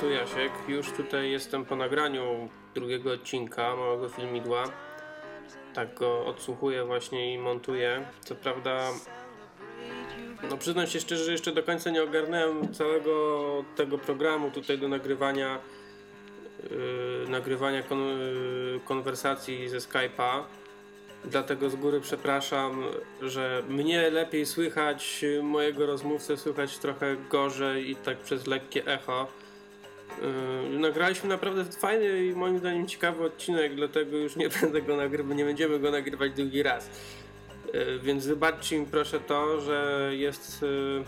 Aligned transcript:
Tu 0.00 0.10
Jasiek. 0.10 0.52
Już 0.68 0.92
tutaj 0.92 1.30
jestem 1.30 1.64
po 1.64 1.76
nagraniu 1.76 2.48
drugiego 2.74 3.12
odcinka 3.12 3.76
małego 3.76 4.08
filmidła. 4.08 4.64
Tak 5.74 5.94
go 5.94 6.26
odsłuchuję 6.26 6.84
właśnie 6.84 7.34
i 7.34 7.38
montuję. 7.38 8.06
Co 8.20 8.34
prawda, 8.34 8.90
no 10.50 10.56
przyznam 10.56 10.86
się 10.86 11.00
szczerze, 11.00 11.24
że 11.24 11.32
jeszcze 11.32 11.52
do 11.52 11.62
końca 11.62 11.90
nie 11.90 12.02
ogarnąłem 12.02 12.74
całego 12.74 13.64
tego 13.76 13.98
programu 13.98 14.50
tutaj 14.50 14.78
do 14.78 14.88
nagrywania 14.88 15.58
yy, 16.62 17.28
nagrywania 17.28 17.82
kon, 17.82 17.98
yy, 17.98 18.80
konwersacji 18.84 19.68
ze 19.68 19.78
Skype'a. 19.78 20.42
Dlatego 21.24 21.70
z 21.70 21.76
góry 21.76 22.00
przepraszam, 22.00 22.84
że 23.22 23.62
mnie 23.68 24.10
lepiej 24.10 24.46
słychać, 24.46 25.24
mojego 25.42 25.86
rozmówcę 25.86 26.36
słychać 26.36 26.78
trochę 26.78 27.16
gorzej 27.30 27.90
i 27.90 27.96
tak 27.96 28.18
przez 28.18 28.46
lekkie 28.46 28.86
echo. 28.86 29.28
Yy, 30.72 30.78
nagraliśmy 30.78 31.28
naprawdę 31.28 31.64
fajny 31.64 32.26
i 32.26 32.32
moim 32.32 32.58
zdaniem 32.58 32.86
ciekawy 32.86 33.24
odcinek, 33.24 33.74
dlatego 33.74 34.16
już 34.16 34.36
nie 34.36 34.48
będę 34.60 34.82
go 34.82 34.96
nagrywać, 34.96 35.36
nie 35.36 35.44
będziemy 35.44 35.78
go 35.78 35.90
nagrywać 35.90 36.32
drugi 36.32 36.62
raz. 36.62 36.90
Yy, 37.74 37.98
więc 37.98 38.26
wybaczcie 38.26 38.78
mi 38.78 38.86
proszę 38.86 39.20
to, 39.20 39.60
że 39.60 40.10
jest, 40.12 40.62
yy, 40.62 41.04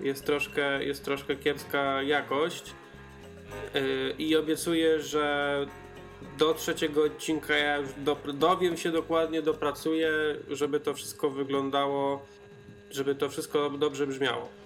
jest, 0.00 0.24
troszkę, 0.24 0.84
jest 0.84 1.04
troszkę 1.04 1.36
kiepska 1.36 2.02
jakość. 2.02 2.72
Yy, 3.74 4.14
I 4.18 4.36
obiecuję, 4.36 5.00
że 5.00 5.66
do 6.38 6.54
trzeciego 6.54 7.04
odcinka 7.04 7.56
ja 7.56 7.76
już 7.76 7.88
do, 7.96 8.16
dowiem 8.34 8.76
się 8.76 8.90
dokładnie, 8.90 9.42
dopracuję, 9.42 10.10
żeby 10.50 10.80
to 10.80 10.94
wszystko 10.94 11.30
wyglądało, 11.30 12.26
żeby 12.90 13.14
to 13.14 13.28
wszystko 13.28 13.70
dobrze 13.70 14.06
brzmiało. 14.06 14.63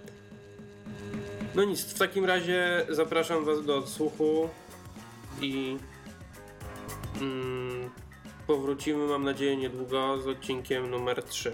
No 1.54 1.64
nic, 1.64 1.82
w 1.82 1.98
takim 1.98 2.24
razie 2.24 2.86
zapraszam 2.88 3.44
Was 3.44 3.64
do 3.64 3.76
odsłuchu 3.76 4.48
i 5.40 5.76
mm, 7.20 7.90
powrócimy, 8.46 9.06
mam 9.06 9.24
nadzieję, 9.24 9.56
niedługo 9.56 10.18
z 10.22 10.26
odcinkiem 10.26 10.90
numer 10.90 11.22
3. 11.22 11.52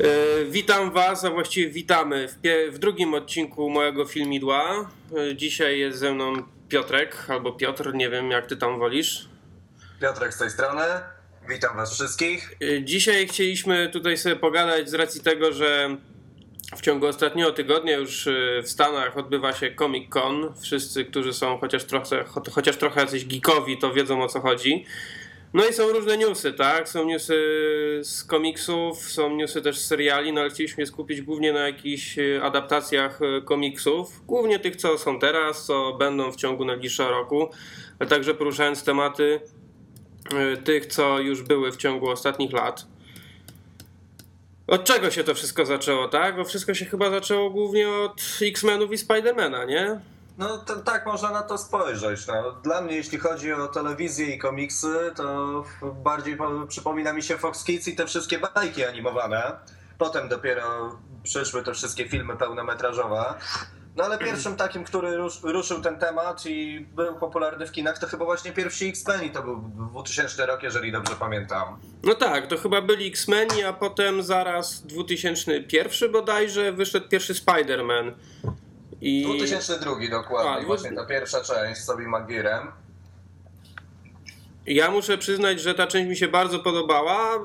E, 0.00 0.44
witam 0.44 0.90
Was, 0.90 1.24
a 1.24 1.30
właściwie 1.30 1.70
witamy 1.70 2.28
w, 2.28 2.38
w 2.74 2.78
drugim 2.78 3.14
odcinku 3.14 3.70
mojego 3.70 4.04
filmidła. 4.04 4.90
E, 5.16 5.36
Dzisiaj 5.36 5.78
jest 5.78 5.98
ze 5.98 6.14
mną 6.14 6.55
Piotrek, 6.68 7.16
albo 7.28 7.52
Piotr, 7.52 7.94
nie 7.94 8.10
wiem 8.10 8.30
jak 8.30 8.46
Ty 8.46 8.56
tam 8.56 8.78
wolisz. 8.78 9.28
Piotrek 10.00 10.34
z 10.34 10.38
tej 10.38 10.50
strony. 10.50 10.82
Witam 11.48 11.76
Was 11.76 11.94
wszystkich. 11.94 12.56
E, 12.62 12.82
Dzisiaj 12.84 13.28
chcieliśmy 13.28 13.88
tutaj 13.92 14.16
sobie 14.18 14.36
pogadać 14.36 14.90
z 14.90 14.94
racji 14.94 15.20
tego, 15.20 15.52
że 15.52 15.96
w 16.76 16.80
ciągu 16.80 17.06
ostatniego 17.06 17.52
tygodnia 17.52 17.96
już 17.96 18.26
e, 18.26 18.62
w 18.62 18.68
Stanach 18.70 19.16
odbywa 19.16 19.52
się 19.52 19.74
Comic 19.74 20.10
Con. 20.10 20.54
Wszyscy, 20.62 21.04
którzy 21.04 21.32
są 21.32 21.58
chociaż 21.58 21.84
trochę, 21.84 22.24
cho- 22.24 22.50
chociaż 22.50 22.76
trochę 22.76 23.00
jacyś 23.00 23.24
geekowi, 23.26 23.78
to 23.78 23.92
wiedzą 23.92 24.22
o 24.22 24.28
co 24.28 24.40
chodzi. 24.40 24.84
No 25.54 25.66
i 25.66 25.72
są 25.72 25.92
różne 25.92 26.18
newsy, 26.18 26.52
tak? 26.52 26.88
Są 26.88 27.04
newsy 27.04 27.34
z 28.02 28.24
komiksów, 28.24 28.98
są 28.98 29.36
newsy 29.36 29.62
też 29.62 29.78
z 29.78 29.86
seriali, 29.86 30.32
no 30.32 30.40
ale 30.40 30.50
chcieliśmy 30.50 30.82
się 30.82 30.86
skupić 30.86 31.22
głównie 31.22 31.52
na 31.52 31.60
jakichś 31.66 32.18
e, 32.18 32.42
adaptacjach 32.42 33.20
e, 33.22 33.42
komiksów. 33.42 34.26
Głównie 34.26 34.58
tych, 34.58 34.76
co 34.76 34.98
są 34.98 35.18
teraz, 35.18 35.64
co 35.64 35.92
będą 35.92 36.32
w 36.32 36.36
ciągu 36.36 36.64
najbliższego 36.64 37.10
roku, 37.10 37.50
ale 37.98 38.08
także 38.08 38.34
poruszając 38.34 38.84
tematy 38.84 39.40
e, 40.34 40.56
tych, 40.56 40.86
co 40.86 41.18
już 41.18 41.42
były 41.42 41.72
w 41.72 41.76
ciągu 41.76 42.10
ostatnich 42.10 42.52
lat. 42.52 42.86
Od 44.66 44.84
czego 44.84 45.10
się 45.10 45.24
to 45.24 45.34
wszystko 45.34 45.66
zaczęło, 45.66 46.08
tak? 46.08 46.36
Bo 46.36 46.44
wszystko 46.44 46.74
się 46.74 46.84
chyba 46.84 47.10
zaczęło 47.10 47.50
głównie 47.50 47.88
od 47.88 48.22
X-Menów 48.42 48.92
i 48.92 48.98
Spidermana, 48.98 49.64
nie? 49.64 50.00
No 50.38 50.58
to, 50.58 50.76
tak 50.76 51.06
można 51.06 51.30
na 51.30 51.42
to 51.42 51.58
spojrzeć. 51.58 52.26
No. 52.26 52.52
Dla 52.52 52.80
mnie, 52.80 52.96
jeśli 52.96 53.18
chodzi 53.18 53.52
o 53.52 53.68
telewizję 53.68 54.26
i 54.26 54.38
komiksy, 54.38 55.12
to 55.16 55.64
bardziej 56.04 56.36
po- 56.36 56.66
przypomina 56.68 57.12
mi 57.12 57.22
się 57.22 57.38
Fox 57.38 57.64
Kids 57.64 57.88
i 57.88 57.96
te 57.96 58.06
wszystkie 58.06 58.38
bajki 58.38 58.84
animowane. 58.84 59.52
Potem 59.98 60.28
dopiero 60.28 60.96
przyszły 61.22 61.62
te 61.62 61.74
wszystkie 61.74 62.08
filmy 62.08 62.36
pełnometrażowe. 62.36 63.34
No 63.96 64.04
ale 64.04 64.18
pierwszym 64.18 64.56
takim, 64.66 64.84
który 64.84 65.16
rusz, 65.16 65.42
ruszył 65.42 65.80
ten 65.82 65.98
temat 65.98 66.46
i 66.46 66.80
był 66.80 67.14
popularny 67.14 67.66
w 67.66 67.72
kinach, 67.72 67.98
to 67.98 68.06
chyba 68.06 68.24
właśnie 68.24 68.52
pierwsi 68.52 68.88
X-Men 68.88 69.24
i 69.24 69.30
to 69.30 69.42
był 69.42 69.56
2000 69.90 70.46
rok, 70.46 70.62
jeżeli 70.62 70.92
dobrze 70.92 71.14
pamiętam. 71.20 71.80
No 72.02 72.14
tak, 72.14 72.46
to 72.46 72.56
chyba 72.58 72.82
byli 72.82 73.08
X-Meni, 73.08 73.62
a 73.64 73.72
potem 73.72 74.22
zaraz 74.22 74.82
2001 74.86 76.12
bodajże 76.12 76.72
wyszedł 76.72 77.08
pierwszy 77.08 77.34
Spider-Man. 77.34 78.12
I 79.00 79.22
2002 79.24 79.94
dokładnie, 80.10 80.50
A, 80.50 80.66
właśnie 80.66 80.92
ta 80.92 81.06
pierwsza 81.06 81.40
część 81.40 81.80
z 81.80 81.86
Tobey 81.86 82.06
Maguirem. 82.06 82.72
ja 84.66 84.90
muszę 84.90 85.18
przyznać, 85.18 85.60
że 85.60 85.74
ta 85.74 85.86
część 85.86 86.08
mi 86.08 86.16
się 86.16 86.28
bardzo 86.28 86.58
podobała. 86.58 87.38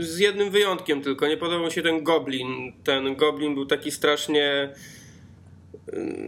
Z 0.00 0.18
jednym 0.18 0.50
wyjątkiem 0.50 1.02
tylko. 1.02 1.26
Nie 1.26 1.36
podobał 1.36 1.70
się 1.70 1.82
ten 1.82 2.04
Goblin. 2.04 2.72
Ten 2.84 3.16
Goblin 3.16 3.54
był 3.54 3.66
taki 3.66 3.90
strasznie. 3.90 4.74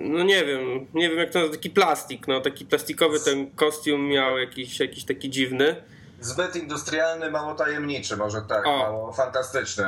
No 0.01 0.25
nie 0.25 0.45
wiem, 0.45 0.87
nie 0.95 1.11
wiem 1.11 1.19
jak 1.19 1.31
to 1.31 1.39
nazwać, 1.39 1.57
taki 1.59 1.71
plastik, 1.71 2.29
no 2.29 2.41
taki 2.41 2.67
plastikowy 2.67 3.21
ten 3.21 3.51
kostium 3.51 4.09
miał 4.09 4.39
jakiś, 4.39 4.81
jakiś 4.81 5.05
taki 5.05 5.31
dziwny. 5.31 5.77
Zbyt 6.21 6.57
industrialny, 6.57 7.31
mało 7.31 7.55
tajemniczy, 7.55 8.17
może 8.17 8.43
tak, 8.43 8.67
O. 8.67 8.79
mało 8.79 9.13
fantastyczny. 9.13 9.85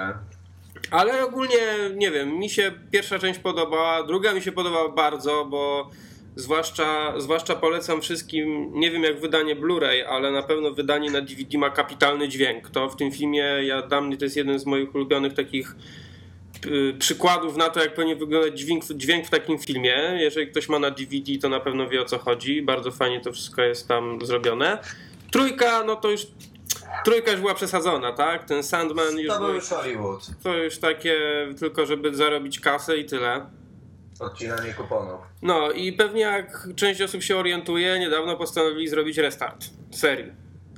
Ale 0.91 1.25
ogólnie, 1.25 1.57
nie 1.95 2.11
wiem, 2.11 2.39
mi 2.39 2.51
się 2.51 2.73
pierwsza 2.91 3.19
część 3.19 3.41
podobała, 3.41 4.03
druga 4.03 4.35
mi 4.35 4.43
się 4.43 4.53
podobała 4.53 4.89
bardzo, 4.89 5.45
bo 5.45 5.91
zwłaszcza, 6.37 7.21
zwłaszcza 7.21 7.55
polecam 7.55 8.01
wszystkim, 8.01 8.71
nie 8.75 8.91
wiem 8.91 9.03
jak 9.03 9.21
wydanie 9.21 9.57
Blu-ray, 9.57 10.03
ale 10.09 10.31
na 10.33 10.43
pewno 10.43 10.71
wydanie 10.71 11.11
na 11.11 11.21
DVD 11.21 11.59
ma 11.59 11.71
kapitalny 11.71 12.29
dźwięk. 12.29 12.71
To 12.71 12.89
w 12.89 12.97
tym 12.97 13.13
filmie, 13.13 13.45
ja, 13.63 13.83
dla 13.83 14.01
to 14.19 14.25
jest 14.25 14.37
jeden 14.37 14.59
z 14.59 14.67
moich 14.67 14.95
ulubionych 14.95 15.35
takich 15.35 15.77
przykładów 16.99 17.57
na 17.57 17.69
to, 17.69 17.81
jak 17.81 17.95
powinien 17.95 18.19
wyglądać 18.19 18.59
dźwięk, 18.59 18.85
dźwięk 18.85 19.27
w 19.27 19.31
takim 19.31 19.59
filmie. 19.59 19.97
Jeżeli 20.19 20.47
ktoś 20.47 20.69
ma 20.69 20.79
na 20.79 20.91
DVD, 20.91 21.39
to 21.43 21.49
na 21.49 21.61
pewno 21.61 21.89
wie 21.89 22.03
o 22.03 22.05
co 22.05 22.19
chodzi. 22.19 22.63
Bardzo 22.63 22.91
fajnie 22.91 23.21
to 23.21 23.33
wszystko 23.33 23.63
jest 23.63 23.89
tam 23.89 24.27
zrobione. 24.27 24.79
Trójka, 25.31 25.85
no 25.85 25.97
to 25.97 26.11
już 26.11 26.27
trójka 27.05 27.31
już 27.31 27.41
była 27.41 27.55
przesadzona, 27.55 28.13
tak? 28.13 28.45
Ten 28.45 28.63
Sandman 28.63 29.19
już 29.19 29.35
To 29.35 29.41
był 29.41 29.55
już 29.55 29.69
Hollywood. 29.69 30.27
to 30.43 30.55
już 30.55 30.79
takie 30.79 31.19
tylko, 31.59 31.87
żeby 31.87 32.15
zarobić 32.15 32.61
kasę 32.61 32.97
i 32.97 33.05
tyle. 33.07 33.47
Odcinanie 34.21 34.75
kuponów. 34.75 35.21
No 35.43 35.71
i 35.71 35.93
pewnie 35.93 36.21
jak 36.21 36.69
część 36.77 37.03
osób 37.03 37.23
się 37.23 37.37
orientuje, 37.37 37.99
niedawno 37.99 38.37
postanowili 38.37 38.89
zrobić 38.89 39.19
restart 39.19 39.65
serii. 39.91 40.33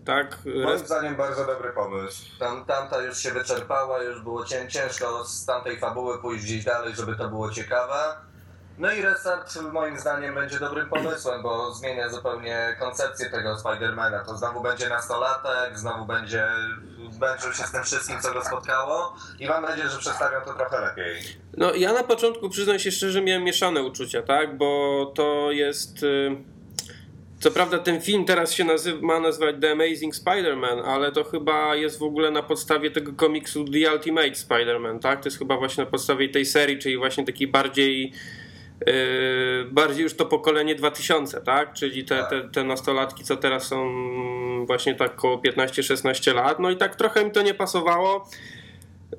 Tak? 0.04 0.38
Moim 0.44 0.68
Rest... 0.68 0.86
zdaniem 0.86 1.16
bardzo 1.16 1.46
dobry 1.46 1.70
pomysł. 1.72 2.22
Tam, 2.38 2.64
tamta 2.64 3.02
już 3.02 3.18
się 3.18 3.30
wyczerpała, 3.30 4.02
już 4.02 4.22
było 4.22 4.44
cię, 4.44 4.66
ciężko 4.68 5.24
z 5.24 5.46
tamtej 5.46 5.78
fabuły 5.78 6.18
pójść 6.22 6.44
gdzieś 6.44 6.64
dalej, 6.64 6.94
żeby 6.96 7.16
to 7.16 7.28
było 7.28 7.50
ciekawe. 7.50 7.94
No 8.78 8.92
i 8.92 9.02
restart 9.02 9.58
moim 9.72 9.98
zdaniem 9.98 10.34
będzie 10.34 10.58
dobrym 10.58 10.88
pomysłem, 10.88 11.42
bo 11.42 11.74
zmienia 11.74 12.08
zupełnie 12.08 12.76
koncepcję 12.80 13.30
tego 13.30 13.58
Spidermana. 13.58 14.24
To 14.24 14.36
znowu 14.36 14.62
będzie 14.62 14.88
nastolatek, 14.88 15.78
znowu 15.78 16.04
będzie 16.06 16.46
męczył 17.20 17.52
się 17.52 17.62
z 17.62 17.72
tym 17.72 17.84
wszystkim, 17.84 18.20
co 18.20 18.32
go 18.32 18.44
spotkało 18.44 19.16
i 19.40 19.46
mam 19.46 19.62
nadzieję, 19.62 19.88
że 19.88 19.98
przedstawią 19.98 20.36
to 20.44 20.54
trochę 20.54 20.80
lepiej. 20.80 21.22
No 21.56 21.74
ja 21.74 21.92
na 21.92 22.02
początku 22.04 22.48
przyznam 22.48 22.78
się 22.78 22.90
szczerze, 22.92 23.22
miałem 23.22 23.44
mieszane 23.44 23.82
uczucia, 23.82 24.22
tak? 24.22 24.56
Bo 24.58 25.12
to 25.14 25.52
jest. 25.52 26.02
y, 26.02 26.36
Co 27.40 27.50
prawda 27.50 27.78
ten 27.78 28.00
film 28.00 28.24
teraz 28.24 28.52
się 28.52 28.64
nazywa, 28.64 28.98
ma 29.06 29.20
nazwać 29.20 29.56
The 29.60 29.70
Amazing 29.72 30.14
Spider-Man, 30.14 30.82
ale 30.86 31.12
to 31.12 31.24
chyba 31.24 31.74
jest 31.74 31.98
w 31.98 32.02
ogóle 32.02 32.30
na 32.30 32.42
podstawie 32.42 32.90
tego 32.90 33.12
komiksu 33.12 33.64
The 33.64 33.92
Ultimate 33.94 34.30
Spider-Man, 34.30 34.98
tak? 34.98 35.20
To 35.20 35.26
jest 35.26 35.38
chyba 35.38 35.56
właśnie 35.56 35.84
na 35.84 35.90
podstawie 35.90 36.28
tej 36.28 36.46
serii, 36.46 36.78
czyli 36.78 36.96
właśnie 36.98 37.26
takiej 37.26 37.48
bardziej 37.48 38.12
bardziej 39.70 40.02
już 40.02 40.14
to 40.14 40.26
pokolenie 40.26 40.74
2000, 40.74 41.40
tak? 41.40 41.72
Czyli 41.72 42.04
te, 42.04 42.24
te, 42.30 42.48
te 42.48 42.64
nastolatki, 42.64 43.24
co 43.24 43.36
teraz 43.36 43.66
są 43.66 43.86
właśnie 44.66 44.94
tak 44.94 45.12
około 45.12 45.36
15-16 45.36 46.34
lat. 46.34 46.58
No 46.58 46.70
i 46.70 46.76
tak 46.76 46.96
trochę 46.96 47.24
mi 47.24 47.30
to 47.30 47.42
nie 47.42 47.54
pasowało. 47.54 48.28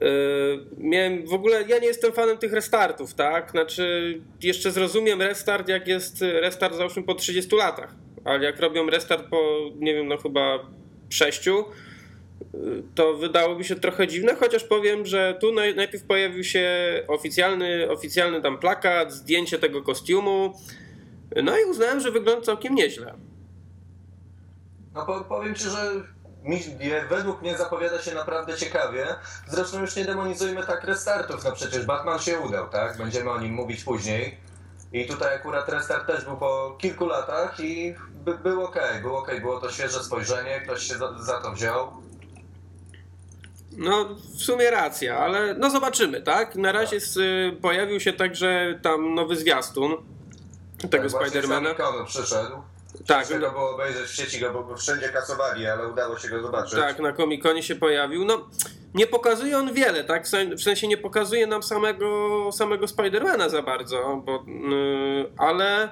Yy, 0.01 0.65
miałem 0.77 1.27
w 1.27 1.33
ogóle, 1.33 1.63
ja 1.67 1.79
nie 1.79 1.88
jestem 1.88 2.11
fanem 2.11 2.38
tych 2.38 2.53
restartów, 2.53 3.13
tak? 3.13 3.51
Znaczy, 3.51 4.17
jeszcze 4.44 4.71
zrozumiem 4.71 5.21
restart, 5.21 5.67
jak 5.67 5.88
jest 5.88 6.21
restart 6.21 6.75
załóżmy 6.75 7.03
po 7.03 7.15
30 7.15 7.55
latach, 7.55 7.95
ale 8.25 8.44
jak 8.44 8.59
robią 8.59 8.89
restart 8.89 9.29
po, 9.29 9.59
nie 9.75 9.94
wiem, 9.94 10.07
no 10.07 10.17
chyba 10.17 10.59
6, 11.09 11.50
to 12.95 13.13
wydałoby 13.13 13.63
się 13.63 13.75
trochę 13.75 14.07
dziwne, 14.07 14.36
chociaż 14.36 14.63
powiem, 14.63 15.06
że 15.06 15.38
tu 15.41 15.53
naj, 15.53 15.75
najpierw 15.75 16.03
pojawił 16.03 16.44
się 16.44 16.69
oficjalny, 17.07 17.91
oficjalny 17.91 18.41
tam 18.41 18.57
plakat, 18.57 19.13
zdjęcie 19.13 19.59
tego 19.59 19.83
kostiumu, 19.83 20.53
no 21.44 21.59
i 21.59 21.63
uznałem, 21.63 22.00
że 22.00 22.12
wygląda 22.12 22.45
całkiem 22.45 22.75
nieźle. 22.75 23.13
No 24.94 25.06
po, 25.06 25.21
powiem 25.21 25.56
ci, 25.56 25.63
że 25.63 25.91
mi, 26.44 26.59
według 27.09 27.41
mnie 27.41 27.57
zapowiada 27.57 28.01
się 28.01 28.15
naprawdę 28.15 28.57
ciekawie. 28.57 29.06
Zresztą 29.47 29.81
już 29.81 29.95
nie 29.95 30.06
demonizujmy 30.06 30.63
tak 30.63 30.83
restartów, 30.83 31.44
no 31.44 31.51
przecież 31.51 31.86
Batman 31.86 32.19
się 32.19 32.39
udał, 32.39 32.69
tak? 32.69 32.97
Będziemy 32.97 33.31
o 33.31 33.39
nim 33.39 33.53
mówić 33.53 33.83
później. 33.83 34.38
I 34.94 35.06
tutaj 35.06 35.36
akurat 35.36 35.69
restart 35.69 36.07
też 36.07 36.25
był 36.25 36.38
po 36.38 36.75
kilku 36.80 37.06
latach 37.06 37.59
i 37.59 37.95
by, 38.13 38.38
był 38.38 38.63
ok, 38.63 38.80
był 39.01 39.15
ok, 39.15 39.31
było 39.41 39.59
to 39.59 39.71
świeże 39.71 40.03
spojrzenie, 40.03 40.62
ktoś 40.62 40.83
się 40.83 40.94
za, 40.97 41.24
za 41.24 41.41
to 41.41 41.51
wziął. 41.51 41.99
No, 43.79 44.15
w 44.37 44.41
sumie 44.41 44.71
racja, 44.71 45.17
ale 45.17 45.53
no 45.53 45.69
zobaczymy, 45.69 46.21
tak? 46.21 46.55
Na 46.55 46.71
razie 46.71 46.99
z, 46.99 47.17
y, 47.17 47.57
pojawił 47.61 47.99
się 47.99 48.13
także 48.13 48.79
tam 48.81 49.15
nowy 49.15 49.35
zwiastun 49.35 49.97
tego 50.89 51.09
tak, 51.09 51.21
Spidermana. 51.27 51.75
Przyszedł. 52.07 52.55
Tak. 53.07 53.25
Trzeba 53.25 53.49
było 53.49 53.75
obejrzeć 53.75 54.09
w 54.09 54.15
sieci 54.15 54.39
go, 54.39 54.63
bo 54.63 54.75
wszędzie 54.75 55.09
kasowali, 55.09 55.67
ale 55.67 55.87
udało 55.87 56.19
się 56.19 56.29
go 56.29 56.41
zobaczyć. 56.41 56.79
Tak, 56.79 56.99
na 56.99 57.13
Comic-Conie 57.13 57.63
się 57.63 57.75
pojawił. 57.75 58.25
No, 58.25 58.49
nie 58.93 59.07
pokazuje 59.07 59.57
on 59.57 59.73
wiele, 59.73 60.03
tak? 60.03 60.27
W 60.57 60.61
sensie 60.61 60.87
nie 60.87 60.97
pokazuje 60.97 61.47
nam 61.47 61.63
samego, 61.63 62.49
samego 62.51 62.87
Spidermana 62.87 63.49
za 63.49 63.61
bardzo, 63.61 64.21
bo, 64.25 64.45
yy, 64.47 65.31
ale 65.37 65.89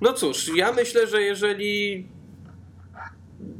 no 0.00 0.12
cóż, 0.12 0.50
ja 0.54 0.72
myślę, 0.72 1.06
że 1.06 1.22
jeżeli 1.22 2.08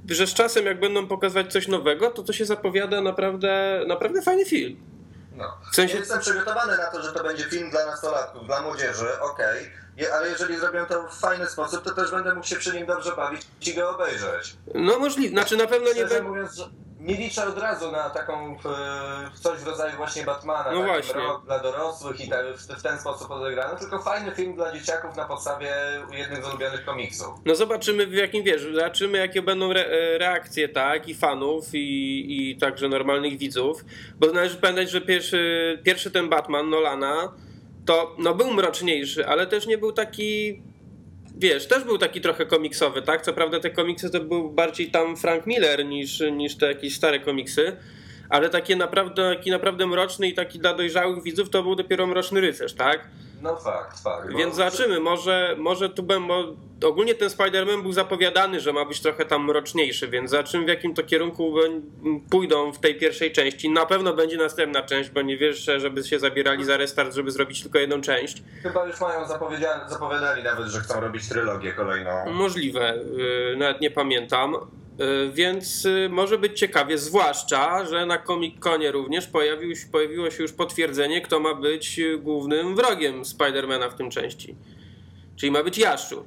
że 0.08 0.26
z 0.26 0.34
czasem 0.34 0.66
jak 0.66 0.80
będą 0.80 1.06
pokazywać 1.06 1.52
coś 1.52 1.68
nowego, 1.68 2.10
to 2.10 2.22
to 2.22 2.32
się 2.32 2.44
zapowiada 2.44 3.00
naprawdę, 3.00 3.82
naprawdę 3.86 4.22
fajny 4.22 4.44
film. 4.44 4.76
No. 5.36 5.56
W 5.72 5.74
sensie... 5.74 5.98
Jestem 5.98 6.20
przygotowany 6.20 6.76
na 6.76 6.86
to, 6.86 7.02
że 7.02 7.12
to 7.12 7.24
będzie 7.24 7.44
film 7.44 7.70
dla 7.70 7.86
nastolatków, 7.86 8.46
dla 8.46 8.62
młodzieży, 8.62 9.20
okej. 9.20 9.60
Okay. 9.96 10.14
Ale 10.14 10.28
jeżeli 10.28 10.56
zrobią 10.56 10.86
to 10.86 11.08
w 11.08 11.20
fajny 11.20 11.46
sposób, 11.46 11.84
to 11.84 11.90
też 11.90 12.10
będę 12.10 12.34
mógł 12.34 12.46
się 12.46 12.56
przy 12.56 12.72
nim 12.72 12.86
dobrze 12.86 13.16
bawić 13.16 13.42
i 13.66 13.74
go 13.74 13.90
obejrzeć. 13.90 14.56
No 14.74 14.98
możliwe, 14.98 15.30
znaczy 15.30 15.56
na 15.56 15.66
pewno 15.66 15.92
nie 15.92 16.06
będę... 16.06 16.22
mówiąc, 16.22 16.54
że 16.54 16.64
nie 17.04 17.14
liczę 17.14 17.48
od 17.48 17.58
razu 17.58 17.92
na 17.92 18.10
taką 18.10 18.50
e, 18.50 18.56
coś 19.34 19.60
w 19.60 19.66
rodzaju 19.66 19.96
właśnie 19.96 20.22
Batmana, 20.22 20.72
no 20.72 20.82
właśnie. 20.82 21.20
dla 21.44 21.58
dorosłych 21.58 22.20
i 22.20 22.28
tak, 22.28 22.46
w, 22.56 22.78
w, 22.78 22.82
ten 22.82 22.98
sposób 22.98 23.30
odegrany, 23.30 23.78
tylko 23.78 23.98
fajny 23.98 24.32
film 24.32 24.54
dla 24.54 24.72
dzieciaków 24.72 25.16
na 25.16 25.24
podstawie 25.24 25.74
jednych 26.12 26.44
z 26.44 26.48
ulubionych 26.48 26.84
komiksów. 26.84 27.34
No 27.44 27.54
zobaczymy 27.54 28.06
w 28.06 28.12
jakim 28.12 28.44
wiesz, 28.44 28.62
zobaczymy 28.74 29.18
jakie 29.18 29.42
będą 29.42 29.70
re, 29.70 29.86
e, 29.86 30.18
reakcje, 30.18 30.68
tak, 30.68 31.08
i 31.08 31.14
fanów 31.14 31.74
i, 31.74 32.26
i 32.28 32.56
także 32.56 32.88
normalnych 32.88 33.38
widzów, 33.38 33.84
bo 34.18 34.26
należy 34.26 34.56
pamiętać, 34.56 34.90
że 34.90 35.00
pierwszy, 35.00 35.78
pierwszy 35.84 36.10
ten 36.10 36.28
Batman 36.28 36.70
Nolana 36.70 37.32
to 37.86 38.16
no 38.18 38.34
był 38.34 38.52
mroczniejszy, 38.52 39.26
ale 39.26 39.46
też 39.46 39.66
nie 39.66 39.78
był 39.78 39.92
taki 39.92 40.62
wiesz, 41.44 41.66
też 41.66 41.84
był 41.84 41.98
taki 41.98 42.20
trochę 42.20 42.46
komiksowy, 42.46 43.02
tak? 43.02 43.22
Co 43.22 43.32
prawda 43.32 43.60
te 43.60 43.70
komiksy 43.70 44.10
to 44.10 44.20
był 44.20 44.50
bardziej 44.50 44.90
tam 44.90 45.16
Frank 45.16 45.46
Miller 45.46 45.86
niż, 45.86 46.22
niż 46.32 46.56
te 46.56 46.66
jakieś 46.66 46.96
stare 46.96 47.20
komiksy, 47.20 47.76
ale 48.28 48.50
takie 48.50 48.76
naprawdę, 48.76 49.34
taki 49.36 49.50
naprawdę 49.50 49.86
mroczny 49.86 50.28
i 50.28 50.34
taki 50.34 50.58
dla 50.58 50.74
dojrzałych 50.74 51.22
widzów 51.22 51.50
to 51.50 51.62
był 51.62 51.74
dopiero 51.74 52.06
Mroczny 52.06 52.40
Rycerz, 52.40 52.74
tak? 52.74 53.08
No 53.42 53.56
fakt, 53.56 54.02
fakt. 54.02 54.36
Więc 54.36 54.54
zobaczymy, 54.54 55.00
może, 55.00 55.56
może 55.58 55.88
tu 55.88 56.02
będą. 56.02 56.56
Ogólnie 56.84 57.14
ten 57.14 57.28
Spider-Man 57.28 57.82
był 57.82 57.92
zapowiadany, 57.92 58.60
że 58.60 58.72
ma 58.72 58.84
być 58.84 59.00
trochę 59.00 59.24
tam 59.24 59.44
mroczniejszy, 59.44 60.08
więc 60.08 60.30
zobaczymy 60.30 60.64
w 60.64 60.68
jakim 60.68 60.94
to 60.94 61.02
kierunku 61.02 61.54
pójdą 62.30 62.72
w 62.72 62.78
tej 62.78 62.98
pierwszej 62.98 63.32
części. 63.32 63.70
Na 63.70 63.86
pewno 63.86 64.14
będzie 64.14 64.36
następna 64.36 64.82
część, 64.82 65.10
bo 65.10 65.22
nie 65.22 65.36
wiesz, 65.36 65.70
żeby 65.76 66.04
się 66.04 66.18
zabierali 66.18 66.64
za 66.64 66.76
restart, 66.76 67.14
żeby 67.14 67.30
zrobić 67.30 67.62
tylko 67.62 67.78
jedną 67.78 68.00
część. 68.00 68.42
Chyba 68.62 68.86
już 68.86 69.00
mają 69.00 69.28
zapowiadali 69.88 70.42
nawet, 70.42 70.66
że 70.66 70.80
chcą 70.80 71.00
robić 71.00 71.28
trylogię 71.28 71.72
kolejną. 71.72 72.32
Możliwe, 72.32 72.98
yy, 73.16 73.56
nawet 73.56 73.80
nie 73.80 73.90
pamiętam. 73.90 74.56
Y, 75.00 75.32
więc 75.32 75.84
y, 75.84 76.08
może 76.10 76.38
być 76.38 76.58
ciekawie, 76.58 76.98
zwłaszcza, 76.98 77.86
że 77.86 78.06
na 78.06 78.18
Comic-Conie 78.18 78.92
również 78.92 79.26
pojawił, 79.26 79.72
pojawiło 79.92 80.30
się 80.30 80.42
już 80.42 80.52
potwierdzenie, 80.52 81.20
kto 81.20 81.40
ma 81.40 81.54
być 81.54 81.98
y, 81.98 82.18
głównym 82.18 82.76
wrogiem 82.76 83.24
Spidermana 83.24 83.90
w 83.90 83.94
tym 83.94 84.10
części. 84.10 84.54
Czyli 85.36 85.52
ma 85.52 85.62
być 85.62 85.78
Jaszczur. 85.78 86.24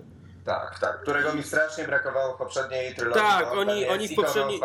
Tak, 0.47 0.79
tak, 0.79 1.01
którego 1.01 1.33
mi 1.33 1.43
strasznie 1.43 1.83
brakowało 1.83 2.33
w 2.33 2.37
poprzedniej 2.37 2.95
trylogii. 2.95 3.21
Tak, 3.21 3.51
oni, 3.51 3.87
oni, 3.87 4.07
w 4.07 4.15
poprzedniej, 4.15 4.61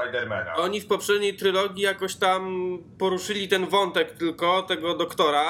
oni 0.57 0.81
w 0.81 0.87
poprzedniej 0.87 1.37
trylogii 1.37 1.83
jakoś 1.83 2.17
tam 2.17 2.79
poruszyli 2.99 3.49
ten 3.49 3.67
wątek 3.67 4.13
tylko 4.13 4.63
tego 4.63 4.95
doktora. 4.95 5.45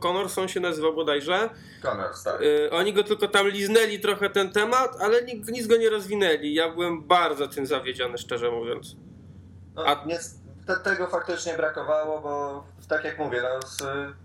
Connorson 0.00 0.48
się 0.48 0.60
nazywał 0.60 0.94
bodajże. 0.94 1.50
Connors, 1.82 2.22
tak. 2.22 2.42
Y, 2.42 2.70
oni 2.70 2.92
go 2.92 3.04
tylko 3.04 3.28
tam 3.28 3.48
liznęli 3.48 4.00
trochę 4.00 4.30
ten 4.30 4.52
temat, 4.52 4.96
ale 5.00 5.22
nic, 5.22 5.48
nic 5.48 5.66
go 5.66 5.76
nie 5.76 5.90
rozwinęli. 5.90 6.54
Ja 6.54 6.68
byłem 6.68 7.02
bardzo 7.02 7.48
tym 7.48 7.66
zawiedziony, 7.66 8.18
szczerze 8.18 8.50
mówiąc. 8.50 8.96
No, 9.74 9.84
A... 9.86 10.04
nie, 10.06 10.18
te, 10.66 10.76
tego 10.76 11.06
faktycznie 11.06 11.56
brakowało, 11.56 12.20
bo 12.20 12.64
tak 12.88 13.04
jak 13.04 13.18
mówię, 13.18 13.42
no, 13.42 13.60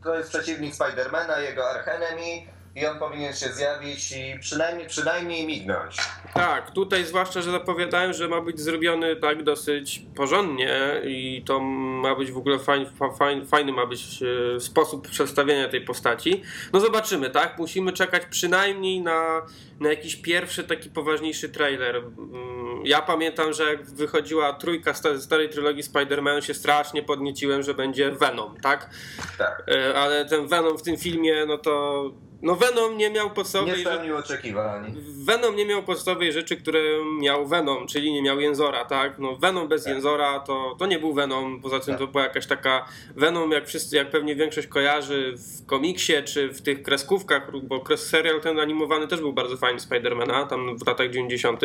to 0.04 0.16
jest 0.16 0.30
przeciwnik 0.30 0.76
Spidermana, 0.76 1.40
jego 1.40 1.70
archenemy 1.70 2.54
i 2.76 2.86
on 2.86 3.00
powinien 3.00 3.34
się 3.34 3.50
zjawić 3.50 4.12
i 4.12 4.40
przynajmniej, 4.40 4.88
przynajmniej 4.88 5.48
mignąć. 5.48 5.98
Tak, 6.34 6.72
tutaj 6.72 7.06
zwłaszcza, 7.06 7.42
że 7.42 7.52
zapowiadałem, 7.52 8.14
że 8.14 8.28
ma 8.28 8.42
być 8.42 8.60
zrobiony 8.60 9.16
tak 9.16 9.44
dosyć 9.44 10.02
porządnie 10.16 11.02
i 11.06 11.44
to 11.46 11.60
ma 11.60 12.16
być 12.16 12.32
w 12.32 12.38
ogóle 12.38 12.60
fajny, 12.60 12.86
fajny, 13.20 13.46
fajny 13.46 13.72
ma 13.72 13.86
być 13.86 14.24
e, 14.56 14.60
sposób 14.60 15.08
przedstawienia 15.08 15.70
tej 15.70 15.82
postaci. 15.82 16.44
No 16.74 16.80
zobaczymy, 16.80 17.30
tak? 17.30 17.58
Musimy 17.58 17.94
czekać 17.94 18.24
przynajmniej 18.26 19.02
na, 19.02 19.42
na 19.80 19.90
jakiś 19.90 20.16
pierwszy 20.16 20.64
taki 20.64 20.90
poważniejszy 20.90 21.50
trailer. 21.50 21.96
Mm, 21.96 22.86
ja 22.86 23.02
pamiętam, 23.02 23.54
że 23.54 23.64
jak 23.64 23.86
wychodziła 23.86 24.54
trójka 24.54 24.94
starej 25.20 25.50
trylogii 25.50 25.84
Spider-Man, 25.84 26.42
się 26.42 26.54
strasznie 26.54 27.04
podnieciłem, 27.04 27.64
że 27.64 27.74
będzie 27.74 28.12
Venom, 28.12 28.58
tak? 28.62 28.90
Tak. 29.38 29.64
E, 29.68 29.96
ale 29.96 30.26
ten 30.26 30.48
Venom 30.48 30.78
w 30.78 30.82
tym 30.82 30.98
filmie, 30.98 31.46
no 31.46 31.58
to 31.58 32.04
no 32.44 32.56
Venom 32.56 32.98
nie 32.98 33.10
miał 33.10 33.30
podstawowej... 33.30 33.76
Nie 33.76 33.82
spełnił 33.82 34.18
oczekiwań. 34.18 34.96
Venom 35.26 35.56
nie 35.56 35.66
miał 35.66 35.84
podstawowej 35.84 36.34
rzeczy, 36.34 36.58
które 36.58 36.80
miał 37.20 37.48
Venom, 37.48 37.88
czyli 37.88 38.14
nie 38.14 38.22
miał 38.22 38.40
Jęzora, 38.40 38.86
tak? 38.86 39.20
No 39.20 39.36
Venom 39.36 39.68
bez 39.68 39.84
tak. 39.84 39.94
Jęzora 39.94 40.40
to, 40.40 40.76
to 40.80 40.86
nie 40.86 41.00
był 41.00 41.14
Venom, 41.14 41.62
poza 41.62 41.80
tym 41.80 41.94
tak. 41.94 42.00
to 42.00 42.08
była 42.08 42.24
jakaś 42.24 42.48
taka 42.48 42.86
Venom, 43.16 43.52
jak 43.52 43.68
wszyscy, 43.68 43.96
jak 43.96 44.10
pewnie 44.10 44.36
większość 44.36 44.68
kojarzy 44.68 45.36
w 45.38 45.66
komiksie, 45.66 46.14
czy 46.26 46.50
w 46.50 46.62
tych 46.62 46.84
kreskówkach, 46.84 47.52
bo 47.64 47.98
serial 47.98 48.42
ten 48.42 48.60
animowany 48.60 49.08
też 49.08 49.20
był 49.20 49.34
bardzo 49.34 49.58
fajny 49.58 49.80
Spidermana, 49.80 50.46
tam 50.46 50.78
w 50.78 50.88
latach 50.88 51.10
90 51.10 51.62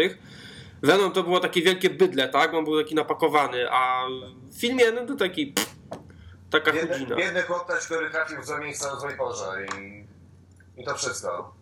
Venom 0.83 1.13
to 1.13 1.23
było 1.23 1.41
takie 1.41 1.63
wielkie 1.63 1.91
bydle, 1.91 2.29
tak? 2.29 2.55
On 2.55 2.65
był 2.65 2.83
taki 2.83 2.95
napakowany, 2.95 3.71
a 3.71 4.07
w 4.51 4.61
filmie 4.61 4.85
no 4.93 5.07
to 5.07 5.15
taki 5.17 5.47
pff, 5.47 5.75
taka 6.51 6.73
biedny, 6.73 6.93
chudzina. 6.93 7.17
Biedny 7.17 7.43
chłopak, 7.43 7.79
który 7.79 8.11
trafił 8.11 8.41
w 8.41 8.47
złe 8.47 8.61
miejsce 8.61 8.93
o 8.93 9.01
złej 9.01 9.17
porze 9.17 9.67
i 9.83 10.18
i 10.79 10.85
to 10.85 10.95
wszystko. 10.95 11.55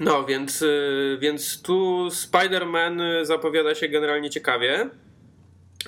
No, 0.00 0.24
więc, 0.24 0.62
y, 0.62 1.18
więc 1.20 1.62
tu 1.62 2.08
Spider-Man 2.10 3.20
y, 3.20 3.26
zapowiada 3.26 3.74
się 3.74 3.88
generalnie 3.88 4.30
ciekawie. 4.30 4.90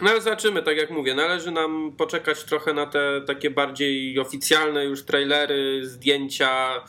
No 0.03 0.11
ale 0.11 0.21
zobaczymy, 0.21 0.63
tak 0.63 0.77
jak 0.77 0.91
mówię, 0.91 1.15
należy 1.15 1.51
nam 1.51 1.93
poczekać 1.97 2.45
trochę 2.45 2.75
na 2.75 2.87
te 2.87 3.21
takie 3.27 3.51
bardziej 3.51 4.19
oficjalne 4.19 4.85
już 4.85 5.03
trailery, 5.03 5.87
zdjęcia, 5.87 6.85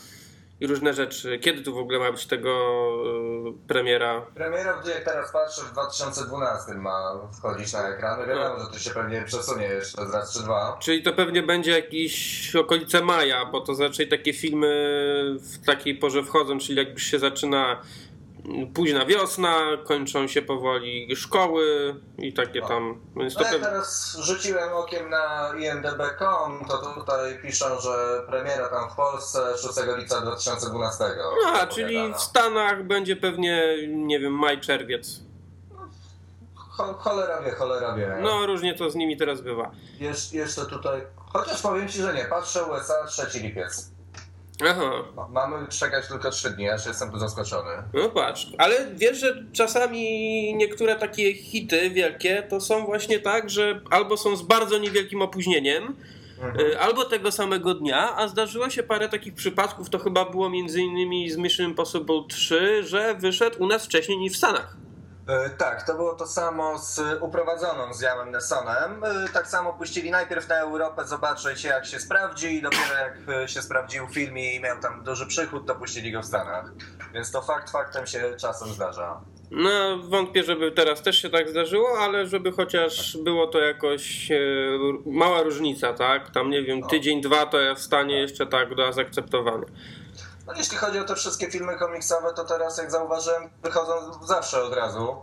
i 0.59 0.67
różne 0.67 0.93
rzeczy. 0.93 1.39
Kiedy 1.39 1.61
tu 1.63 1.73
w 1.75 1.77
ogóle 1.77 1.99
ma 1.99 2.11
być 2.11 2.25
tego 2.25 2.51
y, 3.49 3.67
premiera? 3.67 4.21
Premiera, 4.35 4.83
jak 4.85 5.03
teraz 5.03 5.31
patrzę, 5.31 5.61
w 5.61 5.71
2012 5.71 6.73
ma 6.73 7.19
wchodzić 7.39 7.73
na 7.73 7.89
ekran. 7.89 8.19
Wiadomo, 8.27 8.57
no. 8.57 8.65
że 8.65 8.71
to 8.71 8.79
się 8.79 8.89
pewnie 8.89 9.21
przesunie 9.21 9.65
jeszcze 9.65 10.05
raz 10.13 10.33
czy 10.33 10.39
dwa. 10.39 10.77
Czyli 10.81 11.03
to 11.03 11.13
pewnie 11.13 11.43
będzie 11.43 11.71
jakieś 11.71 12.55
okolice 12.55 13.01
maja, 13.01 13.45
bo 13.45 13.61
to 13.61 13.73
raczej 13.79 14.07
takie 14.07 14.33
filmy 14.33 14.67
w 15.39 15.65
takiej 15.65 15.95
porze 15.95 16.23
wchodzą, 16.23 16.59
czyli 16.59 16.77
jak 16.77 16.89
już 16.89 17.03
się 17.03 17.19
zaczyna 17.19 17.81
późna 18.73 19.05
wiosna, 19.05 19.55
kończą 19.85 20.27
się 20.27 20.41
powoli 20.41 21.15
szkoły 21.15 21.95
i 22.17 22.33
takie 22.33 22.61
tam. 22.61 23.01
Więc 23.15 23.35
no 23.35 23.41
ja 23.41 23.59
teraz 23.59 24.17
rzuciłem 24.21 24.73
okiem 24.73 25.09
na 25.09 25.53
imdb.com, 25.59 26.65
to 26.67 26.77
tutaj 26.77 27.41
piszą, 27.41 27.65
że 27.79 28.23
premiera 28.27 28.69
tam 28.69 28.89
w 28.89 28.95
Polsce 28.95 29.57
6 29.57 29.75
lipca 29.97 30.21
2012. 30.21 31.05
A, 31.45 31.67
czyli 31.67 32.13
w 32.13 32.21
Stanach 32.21 32.83
będzie 32.83 33.15
pewnie, 33.15 33.75
nie 33.87 34.19
wiem, 34.19 34.33
maj, 34.33 34.61
czerwiec. 34.61 35.19
Cho 36.55 36.93
cholera 36.93 37.41
wie, 37.41 37.51
cholera 37.51 37.95
wie. 37.95 38.17
No, 38.21 38.45
różnie 38.45 38.75
to 38.75 38.89
z 38.89 38.95
nimi 38.95 39.17
teraz 39.17 39.41
bywa. 39.41 39.71
Jesz 39.99 40.33
jeszcze 40.33 40.65
tutaj, 40.65 41.01
chociaż 41.33 41.61
powiem 41.61 41.87
Ci, 41.87 42.01
że 42.01 42.13
nie, 42.13 42.25
patrzę 42.25 42.63
USA 42.63 43.05
3 43.05 43.39
lipiec. 43.39 43.96
Aha. 44.65 44.91
Mamy 45.29 45.67
czekać 45.67 46.07
tylko 46.07 46.29
trzy 46.29 46.49
dni, 46.49 46.69
aż 46.69 46.85
jestem 46.85 47.11
tu 47.11 47.19
zaskoczony. 47.19 47.71
No 47.93 48.09
patrz, 48.09 48.47
ale 48.57 48.87
wiesz, 48.95 49.17
że 49.17 49.43
czasami 49.53 50.01
niektóre 50.55 50.95
takie 50.95 51.33
hity 51.33 51.89
wielkie 51.89 52.43
to 52.49 52.61
są 52.61 52.85
właśnie 52.85 53.19
tak, 53.19 53.49
że 53.49 53.81
albo 53.89 54.17
są 54.17 54.35
z 54.35 54.41
bardzo 54.41 54.77
niewielkim 54.77 55.21
opóźnieniem, 55.21 55.95
mhm. 56.41 56.59
Y, 56.59 56.79
albo 56.79 57.05
tego 57.05 57.31
samego 57.31 57.73
dnia, 57.73 58.15
a 58.15 58.27
zdarzyło 58.27 58.69
się 58.69 58.83
parę 58.83 59.09
takich 59.09 59.33
przypadków, 59.33 59.89
to 59.89 59.99
chyba 59.99 60.25
było 60.25 60.49
między 60.49 60.81
innymi 60.81 61.29
z 61.29 61.37
Mission 61.37 61.65
Impossible 61.65 62.23
3, 62.29 62.83
że 62.83 63.15
wyszedł 63.15 63.63
u 63.63 63.67
nas 63.67 63.85
wcześniej 63.85 64.17
niż 64.17 64.33
w 64.33 64.37
Stanach. 64.37 64.87
E, 65.27 65.50
Tak, 65.50 65.84
to 65.84 65.93
było 65.93 66.13
to 66.15 66.27
samo 66.27 66.77
z 66.79 67.01
uprowadzoną 67.22 67.93
z 67.93 68.01
Jamem 68.01 68.31
Nessonem. 68.31 69.03
E, 69.03 69.29
Tak 69.34 69.48
samo 69.48 69.74
puścili 69.74 70.12
najpierw 70.12 70.50
na 70.50 70.55
Europę 70.55 71.05
zobaczyć 71.07 71.63
jak 71.63 71.86
się 71.86 72.00
sprawdzi 72.00 72.55
i 72.55 72.62
dopiero 72.62 72.93
jak 72.93 73.43
e, 73.43 73.48
się 73.48 73.62
sprawdził 73.62 74.07
film 74.07 74.38
i 74.38 74.60
miał 74.60 74.79
tam 74.79 75.03
duży 75.03 75.27
przychód, 75.27 75.67
to 75.67 75.75
puścili 75.75 76.12
go 76.12 76.22
w 76.22 76.25
Stanach. 76.25 76.72
Więc 77.13 77.31
to 77.31 77.41
fakt 77.41 77.72
faktem 77.72 78.07
się 78.07 78.36
czasem 78.38 78.67
zdarza. 78.67 79.22
No, 79.51 79.98
wątpię, 79.98 80.43
żeby 80.43 80.72
teraz 80.72 81.01
też 81.01 81.22
się 81.22 81.29
tak 81.29 81.50
zdarzyło, 81.50 81.88
ale 82.00 82.25
żeby 82.27 82.51
chociaż 82.51 83.17
było 83.24 83.48
to 83.48 83.60
jakoś 83.60 84.31
e, 84.31 84.38
mała 85.05 85.41
różnica, 85.41 85.93
tak? 85.93 86.29
Tam 86.29 86.50
nie 86.50 86.63
wiem, 86.63 86.84
tydzień, 86.84 87.22
dwa 87.22 87.46
to 87.46 87.60
ja 87.60 87.75
w 87.75 87.79
stanie 87.81 88.19
jeszcze 88.22 88.46
tak 88.48 88.75
do 88.75 88.93
zaakceptowania. 88.93 89.65
No, 90.47 90.53
jeśli 90.57 90.77
chodzi 90.77 90.99
o 90.99 91.03
te 91.03 91.15
wszystkie 91.15 91.51
filmy 91.51 91.75
komiksowe, 91.75 92.33
to 92.35 92.43
teraz 92.43 92.77
jak 92.77 92.91
zauważyłem, 92.91 93.49
wychodzą 93.63 93.93
zawsze 94.25 94.63
od 94.63 94.73
razu. 94.73 95.15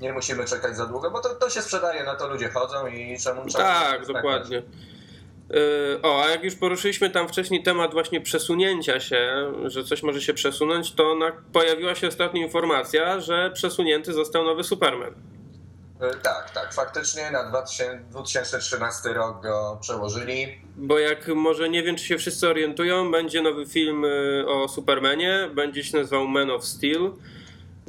Nie 0.00 0.12
musimy 0.12 0.44
czekać 0.44 0.76
za 0.76 0.86
długo, 0.86 1.10
bo 1.10 1.20
to, 1.20 1.28
to 1.34 1.50
się 1.50 1.62
sprzedaje, 1.62 2.04
na 2.04 2.14
to 2.16 2.28
ludzie 2.28 2.48
chodzą 2.48 2.86
i 2.86 3.18
czemu 3.24 3.40
czemu 3.40 3.52
Tak, 3.52 3.90
czekać? 4.00 4.06
dokładnie. 4.08 4.58
E, 4.58 6.02
O, 6.02 6.22
a 6.24 6.28
jak 6.28 6.44
już 6.44 6.54
poruszyliśmy 6.54 7.10
tam 7.10 7.28
wcześniej 7.28 7.62
temat 7.62 7.92
właśnie 7.92 8.20
przesunięcia 8.20 9.00
się, 9.00 9.52
że 9.64 9.84
coś 9.84 10.02
może 10.02 10.20
się 10.22 10.34
przesunąć, 10.34 10.92
to 10.94 11.14
na, 11.14 11.32
pojawiła 11.52 11.94
się 11.94 12.08
ostatnia 12.08 12.42
informacja, 12.44 13.20
że 13.20 13.50
przesunięty 13.54 14.12
został 14.12 14.44
nowy 14.44 14.64
Superman. 14.64 15.14
E, 16.00 16.14
Tak, 16.22 16.50
tak, 16.50 16.74
faktycznie 16.74 17.30
na 17.30 17.44
2000 17.50 17.98
2013 18.10 19.08
rok 19.08 19.42
go 19.42 19.78
przełożyli. 19.80 20.46
Bo 20.76 20.98
jak 20.98 21.28
może 21.28 21.68
nie 21.68 21.82
wiem, 21.82 21.96
czy 21.96 22.04
się 22.04 22.18
wszyscy 22.18 22.48
orientują, 22.48 23.10
będzie 23.10 23.42
nowy 23.42 23.66
film 23.66 24.04
y, 24.04 24.44
o 24.48 24.68
Supermanie, 24.68 25.50
będzie 25.54 25.84
się 25.84 25.98
nazywał 25.98 26.28
Man 26.28 26.50
of 26.50 26.64
Steel. 26.64 27.10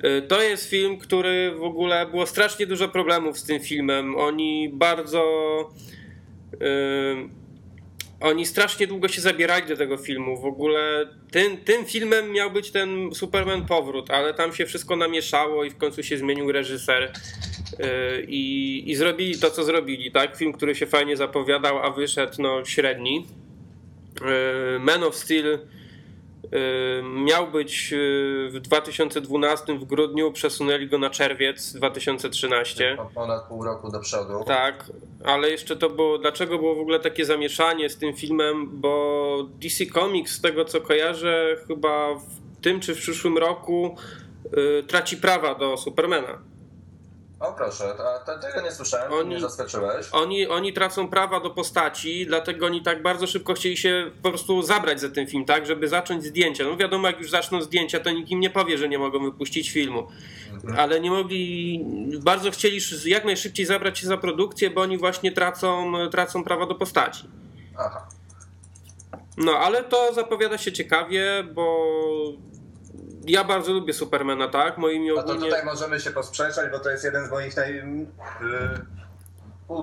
Y, 0.03 0.21
To 0.21 0.41
jest 0.41 0.69
film, 0.69 0.97
który 0.97 1.51
w 1.55 1.63
ogóle 1.63 2.05
było 2.05 2.25
strasznie 2.27 2.65
dużo 2.67 2.87
problemów 2.87 3.39
z 3.39 3.43
tym 3.43 3.59
filmem. 3.59 4.15
Oni 4.17 4.69
bardzo. 4.73 5.23
y, 6.61 7.39
oni 8.21 8.45
strasznie 8.45 8.87
długo 8.87 9.07
się 9.07 9.21
zabierali 9.21 9.67
do 9.67 9.77
tego 9.77 9.97
filmu. 9.97 10.41
W 10.41 10.45
ogóle 10.45 11.07
tym, 11.31 11.57
tym 11.57 11.85
filmem 11.85 12.31
miał 12.31 12.51
być 12.51 12.71
ten 12.71 13.09
Superman 13.15 13.65
powrót, 13.65 14.11
ale 14.11 14.33
tam 14.33 14.53
się 14.53 14.65
wszystko 14.65 14.95
namieszało 14.95 15.63
i 15.63 15.69
w 15.69 15.77
końcu 15.77 16.03
się 16.03 16.17
zmienił 16.17 16.51
reżyser. 16.51 17.11
Y, 17.79 18.25
I, 18.27 18.83
I 18.91 18.95
zrobili 18.95 19.39
to, 19.39 19.51
co 19.51 19.63
zrobili, 19.63 20.11
tak? 20.11 20.37
Film, 20.37 20.53
który 20.53 20.75
się 20.75 20.85
fajnie 20.85 21.17
zapowiadał, 21.17 21.79
a 21.79 21.91
wyszedł 21.91 22.33
no, 22.39 22.65
średni. 22.65 23.27
Y, 24.75 24.79
Man 24.79 25.03
of 25.03 25.15
Steel 25.15 25.53
y, 25.53 25.59
miał 27.03 27.51
być 27.51 27.93
w 28.49 28.59
2012 28.61 29.79
w 29.79 29.85
grudniu, 29.85 30.31
przesunęli 30.31 30.87
go 30.87 30.97
na 30.97 31.09
czerwiec 31.09 31.73
2013. 31.73 32.95
Po 32.97 33.05
ponad 33.05 33.47
pół 33.47 33.63
roku 33.63 33.91
do 33.91 33.99
przodu. 33.99 34.43
Tak, 34.47 34.91
ale 35.25 35.49
jeszcze 35.49 35.75
to 35.75 35.89
było. 35.89 36.17
Dlaczego 36.17 36.57
było 36.57 36.75
w 36.75 36.79
ogóle 36.79 36.99
takie 36.99 37.25
zamieszanie 37.25 37.89
z 37.89 37.97
tym 37.97 38.15
filmem? 38.15 38.69
Bo 38.71 39.45
DC 39.61 39.85
Comics, 39.85 40.31
z 40.31 40.41
tego 40.41 40.65
co 40.65 40.81
kojarzę, 40.81 41.55
chyba 41.67 42.15
w 42.15 42.61
tym 42.61 42.79
czy 42.79 42.95
w 42.95 42.97
przyszłym 42.97 43.37
roku 43.37 43.95
traci 44.87 45.17
prawa 45.17 45.55
do 45.55 45.77
Supermana. 45.77 46.39
O 47.39 47.53
proszę, 47.53 47.93
a 48.15 48.19
te- 48.19 48.39
tego 48.39 48.61
nie 48.61 48.71
słyszałem, 48.71 49.13
Oni- 49.13 49.41
zaskoczyłeś. 49.41 50.07
Oni, 50.11 50.47
oni 50.47 50.73
tracą 50.73 51.07
prawa 51.07 51.39
do 51.39 51.49
postaci, 51.49 52.25
dlatego 52.25 52.65
oni 52.65 52.81
tak 52.81 53.01
bardzo 53.01 53.27
szybko 53.27 53.53
chcieli 53.53 53.77
się 53.77 54.11
po 54.23 54.29
prostu 54.29 54.61
zabrać 54.61 54.99
za 55.01 55.09
ten 55.09 55.27
film, 55.27 55.45
tak, 55.45 55.65
żeby 55.65 55.87
zacząć 55.87 56.23
zdjęcia. 56.23 56.63
No 56.63 56.77
wiadomo, 56.77 57.07
jak 57.07 57.19
już 57.19 57.29
zaczną 57.29 57.61
zdjęcia, 57.61 57.99
to 57.99 58.11
nikt 58.11 58.29
im 58.29 58.39
nie 58.39 58.49
powie, 58.49 58.77
że 58.77 58.89
nie 58.89 58.99
mogą 58.99 59.23
wypuścić 59.23 59.71
filmu. 59.71 60.07
Ale 60.77 60.99
nie 60.99 61.09
mogli, 61.11 61.85
bardzo 62.23 62.51
chcieli 62.51 62.79
jak 63.05 63.25
najszybciej 63.25 63.65
zabrać 63.65 63.99
się 63.99 64.07
za 64.07 64.17
produkcję, 64.17 64.69
bo 64.69 64.81
oni 64.81 64.97
właśnie 64.97 65.31
tracą, 65.31 65.93
tracą 66.11 66.43
prawa 66.43 66.65
do 66.65 66.75
postaci. 66.75 67.23
Aha. 67.77 68.07
No, 69.37 69.51
ale 69.51 69.83
to 69.83 70.13
zapowiada 70.13 70.57
się 70.57 70.71
ciekawie, 70.71 71.43
bo 71.53 71.77
ja 73.31 73.43
bardzo 73.43 73.73
lubię 73.73 73.93
Supermana, 73.93 74.47
tak? 74.47 74.77
Moimi 74.77 75.07
No 75.07 75.15
to 75.15 75.21
ogólnie... 75.21 75.41
tutaj 75.41 75.65
możemy 75.65 75.99
się 75.99 76.11
posprzeczać, 76.11 76.71
bo 76.71 76.79
to 76.79 76.89
jest 76.89 77.03
jeden 77.03 77.27
z 77.27 77.31
moich 77.31 77.57
naj... 77.57 77.77
y, 77.79 77.83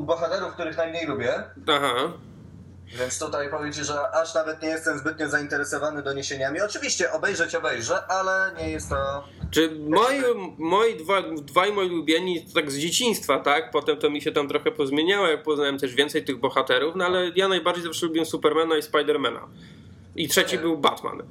bohaterów, 0.01 0.53
których 0.53 0.77
najmniej 0.77 1.07
lubię. 1.07 1.35
Aha. 1.67 2.13
Więc 2.99 3.19
tutaj 3.19 3.51
powiem 3.51 3.73
Ci, 3.73 3.85
że 3.85 4.11
aż 4.11 4.35
nawet 4.35 4.63
nie 4.63 4.69
jestem 4.69 4.99
zbytnio 4.99 5.29
zainteresowany 5.29 6.03
doniesieniami. 6.03 6.61
Oczywiście 6.61 7.13
obejrzeć 7.13 7.55
obejrzę, 7.55 8.07
ale 8.07 8.53
nie 8.59 8.71
jest 8.71 8.91
to... 8.91 9.25
Czy 9.51 9.71
moi, 9.89 10.21
moi 10.59 10.97
dwa, 10.97 11.23
dwaj 11.43 11.73
moi 11.73 11.91
ulubieni 11.91 12.47
to 12.47 12.55
tak 12.55 12.71
z 12.71 12.79
dzieciństwa, 12.79 13.39
tak? 13.39 13.71
Potem 13.71 13.97
to 13.97 14.11
mi 14.11 14.21
się 14.23 14.33
tam 14.33 14.49
trochę 14.49 14.73
pozmieniało, 14.73 15.27
jak 15.27 15.43
poznałem 15.43 15.79
też 15.79 15.95
więcej 15.95 16.25
tych 16.25 16.37
bohaterów, 16.37 16.95
no 16.97 17.05
ale 17.05 17.31
ja 17.37 17.49
najbardziej 17.49 17.85
zawsze 17.85 18.07
lubiłem 18.07 18.27
Supermana 18.27 18.77
i 18.77 18.83
Spidermana. 18.83 19.49
I 20.17 20.29
trzeci 20.29 20.57
Nie. 20.57 20.63
był 20.63 20.79
Batman. 20.79 21.23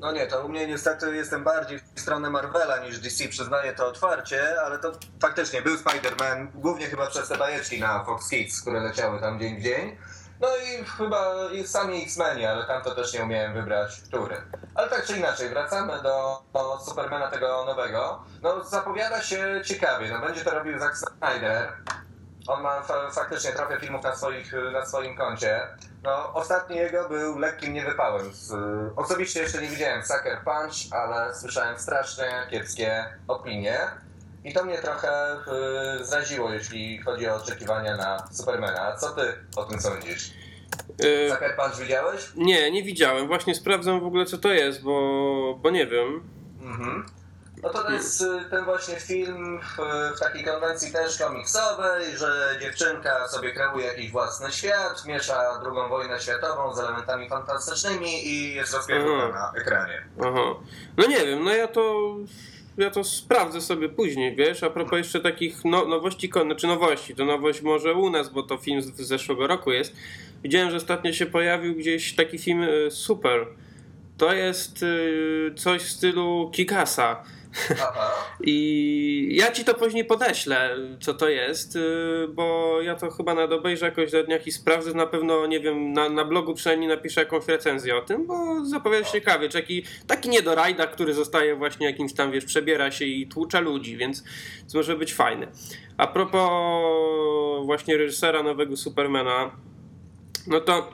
No 0.00 0.12
nie, 0.12 0.26
to 0.26 0.44
u 0.44 0.48
mnie 0.48 0.66
niestety 0.66 1.16
jestem 1.16 1.44
bardziej 1.44 1.80
w 1.94 2.00
stronę 2.00 2.30
Marvela 2.30 2.78
niż 2.78 2.98
DC, 2.98 3.28
przyznaję 3.28 3.72
to 3.72 3.86
otwarcie, 3.86 4.60
ale 4.60 4.78
to 4.78 4.92
faktycznie 5.20 5.62
był 5.62 5.76
Spider-Man, 5.76 6.46
głównie 6.54 6.86
chyba 6.86 7.06
przez 7.06 7.28
te 7.28 7.38
bajeczki 7.38 7.80
na 7.80 8.04
Fox 8.04 8.28
Kids, 8.28 8.60
które 8.60 8.80
leciały 8.80 9.20
tam 9.20 9.40
dzień 9.40 9.60
w 9.60 9.62
dzień. 9.62 9.96
No 10.40 10.48
i 10.56 10.84
chyba 10.84 11.34
sami 11.66 12.02
X-Meni, 12.02 12.46
ale 12.46 12.66
tam 12.66 12.82
to 12.82 12.94
też 12.94 13.14
nie 13.14 13.22
umiałem 13.22 13.54
wybrać, 13.54 14.00
który. 14.00 14.36
Ale 14.74 14.88
tak 14.88 15.06
czy 15.06 15.16
inaczej, 15.16 15.48
wracamy 15.48 16.02
do, 16.02 16.42
do 16.52 16.80
Supermana 16.80 17.30
tego 17.30 17.64
nowego. 17.64 18.24
No 18.42 18.64
zapowiada 18.64 19.22
się 19.22 19.62
ciekawie, 19.64 20.10
no 20.10 20.26
będzie 20.26 20.44
to 20.44 20.50
robił 20.50 20.78
Zack 20.78 20.96
Snyder. 20.96 21.72
On 22.46 22.62
ma 22.62 22.82
fa- 22.82 23.10
faktycznie 23.10 23.52
trochę 23.52 23.80
filmów 23.80 24.02
na, 24.04 24.16
swoich, 24.16 24.52
na 24.72 24.86
swoim 24.86 25.16
koncie. 25.16 25.60
No, 26.02 26.32
ostatni 26.34 26.76
jego 26.76 27.08
był 27.08 27.38
lekkim 27.38 27.72
niewypałem. 27.72 28.30
Osobiście 28.96 29.40
jeszcze 29.40 29.62
nie 29.62 29.68
widziałem 29.68 30.02
Sucker 30.02 30.38
Punch, 30.44 30.74
ale 30.90 31.34
słyszałem 31.34 31.78
strasznie 31.78 32.46
kiepskie 32.50 33.04
opinie. 33.28 33.78
I 34.44 34.52
to 34.52 34.64
mnie 34.64 34.78
trochę 34.78 35.36
y, 36.00 36.04
zraziło, 36.04 36.52
jeśli 36.52 37.02
chodzi 37.02 37.28
o 37.28 37.34
oczekiwania 37.34 37.96
na 37.96 38.28
Supermana. 38.32 38.96
Co 38.96 39.10
ty 39.10 39.32
o 39.56 39.64
tym 39.64 39.80
sądzisz? 39.80 40.30
Yy, 40.98 41.30
Sucker 41.30 41.56
Punch 41.56 41.76
widziałeś? 41.76 42.30
nie, 42.36 42.70
nie 42.70 42.82
widziałem. 42.82 43.26
Właśnie 43.26 43.54
sprawdzam 43.54 44.00
w 44.00 44.04
ogóle 44.06 44.26
co 44.26 44.38
to 44.38 44.48
jest, 44.48 44.82
bo, 44.82 45.54
bo 45.62 45.70
nie 45.70 45.86
wiem. 45.86 46.28
Mhm. 46.62 47.06
No 47.64 47.70
to, 47.70 47.90
jest 47.90 48.20
y, 48.20 48.26
ten 48.50 48.64
właśnie 48.64 49.00
film 49.00 49.60
w, 49.60 50.18
takiej 50.20 50.44
konwencji 50.44 50.92
też 50.92 51.18
komiksowej, 51.18 52.16
że 52.16 52.58
dziewczynka 52.60 53.28
sobie 53.28 53.52
kreuje 53.52 53.86
jakiś 53.86 54.10
własny 54.10 54.52
świat, 54.52 55.04
miesza 55.06 55.60
drugą 55.62 55.88
wojnę 55.88 56.20
światową 56.20 56.74
z 56.74 56.78
elementami 56.78 57.28
fantastycznymi 57.28 58.28
i 58.28 58.54
jest 58.54 58.74
Mhm. 58.74 59.32
na 59.32 59.52
ekranie. 59.56 60.02
Aha. 60.20 60.54
No 60.96 61.06
nie 61.06 61.26
wiem, 61.26 61.44
no 61.44 61.54
ja 61.54 61.68
to. 61.68 62.16
Ja 62.78 62.90
to 62.90 63.04
sprawdzę 63.04 63.60
sobie 63.60 63.88
później, 63.88 64.36
wiesz, 64.36 64.62
a 64.62 64.70
propos 64.70 64.98
jeszcze 64.98 65.20
takich 65.20 65.64
no, 65.64 65.84
nowości, 65.84 66.30
znaczy 66.42 66.66
nowości, 66.66 67.14
to 67.14 67.24
nowość 67.24 67.62
może 67.62 67.94
u 67.94 68.10
nas, 68.10 68.28
bo 68.28 68.42
to 68.42 68.56
film 68.58 68.82
z 68.82 68.96
z 68.96 69.00
zeszłego 69.00 69.46
roku 69.46 69.72
jest. 69.72 69.96
Widziałem, 70.42 70.70
że 70.70 70.76
ostatnio 70.76 71.12
się 71.12 71.26
pojawił 71.26 71.74
gdzieś 71.74 72.14
taki 72.14 72.38
film 72.38 72.62
y, 72.62 72.90
Super. 72.90 73.46
To 74.18 74.32
jest 74.32 74.82
y, 74.82 75.52
coś 75.56 75.82
w 75.82 75.90
stylu 75.90 76.50
Kikasa. 76.54 77.24
I 78.46 79.28
ja 79.30 79.52
ci 79.52 79.64
to 79.64 79.74
później 79.74 80.04
podeślę, 80.04 80.76
co 81.00 81.14
to 81.14 81.28
jest, 81.28 81.76
y, 81.76 81.80
bo 82.28 82.76
ja 82.82 82.94
to 82.94 83.10
chyba 83.10 83.34
nad 83.34 83.52
obejrzę 83.52 83.86
jakoś 83.86 84.10
do 84.10 84.24
dniach 84.24 84.46
i 84.46 84.52
sprawdzę. 84.52 84.94
Na 84.94 85.06
pewno, 85.06 85.46
nie 85.46 85.60
wiem, 85.60 85.92
na, 85.92 86.08
na 86.08 86.24
blogu 86.24 86.54
przynajmniej 86.54 86.88
napiszę 86.88 87.20
jakąś 87.20 87.48
recenzję 87.48 87.96
o 87.96 88.00
tym, 88.00 88.26
bo 88.26 88.64
zapowiada 88.64 89.04
się 89.04 89.12
ciekawie. 89.12 89.48
Taki, 89.48 89.84
taki 90.06 90.28
niedorajda, 90.28 90.86
który 90.86 91.14
zostaje 91.14 91.56
właśnie 91.56 91.86
jakimś 91.86 92.12
tam, 92.12 92.32
wiesz, 92.32 92.44
przebiera 92.44 92.90
się 92.90 93.04
i 93.04 93.26
tłucza 93.26 93.60
ludzi, 93.60 93.96
więc, 93.96 94.24
więc 94.58 94.74
może 94.74 94.96
być 94.96 95.14
fajny. 95.14 95.46
A 95.96 96.06
propos 96.06 97.66
właśnie 97.66 97.96
reżysera 97.96 98.42
nowego 98.42 98.76
Supermana, 98.76 99.50
no 100.46 100.60
to 100.60 100.92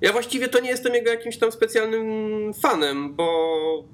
ja 0.00 0.12
właściwie 0.12 0.48
to 0.48 0.60
nie 0.60 0.70
jestem 0.70 0.94
jego 0.94 1.10
jakimś 1.10 1.38
tam 1.38 1.52
specjalnym 1.52 2.54
fanem, 2.54 3.14
bo 3.14 3.84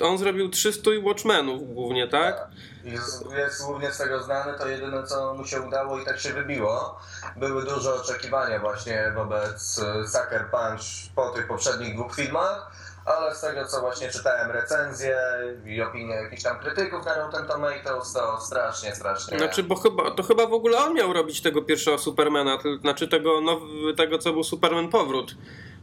on 0.00 0.18
zrobił 0.18 0.48
300 0.48 0.90
i 0.90 0.98
Watchmenów 0.98 1.74
głównie, 1.74 2.08
tak? 2.08 2.48
Jest, 2.84 3.24
jest 3.36 3.64
głównie 3.66 3.92
z 3.92 3.98
tego 3.98 4.22
znany, 4.22 4.58
to 4.58 4.68
jedyne 4.68 5.06
co 5.06 5.34
mu 5.34 5.46
się 5.46 5.60
udało 5.60 6.00
i 6.00 6.04
tak 6.04 6.20
się 6.20 6.32
wybiło. 6.32 7.00
Były 7.36 7.64
duże 7.64 7.94
oczekiwania 7.94 8.58
właśnie 8.58 9.12
wobec 9.14 9.78
y, 9.78 10.08
Sucker 10.08 10.50
Punch 10.50 11.14
po 11.14 11.30
tych 11.30 11.46
poprzednich 11.46 11.94
dwóch 11.94 12.14
filmach, 12.14 12.70
ale 13.04 13.34
z 13.34 13.40
tego 13.40 13.66
co 13.66 13.80
właśnie 13.80 14.08
czytałem 14.08 14.50
recenzje 14.50 15.18
i 15.66 15.82
opinie 15.82 16.14
jakichś 16.14 16.42
tam 16.42 16.58
krytyków 16.58 17.06
na 17.06 17.14
Rotten 17.14 17.46
Tomatoes, 17.46 18.12
to 18.12 18.40
strasznie, 18.40 18.94
strasznie... 18.94 19.38
Znaczy, 19.38 19.62
bo 19.62 19.74
chyba, 19.74 20.10
to 20.10 20.22
chyba 20.22 20.46
w 20.46 20.52
ogóle 20.52 20.78
on 20.78 20.94
miał 20.94 21.12
robić 21.12 21.40
tego 21.40 21.62
pierwszego 21.62 21.98
Supermana, 21.98 22.58
to 22.58 22.76
znaczy 22.76 23.08
tego, 23.08 23.40
now, 23.40 23.58
tego 23.96 24.18
co 24.18 24.32
był 24.32 24.44
Superman 24.44 24.88
Powrót. 24.88 25.34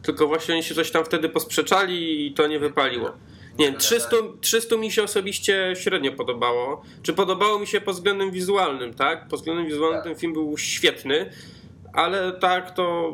Tylko 0.03 0.27
właśnie 0.27 0.53
oni 0.53 0.63
się 0.63 0.75
coś 0.75 0.91
tam 0.91 1.05
wtedy 1.05 1.29
posprzeczali 1.29 2.27
i 2.27 2.33
to 2.33 2.47
nie 2.47 2.59
wypaliło. 2.59 3.11
Nie, 3.59 3.73
300, 3.73 4.15
300 4.41 4.75
mi 4.77 4.91
się 4.91 5.03
osobiście 5.03 5.73
średnio 5.75 6.11
podobało. 6.11 6.81
Czy 7.03 7.13
podobało 7.13 7.59
mi 7.59 7.67
się 7.67 7.81
pod 7.81 7.95
względem 7.95 8.31
wizualnym, 8.31 8.93
tak? 8.93 9.27
Pod 9.27 9.39
względem 9.39 9.65
wizualnym 9.65 9.97
Tak. 9.99 10.03
ten 10.03 10.15
film 10.15 10.33
był 10.33 10.57
świetny, 10.57 11.31
ale 11.93 12.33
tak 12.33 12.71
to. 12.71 13.13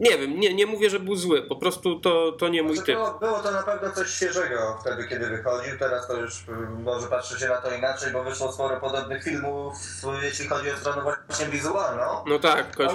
Nie 0.00 0.18
wiem, 0.18 0.40
nie, 0.40 0.54
nie 0.54 0.66
mówię, 0.66 0.90
że 0.90 1.00
był 1.00 1.16
zły, 1.16 1.42
po 1.42 1.56
prostu 1.56 2.00
to, 2.00 2.32
to 2.32 2.48
nie 2.48 2.62
mój 2.62 2.76
Znaczy, 2.76 2.86
typ. 2.92 2.96
było, 2.96 3.18
było 3.20 3.38
to 3.38 3.50
na 3.50 3.62
pewno 3.62 3.90
coś 3.90 4.10
świeżego 4.10 4.78
wtedy, 4.80 5.08
kiedy 5.08 5.26
wychodził. 5.26 5.78
Teraz 5.78 6.06
to 6.08 6.16
już 6.20 6.40
y, 6.40 6.52
może 6.82 7.06
patrzycie 7.06 7.48
na 7.48 7.56
to 7.56 7.74
inaczej, 7.74 8.12
bo 8.12 8.24
wyszło 8.24 8.52
sporo 8.52 8.80
podobnych 8.80 9.24
filmów, 9.24 9.74
jeśli 10.22 10.46
chodzi 10.48 10.70
o 10.70 10.76
stronę 10.76 11.02
właśnie 11.02 11.46
wizualną. 11.46 12.24
No 12.26 12.38
tak, 12.38 12.76
te, 12.76 12.86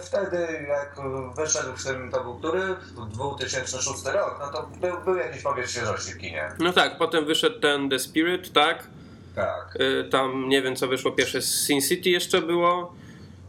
wtedy, 0.00 0.66
jak 0.68 0.96
wyszedł 1.36 1.76
w 1.76 1.84
tym, 1.84 2.10
to 2.10 2.24
był 2.24 2.34
który? 2.38 2.76
2006 3.10 4.04
rok, 4.04 4.36
no 4.40 4.52
to 4.52 4.68
był, 4.80 5.00
był 5.04 5.16
jakiś 5.16 5.42
powiew 5.42 5.70
świeżości 5.70 6.12
w 6.12 6.18
kinie. 6.18 6.52
No 6.58 6.72
tak, 6.72 6.98
potem 6.98 7.24
wyszedł 7.24 7.60
ten 7.60 7.90
The 7.90 7.98
Spirit, 7.98 8.52
tak? 8.52 8.86
Tak. 9.34 9.76
Y, 9.80 10.08
Tam 10.10 10.48
nie 10.48 10.62
wiem 10.62 10.76
co 10.76 10.88
wyszło 10.88 11.12
pierwsze, 11.12 11.42
Sin 11.42 11.80
City 11.80 12.10
jeszcze 12.10 12.40
było. 12.40 12.94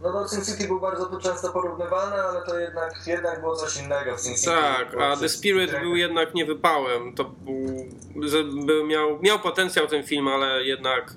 No 0.01 0.11
to 0.11 0.27
Sin 0.27 0.45
City 0.45 0.67
był 0.67 0.79
bardzo 0.79 1.05
tu 1.05 1.19
często 1.19 1.49
porównywany, 1.49 2.15
ale 2.21 2.41
to 2.41 2.59
jednak, 2.59 2.93
jednak 3.07 3.39
było 3.39 3.55
coś 3.55 3.77
innego 3.77 4.17
w 4.17 4.21
Sin 4.21 4.35
City. 4.35 4.51
Tak, 4.51 4.95
a 5.01 5.17
The 5.17 5.29
Spirit 5.29 5.71
był 5.79 5.95
jednak 5.95 6.33
nie 6.33 6.45
wypałem. 6.45 7.15
To 7.15 7.23
był, 7.23 8.85
miał, 8.87 9.19
miał 9.21 9.39
potencjał 9.39 9.87
ten 9.87 10.03
film, 10.03 10.27
ale 10.27 10.63
jednak, 10.63 11.13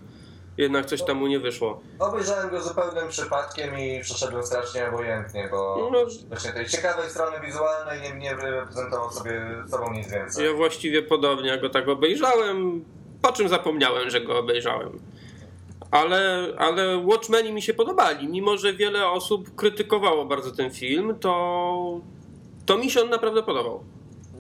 jednak 0.59 0.87
coś 0.87 1.03
tam 1.03 1.17
mu 1.17 1.27
nie 1.27 1.41
wyszło. 1.41 1.81
Obejrzałem 1.99 2.51
go 2.51 2.61
zupełnym 2.61 3.09
przypadkiem 3.09 3.79
i 3.79 4.01
przeszedłem 4.01 4.43
strasznie 4.43 4.89
obojętnie, 4.89 5.49
bo 5.51 5.89
No. 5.93 5.99
właśnie 6.29 6.53
tej 6.53 6.67
ciekawej 6.67 7.11
strony 7.11 7.47
wizualnej 7.47 8.01
nie, 8.03 8.19
nie 8.19 8.35
reprezentował 8.35 9.11
sobie 9.11 9.43
sobą 9.71 9.93
nic 9.93 10.11
więcej. 10.11 10.47
Ja 10.47 10.53
właściwie 10.53 11.03
podobnie, 11.03 11.49
jak 11.49 11.61
go 11.61 11.69
tak 11.71 11.89
obejrzałem, 11.89 12.85
po 13.23 13.33
czym 13.33 13.49
zapomniałem, 13.49 14.11
że 14.11 14.21
go 14.21 14.39
obejrzałem. 14.39 14.99
Ale, 15.91 16.47
ale 16.59 16.99
Watchmeni 16.99 17.53
mi 17.53 17.63
się 17.63 17.75
podobali. 17.75 18.29
Mimo, 18.29 18.57
że 18.57 18.73
wiele 18.73 19.09
osób 19.09 19.55
krytykowało 19.57 20.25
bardzo 20.25 20.53
ten 20.53 20.71
film, 20.71 21.15
to, 21.21 22.01
to 22.67 22.79
mi 22.79 22.91
się 22.91 23.03
on 23.03 23.11
naprawdę 23.11 23.43
podobał. 23.43 23.85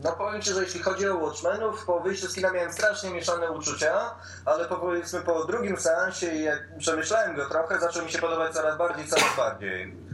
No 0.04 0.12
powiem 0.12 0.42
Ci, 0.42 0.52
że 0.52 0.62
jeśli 0.62 0.80
chodzi 0.80 1.08
o 1.08 1.16
Watchmenów, 1.16 1.86
po 1.86 2.00
wyjściu 2.00 2.28
z 2.28 2.34
kina 2.34 2.52
miałem 2.52 2.72
strasznie 2.72 3.10
mieszane 3.10 3.50
uczucia, 3.50 4.14
ale 4.44 4.64
po, 4.64 4.76
powiedzmy 4.76 5.20
po 5.20 5.44
drugim 5.44 5.76
seansie 5.76 6.26
jak 6.26 6.78
przemyślałem 6.78 7.36
go 7.36 7.48
trochę, 7.48 7.80
zaczął 7.80 8.04
mi 8.04 8.10
się 8.10 8.18
podobać 8.18 8.52
coraz 8.52 8.78
bardziej, 8.78 9.06
coraz 9.06 9.36
bardziej. 9.36 10.11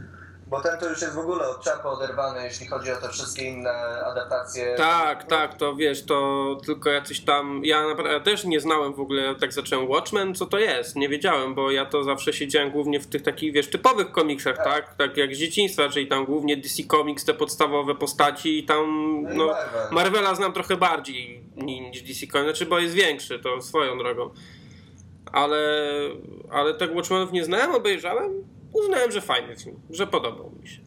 Bo 0.49 0.61
ten 0.61 0.79
to 0.79 0.89
już 0.89 1.01
jest 1.01 1.15
w 1.15 1.19
ogóle 1.19 1.47
od 1.49 1.61
czapy 1.63 1.87
oderwany, 1.87 2.43
jeśli 2.43 2.67
chodzi 2.67 2.91
o 2.91 2.95
te 2.95 3.09
wszystkie 3.09 3.43
inne 3.43 3.71
adaptacje. 4.05 4.75
Tak, 4.77 5.23
tak, 5.23 5.53
to 5.57 5.75
wiesz, 5.75 6.05
to 6.05 6.57
tylko 6.65 6.89
jacyś 6.89 7.21
tam. 7.21 7.61
Ja, 7.63 7.87
naprawdę, 7.87 8.21
też 8.21 8.43
nie 8.43 8.59
znałem 8.59 8.93
w 8.93 8.99
ogóle, 8.99 9.35
tak 9.35 9.53
zacząłem 9.53 9.89
Watchmen, 9.89 10.35
co 10.35 10.45
to 10.45 10.59
jest. 10.59 10.95
Nie 10.95 11.09
wiedziałem, 11.09 11.55
bo 11.55 11.71
ja 11.71 11.85
to 11.85 12.03
zawsze 12.03 12.33
siedziałem 12.33 12.71
głównie 12.71 12.99
w 12.99 13.07
tych 13.07 13.21
takich, 13.21 13.53
wiesz, 13.53 13.69
typowych 13.69 14.11
komiksach, 14.11 14.57
Tak. 14.57 14.65
tak? 14.65 14.95
Tak 14.95 15.17
jak 15.17 15.35
z 15.35 15.37
dzieciństwa, 15.37 15.89
czyli 15.89 16.07
tam 16.07 16.25
głównie 16.25 16.57
DC 16.57 16.83
Comics, 16.83 17.25
te 17.25 17.33
podstawowe 17.33 17.95
postaci 17.95 18.59
i 18.59 18.63
tam. 18.65 18.85
No 19.23 19.29
No, 19.35 19.45
Marvel. 19.45 19.87
Marvela 19.91 20.35
znam 20.35 20.53
trochę 20.53 20.77
bardziej 20.77 21.43
niż 21.55 22.01
DC 22.01 22.27
Comics, 22.27 22.49
znaczy, 22.49 22.65
bo 22.65 22.79
jest 22.79 22.95
większy, 22.95 23.39
to 23.39 23.61
swoją 23.61 23.97
drogą. 23.97 24.29
Ale, 25.31 25.59
ale 26.51 26.73
tak 26.73 26.95
Watchmenów 26.95 27.31
nie 27.31 27.45
znałem, 27.45 27.75
obejrzałem. 27.75 28.58
Uznałem, 28.73 29.11
że 29.11 29.21
fajny 29.21 29.55
film, 29.55 29.79
że 29.89 30.07
podobał 30.07 30.51
mi 30.61 30.67
się. 30.67 30.81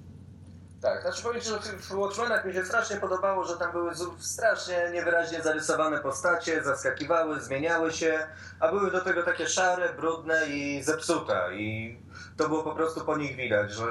Tak, 0.82 1.02
znaczy 1.02 1.22
powiem 1.22 1.42
że 1.42 1.58
w- 1.58 1.90
Watchmenach 1.94 2.44
mi 2.44 2.52
się 2.54 2.64
strasznie 2.64 2.96
podobało, 2.96 3.44
że 3.44 3.56
tam 3.56 3.72
były 3.72 3.90
strasznie 4.18 4.90
niewyraźnie 4.92 5.42
zarysowane 5.42 5.98
postacie, 5.98 6.62
zaskakiwały, 6.62 7.40
zmieniały 7.40 7.92
się, 7.92 8.18
a 8.60 8.68
były 8.68 8.90
do 8.90 9.00
tego 9.00 9.22
takie 9.22 9.48
szare, 9.48 9.94
brudne 9.94 10.46
i 10.48 10.82
zepsute 10.82 11.48
i 11.56 11.96
to 12.36 12.48
było 12.48 12.62
po 12.62 12.74
prostu 12.74 13.00
po 13.04 13.16
nich 13.16 13.36
widać, 13.36 13.72
że 13.72 13.84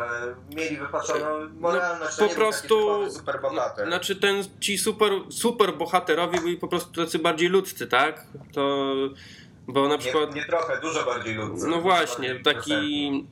mieli 0.56 0.78
wypaczoną 0.78 1.50
moralność, 1.60 2.18
No, 2.20 2.28
po 2.30 2.36
prostu- 2.36 2.68
typowy 2.68 3.12
superbohater. 3.12 3.88
Znaczy 3.88 4.16
ten, 4.16 4.44
ci 4.60 4.78
super, 4.78 5.12
super 5.30 5.74
bohaterowie 5.78 6.42
byli 6.42 6.58
po 6.58 6.68
prostu 6.68 7.04
tacy 7.06 7.20
bardziej 7.20 7.50
ludzcy, 7.50 7.88
tak? 7.88 8.24
To, 8.54 8.94
bo 9.68 9.88
na 9.88 9.98
przykład, 9.98 10.36
nie, 10.36 10.42
nie 10.42 10.48
trochę, 10.48 10.82
dużo 10.82 11.06
bardziej 11.06 11.36
ludzi. 11.36 11.62
no 11.68 11.82
właśnie, 11.82 12.40
taki, 12.40 13.28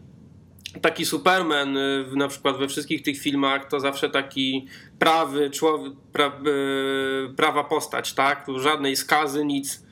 taki 0.81 1.05
Superman 1.05 1.77
y, 1.77 2.05
na 2.15 2.27
przykład 2.27 2.57
we 2.57 2.67
wszystkich 2.67 3.03
tych 3.03 3.17
filmach 3.19 3.67
to 3.67 3.79
zawsze 3.79 4.09
taki 4.09 4.67
prawy 4.99 5.49
człowiek, 5.49 5.93
pra, 6.13 6.27
y, 6.27 7.33
prawa 7.37 7.63
postać, 7.63 8.13
tak? 8.13 8.45
Tu 8.45 8.59
żadnej 8.59 8.95
skazy, 8.95 9.45
nic. 9.45 9.83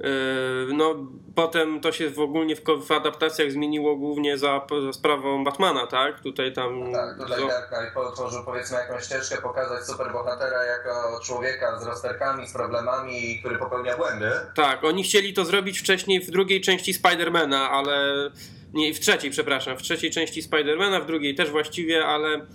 Y, 0.00 0.74
No, 0.74 0.94
potem 1.34 1.80
to 1.80 1.92
się 1.92 2.10
w 2.10 2.20
ogólnie 2.20 2.56
w, 2.56 2.90
adaptacjach 2.90 3.52
zmieniło 3.52 3.96
głównie 3.96 4.38
za, 4.38 4.66
za 4.86 4.92
sprawą 4.92 5.44
Batmana, 5.44 5.86
tak? 5.86 6.20
Tutaj 6.20 6.52
tam. 6.52 6.92
Tak, 6.92 7.18
tutaj 7.18 7.48
Dark 7.48 7.94
potworzył 7.94 8.44
powiedzmy 8.44 8.76
jakąś 8.78 9.04
ścieżkę, 9.04 9.42
pokazać 9.42 9.86
superbohatera 9.86 10.64
jako 10.64 11.20
człowieka 11.22 11.80
z 11.80 11.86
rozterkami, 11.86 12.48
z 12.48 12.52
problemami, 12.52 13.38
który 13.38 13.58
popełnia 13.58 13.96
błędy. 13.96 14.30
Tak, 14.54 14.84
oni 14.84 15.02
chcieli 15.02 15.34
to 15.34 15.44
zrobić 15.44 15.80
wcześniej 15.80 16.20
w 16.20 16.30
drugiej 16.30 16.60
części 16.60 16.94
Spidermana, 16.94 17.70
ale. 17.70 18.30
Nie, 18.72 18.94
w 18.94 19.00
trzeciej, 19.00 19.30
przepraszam. 19.30 19.76
W 19.76 19.82
trzeciej 19.82 20.10
części 20.10 20.42
Spidermana, 20.42 21.00
w 21.00 21.06
drugiej 21.06 21.34
też 21.34 21.50
właściwie, 21.50 22.06
ale. 22.06 22.46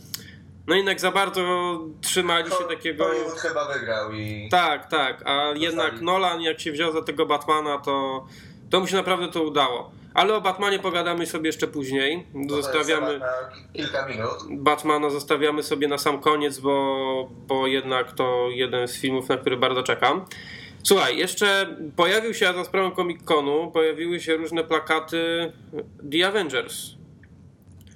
No 0.67 0.75
jednak 0.75 0.99
za 0.99 1.11
bardzo 1.11 1.43
trzymali 2.01 2.51
się 2.51 2.63
takiego. 2.69 3.05
Hollywood 3.05 3.39
chyba 3.39 3.73
wygrał 3.73 4.11
i... 4.11 4.49
Tak, 4.51 4.89
tak, 4.89 5.23
a 5.25 5.53
jednak 5.55 6.01
Nolan, 6.01 6.41
jak 6.41 6.59
się 6.59 6.71
wziął 6.71 6.91
za 6.91 7.01
tego 7.01 7.25
Batmana, 7.25 7.77
to. 7.77 8.25
To 8.69 8.79
mu 8.79 8.87
się 8.87 8.95
naprawdę 8.95 9.27
to 9.27 9.43
udało. 9.43 9.91
Ale 10.13 10.33
o 10.35 10.41
Batmanie 10.41 10.79
pogadamy 10.79 11.25
sobie 11.25 11.47
jeszcze 11.47 11.67
później. 11.67 12.27
To 12.49 12.55
Zostawiamy. 12.55 13.19
kilka 13.73 14.07
minut. 14.07 14.33
Batmana 14.49 15.09
zostawiamy 15.09 15.63
sobie 15.63 15.87
na 15.87 15.97
sam 15.97 16.21
koniec, 16.21 16.59
bo, 16.59 17.29
bo 17.47 17.67
jednak 17.67 18.11
to 18.13 18.47
jeden 18.49 18.87
z 18.87 18.97
filmów, 18.97 19.29
na 19.29 19.37
który 19.37 19.57
bardzo 19.57 19.83
czekam. 19.83 20.25
Słuchaj, 20.87 21.17
jeszcze 21.17 21.75
pojawił 21.95 22.33
się 22.33 22.53
za 22.53 22.63
sprawą 22.63 22.91
Comic-Conu, 22.95 23.71
pojawiły 23.71 24.19
się 24.19 24.35
różne 24.37 24.63
plakaty 24.63 25.51
The 26.11 26.27
Avengers. 26.27 26.75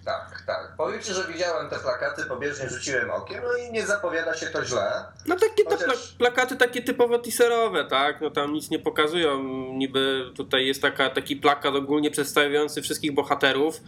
Tak, 0.06 0.44
tak. 0.48 0.74
Powiem 0.78 1.02
Ci, 1.02 1.14
że 1.14 1.24
widziałem 1.34 1.70
te 1.70 1.80
plakaty, 1.80 2.26
pobieżnie 2.26 2.70
rzuciłem 2.70 3.12
okiem, 3.12 3.44
no 3.44 3.58
i 3.58 3.72
nie 3.72 3.86
zapowiada 3.86 4.34
się 4.34 4.46
to 4.46 4.66
źle. 4.66 4.92
No 5.28 5.36
takie 5.36 5.64
te 5.64 5.76
Chociaż- 5.78 5.88
pla- 6.14 6.18
plakaty 6.18 6.56
takie 6.56 6.82
typowo 6.82 7.20
teaserowe, 7.20 7.86
tak? 7.86 8.22
No 8.22 8.30
tam 8.30 8.54
nic 8.54 8.70
nie 8.70 8.80
pokazują. 8.80 9.44
Niby 9.74 10.32
tutaj 10.36 10.66
jest 10.66 10.82
taka, 10.82 11.10
taki 11.10 11.36
plakat 11.36 11.76
ogólnie 11.76 12.12
przedstawiający 12.12 12.82
wszystkich 12.82 13.14
bohaterów. 13.14 13.82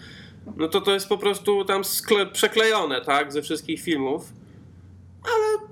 No 0.57 0.67
to 0.67 0.81
to 0.81 0.91
jest 0.93 1.09
po 1.09 1.17
prostu 1.17 1.65
tam 1.65 1.81
przeklejone, 2.33 3.01
tak? 3.01 3.33
Ze 3.33 3.41
wszystkich 3.41 3.81
filmów. 3.81 4.23
Ale 5.23 5.70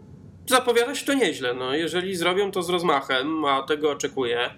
zapowiada 0.50 0.96
się 0.96 1.06
to 1.06 1.14
nieźle. 1.14 1.54
No, 1.54 1.74
jeżeli 1.76 2.16
zrobią 2.16 2.52
to 2.52 2.64
z 2.64 2.70
rozmachem, 2.70 3.46
a 3.46 3.64
tego 3.64 3.92
oczekuję. 3.92 4.50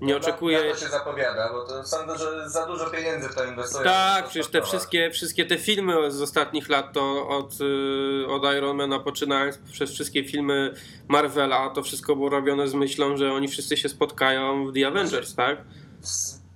Nie 0.00 0.12
Na, 0.12 0.18
oczekuję. 0.18 0.64
na 0.64 0.70
to 0.74 0.80
się 0.80 0.88
zapowiada, 0.88 1.52
bo 1.52 1.66
to 1.66 1.84
sądzę, 1.84 2.18
że 2.18 2.50
za 2.50 2.66
dużo 2.66 2.90
pieniędzy 2.90 3.28
w 3.28 3.34
to 3.34 3.44
inwestują. 3.44 3.84
Tak, 3.84 4.24
przecież 4.28 4.46
te 4.50 4.62
wszystkie, 4.62 5.10
wszystkie 5.10 5.44
te 5.44 5.58
filmy 5.58 6.10
z 6.10 6.22
ostatnich 6.22 6.68
lat, 6.68 6.92
to 6.92 7.28
od, 7.28 7.52
y, 7.60 8.26
od 8.28 8.42
Ironmana 8.58 8.98
poczynając 8.98 9.58
przez 9.72 9.90
wszystkie 9.92 10.24
filmy 10.24 10.74
Marvela, 11.08 11.70
to 11.70 11.82
wszystko 11.82 12.16
było 12.16 12.28
robione 12.28 12.68
z 12.68 12.74
myślą, 12.74 13.16
że 13.16 13.32
oni 13.32 13.48
wszyscy 13.48 13.76
się 13.76 13.88
spotkają 13.88 14.66
w 14.66 14.72
The 14.74 14.86
Avengers, 14.86 15.34
tak? 15.34 15.58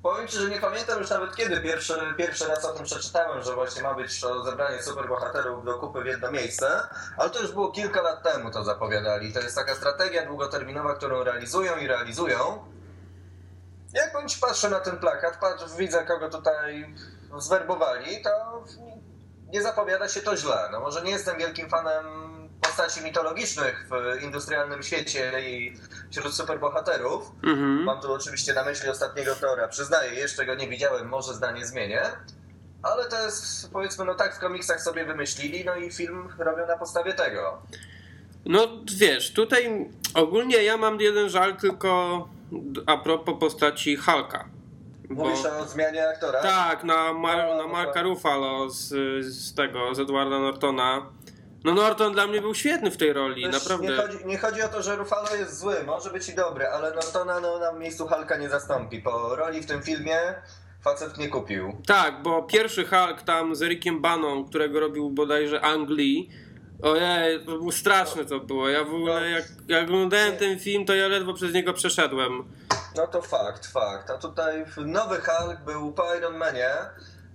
Powiem 0.06 0.28
Ci, 0.28 0.36
że 0.36 0.50
nie 0.50 0.60
pamiętam 0.60 0.98
już 0.98 1.10
nawet 1.10 1.36
kiedy 1.36 1.60
pierwszy, 1.60 1.94
pierwszy 2.16 2.48
raz 2.48 2.64
o 2.64 2.72
tym 2.72 2.84
przeczytałem, 2.84 3.42
że 3.42 3.54
właśnie 3.54 3.82
ma 3.82 3.94
być 3.94 4.20
to 4.20 4.44
zebranie 4.44 4.82
superbohaterów 4.82 5.64
do 5.64 5.78
kupy 5.78 6.02
w 6.02 6.06
jedno 6.06 6.32
miejsce, 6.32 6.80
ale 7.16 7.30
to 7.30 7.40
już 7.40 7.52
było 7.52 7.72
kilka 7.72 8.02
lat 8.02 8.22
temu 8.22 8.50
to 8.50 8.64
zapowiadali. 8.64 9.32
To 9.32 9.40
jest 9.40 9.56
taka 9.56 9.74
strategia 9.74 10.26
długoterminowa, 10.26 10.94
którą 10.94 11.24
realizują 11.24 11.76
i 11.76 11.86
realizują. 11.86 12.64
Jak 13.92 14.12
bądź 14.12 14.36
patrzę 14.38 14.70
na 14.70 14.80
ten 14.80 14.98
plakat, 14.98 15.38
patrzę, 15.40 15.66
widzę 15.78 16.04
kogo 16.04 16.30
tutaj 16.30 16.94
zwerbowali, 17.38 18.22
to 18.22 18.64
nie 19.52 19.62
zapowiada 19.62 20.08
się 20.08 20.20
to 20.20 20.36
źle. 20.36 20.68
No 20.72 20.80
może 20.80 21.02
nie 21.02 21.10
jestem 21.10 21.38
wielkim 21.38 21.68
fanem 21.68 22.04
postaci 22.66 23.00
mitologicznych 23.04 23.88
w 23.90 24.22
industrialnym 24.22 24.82
świecie 24.82 25.32
i 25.50 25.76
wśród 26.10 26.34
superbohaterów, 26.34 27.30
Mhm. 27.42 27.84
Mam 27.84 28.00
tu 28.00 28.12
oczywiście 28.12 28.54
na 28.54 28.64
myśli 28.64 28.88
ostatniego 28.88 29.34
Tora. 29.34 29.68
Przyznaję, 29.68 30.14
jeszcze 30.14 30.46
go 30.46 30.54
nie 30.54 30.68
widziałem, 30.68 31.08
może 31.08 31.34
zdanie 31.34 31.66
zmienię. 31.66 32.02
Ale 32.82 33.04
to 33.04 33.24
jest, 33.24 33.72
powiedzmy, 33.72 34.04
no 34.04 34.14
tak 34.14 34.36
w 34.36 34.38
komiksach 34.38 34.80
sobie 34.82 35.04
wymyślili, 35.04 35.64
no 35.64 35.76
i 35.76 35.92
film 35.92 36.28
robią 36.38 36.66
na 36.66 36.76
podstawie 36.78 37.14
tego. 37.14 37.62
No 38.44 38.68
wiesz, 38.96 39.32
tutaj 39.32 39.90
ogólnie 40.14 40.62
ja 40.62 40.76
mam 40.76 41.00
jeden 41.00 41.28
żal 41.28 41.56
tylko 41.56 42.28
a 42.86 42.96
propos 42.96 43.34
postaci 43.40 43.96
Hulka. 43.96 44.48
Bo... 45.10 45.24
Mówisz 45.24 45.44
o 45.46 45.64
zmianie 45.64 46.08
aktora? 46.08 46.42
Tak, 46.42 46.84
na, 46.84 47.12
Mar- 47.12 47.36
No, 47.48 47.56
na 47.56 47.62
no 47.62 47.68
Marka 47.68 47.92
tak. 47.92 48.04
Ruffalo 48.04 48.70
z, 48.70 48.88
z 49.24 49.54
tego, 49.54 49.94
z 49.94 50.00
Edwarda 50.00 50.38
Nortona. 50.38 51.06
No 51.64 51.74
Norton 51.74 52.12
dla 52.12 52.26
mnie 52.26 52.40
był 52.40 52.54
świetny 52.54 52.90
w 52.90 52.96
tej 52.96 53.12
roli, 53.12 53.42
Wiesz, 53.42 53.52
naprawdę. 53.52 53.86
Nie 53.86 53.96
chodzi, 53.96 54.26
nie 54.26 54.38
chodzi 54.38 54.62
o 54.62 54.68
to, 54.68 54.82
że 54.82 54.96
Ruffalo 54.96 55.34
jest 55.34 55.58
zły, 55.58 55.84
może 55.86 56.10
być 56.10 56.28
i 56.28 56.34
dobry, 56.34 56.66
ale 56.66 56.94
Nortona 56.94 57.40
no, 57.40 57.58
na 57.58 57.72
miejscu 57.72 58.08
Hulka 58.08 58.36
nie 58.36 58.48
zastąpi. 58.48 59.02
Po 59.02 59.36
roli 59.36 59.60
w 59.60 59.66
tym 59.66 59.82
filmie 59.82 60.18
facet 60.80 61.18
nie 61.18 61.28
kupił. 61.28 61.82
Tak, 61.86 62.22
bo 62.22 62.42
pierwszy 62.42 62.86
Hulk 62.86 63.22
tam 63.22 63.56
z 63.56 63.62
Ericiem 63.62 64.02
Baną, 64.02 64.44
którego 64.44 64.80
robił 64.80 65.10
bodajże 65.10 65.60
Angli. 65.60 66.30
Ojej, 66.82 67.38
to 67.38 67.52
było 67.52 67.72
straszne 67.72 68.24
to 68.24 68.40
było. 68.40 68.68
Ja 68.68 68.84
w 68.84 68.94
ogóle 68.94 69.30
jak, 69.30 69.44
jak 69.68 69.84
oglądałem 69.84 70.36
ten 70.36 70.58
film, 70.58 70.84
to 70.84 70.94
ja 70.94 71.08
ledwo 71.08 71.34
przez 71.34 71.52
niego 71.54 71.72
przeszedłem. 71.72 72.44
No 72.96 73.06
to 73.06 73.22
fakt, 73.22 73.66
fakt. 73.66 74.10
A 74.10 74.18
tutaj 74.18 74.64
nowy 74.76 75.16
Hulk 75.20 75.60
był 75.64 75.92
po 75.92 76.14
Iron 76.14 76.36
Manie 76.36 76.70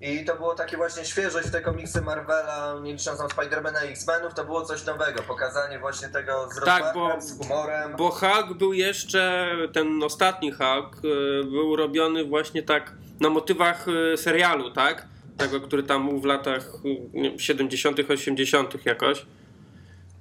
i 0.01 0.25
to 0.25 0.35
było 0.35 0.55
takie 0.55 0.77
właśnie 0.77 1.05
świeżość 1.05 1.47
w 1.47 1.51
te 1.51 1.61
komiksy 1.61 2.01
Marvela, 2.01 2.79
nie 2.83 2.91
licząc 2.93 3.19
tam 3.19 3.29
Spidermana 3.29 3.83
i 3.85 3.91
X-Menów, 3.91 4.33
to 4.33 4.45
było 4.45 4.65
coś 4.65 4.85
nowego. 4.85 5.21
Pokazanie 5.23 5.79
właśnie 5.79 6.09
tego 6.09 6.49
z 6.51 6.65
Tak, 6.65 6.93
bo- 6.93 7.21
z 7.21 7.37
humorem. 7.37 7.95
Bo 7.97 8.09
Hulk 8.11 8.53
był 8.57 8.73
jeszcze, 8.73 9.51
ten 9.73 10.03
ostatni 10.03 10.51
Hulk 10.51 10.97
y, 10.97 11.43
był 11.43 11.75
robiony 11.75 12.25
właśnie 12.25 12.63
tak 12.63 12.93
na 13.19 13.29
motywach 13.29 13.87
y, 13.87 14.17
serialu, 14.17 14.71
tak? 14.71 15.07
Tego, 15.37 15.61
który 15.61 15.83
tam 15.83 16.09
był 16.09 16.19
w 16.21 16.25
latach 16.25 16.65
y, 16.85 16.89
nie 17.13 17.29
wiem, 17.29 17.39
70., 17.39 17.99
80. 18.09 18.85
jakoś. 18.85 19.25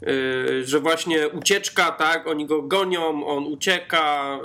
Y, 0.08 0.64
Że 0.64 0.80
właśnie 0.80 1.28
ucieczka, 1.28 1.90
tak? 1.90 2.26
Oni 2.26 2.46
go 2.46 2.62
gonią, 2.62 3.26
on 3.26 3.44
ucieka, 3.46 4.38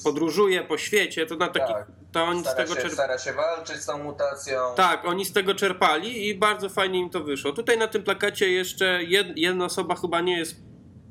y, 0.00 0.04
podróżuje 0.04 0.62
po 0.62 0.78
świecie. 0.78 1.26
To 1.26 1.36
na 1.36 1.48
takich. 1.48 1.76
Tak. 1.76 1.86
To 2.12 2.24
oni 2.24 2.40
z 2.40 2.42
Stara 2.42 2.56
tego 2.56 2.68
się, 2.68 2.74
czerpali. 2.74 2.94
stara 2.94 3.18
się 3.18 3.32
walczyć 3.32 3.76
z 3.76 3.86
tą 3.86 3.98
mutacją. 3.98 4.58
Tak, 4.76 5.04
oni 5.04 5.24
z 5.24 5.32
tego 5.32 5.54
czerpali 5.54 6.28
i 6.28 6.34
bardzo 6.34 6.68
fajnie 6.68 6.98
im 6.98 7.10
to 7.10 7.20
wyszło. 7.20 7.52
Tutaj 7.52 7.78
na 7.78 7.88
tym 7.88 8.02
plakacie 8.02 8.50
jeszcze 8.50 9.04
jed, 9.04 9.26
jedna 9.36 9.64
osoba 9.64 9.94
chyba 9.94 10.20
nie 10.20 10.38
jest 10.38 10.56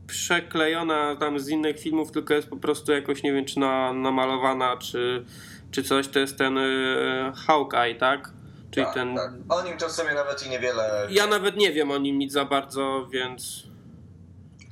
przeklejona 0.07 1.15
tam 1.15 1.39
z 1.39 1.49
innych 1.49 1.79
filmów, 1.79 2.11
tylko 2.11 2.33
jest 2.33 2.49
po 2.49 2.57
prostu 2.57 2.91
jakoś, 2.91 3.23
nie 3.23 3.33
wiem, 3.33 3.45
czy 3.45 3.59
na, 3.59 3.93
namalowana, 3.93 4.77
czy, 4.77 5.25
czy 5.71 5.83
coś. 5.83 6.07
To 6.07 6.19
jest 6.19 6.37
ten 6.37 6.57
y, 6.57 7.31
Hawkeye, 7.47 7.95
tak? 7.95 8.31
Czyli 8.71 8.85
tak, 8.85 8.95
ten... 8.95 9.15
tak. 9.15 9.31
O 9.49 9.63
nim 9.63 9.77
to 9.77 9.89
w 9.89 9.91
sumie 9.91 10.13
nawet 10.13 10.47
i 10.47 10.49
niewiele. 10.49 11.07
Ja 11.09 11.27
nawet 11.27 11.55
nie 11.57 11.71
wiem 11.71 11.91
o 11.91 11.97
nim 11.97 12.19
nic 12.19 12.33
za 12.33 12.45
bardzo, 12.45 13.07
więc... 13.11 13.63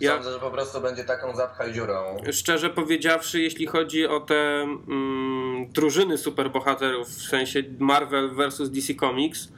Ja, 0.04 0.14
Sądzę, 0.14 0.32
że 0.34 0.40
po 0.40 0.52
prostu 0.52 0.82
będzie 0.82 1.04
taką 1.04 1.36
zapchaj 1.36 1.74
dziurą. 1.74 2.18
szczerze 2.32 2.70
powiedziawszy, 2.70 3.42
jeśli 3.42 3.66
chodzi 3.68 4.08
o 4.08 4.20
te 4.20 4.62
mm, 4.62 5.68
drużyny 5.72 6.18
superbohaterów, 6.18 7.08
w 7.08 7.22
sensie 7.28 7.64
Marvel 7.80 8.30
vs 8.36 8.70
DC 8.70 8.94
Comics, 8.96 9.46
y, 9.48 9.50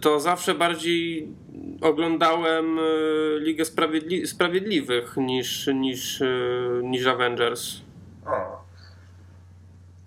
to 0.00 0.20
zawsze 0.20 0.54
bardziej 0.54 1.28
oglądałem 1.80 2.78
y, 2.78 2.82
Ligę 3.40 3.64
Sprawiedli- 3.64 4.26
Sprawiedliwych 4.26 5.16
niż, 5.16 5.66
niż, 5.74 6.20
y, 6.20 6.80
niż 6.82 7.06
Avengers. 7.06 7.76
O. 8.26 8.63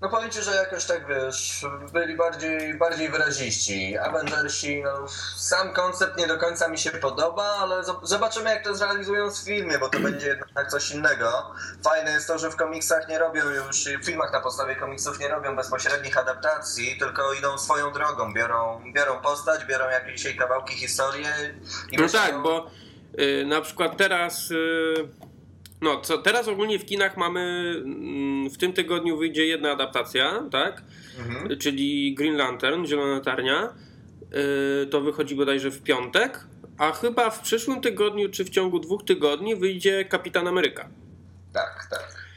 No 0.01 0.09
powiem 0.09 0.29
ci, 0.31 0.41
że 0.41 0.55
jakoś 0.55 0.85
tak 0.85 1.07
wiesz, 1.07 1.65
byli 1.93 2.15
bardziej, 2.17 2.73
bardziej 2.73 3.09
wyraziści. 3.09 3.97
Avengersi, 3.97 4.83
no 4.83 5.07
sam 5.37 5.73
koncept 5.73 6.17
nie 6.17 6.27
do 6.27 6.37
końca 6.37 6.67
mi 6.67 6.77
się 6.77 6.91
podoba, 6.91 7.43
ale 7.43 7.75
zob- 7.81 7.99
zobaczymy 8.05 8.49
jak 8.49 8.63
to 8.63 8.75
zrealizują 8.75 9.31
w 9.31 9.37
filmie, 9.37 9.79
bo 9.79 9.89
to 9.89 9.99
będzie 9.99 10.27
jednak 10.27 10.67
coś 10.71 10.91
innego. 10.91 11.51
Fajne 11.83 12.11
jest 12.11 12.27
to, 12.27 12.39
że 12.39 12.49
w 12.51 12.55
komiksach 12.55 13.07
nie 13.07 13.19
robią 13.19 13.49
już, 13.49 13.85
w 14.01 14.05
filmach 14.05 14.33
na 14.33 14.41
podstawie 14.41 14.75
komiksów 14.75 15.19
nie 15.19 15.27
robią 15.27 15.55
bezpośrednich 15.55 16.17
adaptacji, 16.17 16.97
tylko 16.99 17.33
idą 17.33 17.57
swoją 17.57 17.91
drogą, 17.93 18.33
biorą, 18.33 18.81
biorą 18.95 19.21
postać, 19.21 19.65
biorą 19.65 19.89
jakieś 19.89 20.23
jej 20.25 20.35
kawałki 20.37 20.73
historii 20.75 21.25
No 21.93 22.03
myślą- 22.03 22.19
tak, 22.19 22.41
bo 22.41 22.67
y, 23.19 23.45
na 23.45 23.61
przykład 23.61 23.97
teraz. 23.97 24.51
Y, 24.51 25.26
no, 25.81 26.01
co 26.01 26.17
teraz 26.17 26.47
ogólnie 26.47 26.79
w 26.79 26.85
kinach 26.85 27.17
mamy. 27.17 27.73
mm, 27.85 28.49
w 28.49 28.57
tym 28.57 28.73
tygodniu 28.73 29.17
wyjdzie 29.17 29.45
jedna 29.45 29.71
adaptacja, 29.71 30.43
tak? 30.51 30.81
Mhm. 31.19 31.59
Czyli 31.59 32.15
Green 32.15 32.37
Lantern, 32.37 32.85
Zielona 32.85 33.13
Latarnia. 33.13 33.73
Y, 34.83 34.87
to 34.87 35.01
wychodzi 35.01 35.35
bodajże 35.35 35.71
w 35.71 35.83
piątek. 35.83 36.47
A 36.77 36.91
chyba 36.91 37.29
w 37.29 37.41
przyszłym 37.41 37.81
tygodniu, 37.81 38.29
czy 38.29 38.45
w 38.45 38.49
ciągu 38.49 38.79
dwóch 38.79 39.03
tygodni, 39.03 39.55
wyjdzie 39.55 40.05
Kapitan 40.05 40.47
Ameryka. 40.47 40.89
Tak, 41.53 41.87
tak. 41.89 42.27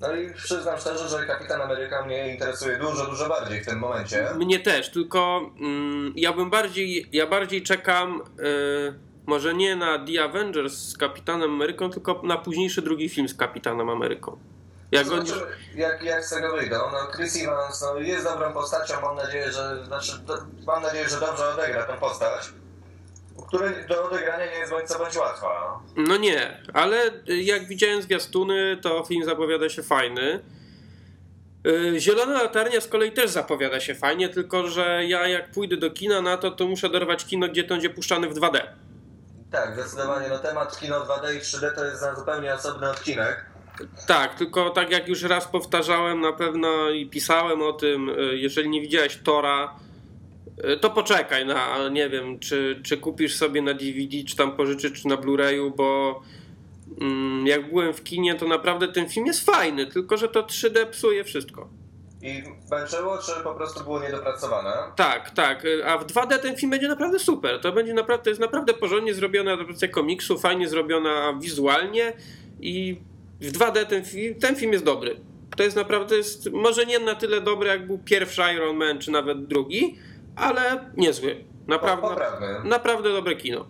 No 0.00 0.16
i 0.16 0.34
przyznam 0.34 0.78
szczerze, 0.78 1.08
że 1.08 1.26
Kapitan 1.26 1.62
Ameryka 1.62 2.06
mnie 2.06 2.32
interesuje 2.32 2.78
dużo, 2.78 3.06
dużo 3.06 3.28
bardziej 3.28 3.62
w 3.62 3.66
tym 3.66 3.78
momencie. 3.78 4.28
Mnie 4.36 4.60
też, 4.60 4.90
tylko 4.90 5.50
mm, 5.60 6.12
ja 6.16 6.32
bym 6.32 6.50
bardziej, 6.50 7.08
ja 7.12 7.26
bardziej 7.26 7.62
czekam, 7.62 8.22
y, 8.40 8.94
może 9.26 9.54
nie 9.54 9.76
na 9.76 10.06
The 10.06 10.24
Avengers 10.24 10.72
z 10.72 10.96
Kapitanem 10.96 11.50
Ameryką, 11.50 11.90
tylko 11.90 12.20
na 12.24 12.38
późniejszy 12.38 12.82
drugi 12.82 13.08
film 13.08 13.28
z 13.28 13.34
Kapitanem 13.34 13.88
Ameryką. 13.88 14.38
Jak 14.92 15.12
oni, 15.12 15.28
Zobaczymy, 15.28 15.52
jak, 15.74 16.02
jak 16.02 16.24
z 16.24 16.30
tego 16.30 16.56
wyjdą. 16.56 16.76
No, 16.92 17.12
Chris 17.16 17.42
Evans 17.42 17.82
no, 17.82 17.98
jest 17.98 18.24
dobrą 18.24 18.52
postacią, 18.52 18.94
mam 19.02 19.16
nadzieję, 19.16 19.52
że 19.52 19.84
znaczy, 19.84 20.18
do, 20.18 20.34
mam 20.66 20.82
nadzieję, 20.82 21.08
że 21.08 21.20
dobrze 21.20 21.48
odegra 21.48 21.82
tę 21.82 21.96
postać, 22.00 22.48
u 23.36 23.42
której 23.42 23.86
do 23.88 24.04
odegrania 24.04 24.46
nie 24.46 24.58
jest 24.58 24.72
bądź 24.72 24.88
co 24.88 24.98
bądź 24.98 25.16
łatwa. 25.16 25.80
no 25.96 26.16
nie, 26.16 26.62
ale 26.74 27.10
y, 27.28 27.42
jak 27.42 27.66
widziałem 27.66 28.02
zwiastuny, 28.02 28.78
to 28.82 29.04
film 29.04 29.24
zapowiada 29.24 29.68
się 29.68 29.82
fajny. 29.82 30.40
Y, 31.66 32.00
Zielona 32.00 32.42
latarnia 32.42 32.80
z 32.80 32.88
kolei 32.88 33.12
też 33.12 33.30
zapowiada 33.30 33.80
się 33.80 33.94
fajnie, 33.94 34.28
tylko 34.28 34.68
że 34.68 35.04
ja 35.06 35.28
jak 35.28 35.50
pójdę 35.50 35.76
do 35.76 35.90
kina 35.90 36.22
na 36.22 36.36
to, 36.36 36.50
to 36.50 36.66
muszę 36.66 36.88
dorwać 36.88 37.24
kino, 37.24 37.48
gdzie 37.48 37.64
to 37.64 37.74
będzie 37.74 37.90
puszczany 37.90 38.28
w 38.28 38.34
2D. 38.34 38.60
Tak, 39.52 39.74
zdecydowanie. 39.74 40.28
No, 40.28 40.38
temat 40.38 40.80
kino 40.80 41.00
2D 41.00 41.36
i 41.36 41.40
3D 41.40 41.74
to 41.74 41.84
jest 41.84 42.02
na 42.02 42.14
zupełnie 42.14 42.54
osobny 42.54 42.90
odcinek. 42.90 43.50
Tak, 44.06 44.34
tylko 44.34 44.70
tak 44.70 44.90
jak 44.90 45.08
już 45.08 45.22
raz 45.22 45.48
powtarzałem 45.48 46.20
na 46.20 46.32
pewno 46.32 46.90
i 46.90 47.06
pisałem 47.06 47.62
o 47.62 47.72
tym, 47.72 48.08
y, 48.08 48.38
jeżeli 48.38 48.68
nie 48.68 48.80
widziałeś 48.80 49.16
Tora, 49.16 49.74
y, 50.74 50.76
to 50.76 50.90
poczekaj 50.90 51.46
na, 51.46 51.88
nie 51.88 52.08
wiem, 52.08 52.38
czy, 52.38 52.80
czy 52.84 52.96
kupisz 52.96 53.36
sobie 53.36 53.62
na 53.62 53.74
DVD, 53.74 54.24
czy 54.28 54.36
tam 54.36 54.56
pożyczysz, 54.56 55.02
czy 55.02 55.08
na 55.08 55.16
Blu-rayu, 55.16 55.76
bo 55.76 56.20
mm, 57.00 57.46
jak 57.46 57.70
byłem 57.70 57.94
w 57.94 58.02
kinie, 58.04 58.34
to 58.34 58.48
naprawdę 58.48 58.88
ten 58.88 59.08
film 59.08 59.26
jest 59.26 59.46
fajny, 59.46 59.86
tylko 59.86 60.16
że 60.16 60.28
to 60.28 60.42
3D 60.42 60.86
psuje 60.86 61.24
wszystko. 61.24 61.79
I 62.22 62.42
męczyło, 62.70 63.18
czy 63.18 63.32
po 63.44 63.54
prostu 63.54 63.84
było 63.84 64.00
niedopracowane? 64.00 64.72
Tak, 64.96 65.30
tak, 65.30 65.62
a 65.86 65.98
w 65.98 66.06
2D 66.06 66.38
ten 66.38 66.56
film 66.56 66.70
będzie 66.70 66.88
naprawdę 66.88 67.18
super. 67.18 67.60
To 67.60 67.72
będzie 67.72 67.94
naprawdę, 67.94 68.24
to 68.24 68.30
jest 68.30 68.40
naprawdę 68.40 68.74
porządnie 68.74 69.14
zrobiona 69.14 69.52
adaptacja 69.52 69.88
komiksu, 69.88 70.38
fajnie 70.38 70.68
zrobiona 70.68 71.34
wizualnie 71.40 72.12
i 72.60 73.00
w 73.40 73.52
2D 73.52 73.86
ten 73.86 74.04
film, 74.04 74.34
ten 74.40 74.56
film 74.56 74.72
jest 74.72 74.84
dobry. 74.84 75.20
To 75.56 75.62
jest 75.62 75.76
naprawdę, 75.76 76.16
jest, 76.16 76.50
może 76.52 76.86
nie 76.86 76.98
na 76.98 77.14
tyle 77.14 77.40
dobry, 77.40 77.68
jak 77.68 77.86
był 77.86 77.98
pierwszy 77.98 78.42
Iron 78.54 78.76
Man, 78.76 78.98
czy 78.98 79.10
nawet 79.10 79.46
drugi, 79.46 79.98
ale 80.36 80.90
niezły. 80.96 81.44
Naprawdę, 81.66 82.08
Poprawny. 82.08 82.46
naprawdę 82.64 83.12
dobre 83.12 83.36
kino. 83.36 83.66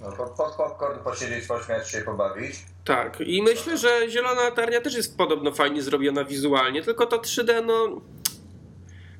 No, 0.00 0.12
pod, 0.12 0.30
pod 0.30 0.54
popcorn 0.54 0.98
posiedzieć, 1.04 1.46
pośmiać 1.46 1.90
się, 1.90 2.02
pobawić. 2.02 2.56
Tak, 2.84 3.20
i 3.20 3.42
myślę, 3.42 3.78
że 3.78 4.10
Zielona 4.10 4.42
Latarnia 4.42 4.80
też 4.80 4.94
jest 4.94 5.16
podobno 5.18 5.52
fajnie 5.52 5.82
zrobiona 5.82 6.24
wizualnie, 6.24 6.82
tylko 6.82 7.06
to 7.06 7.18
3D, 7.18 7.64
no... 7.64 8.00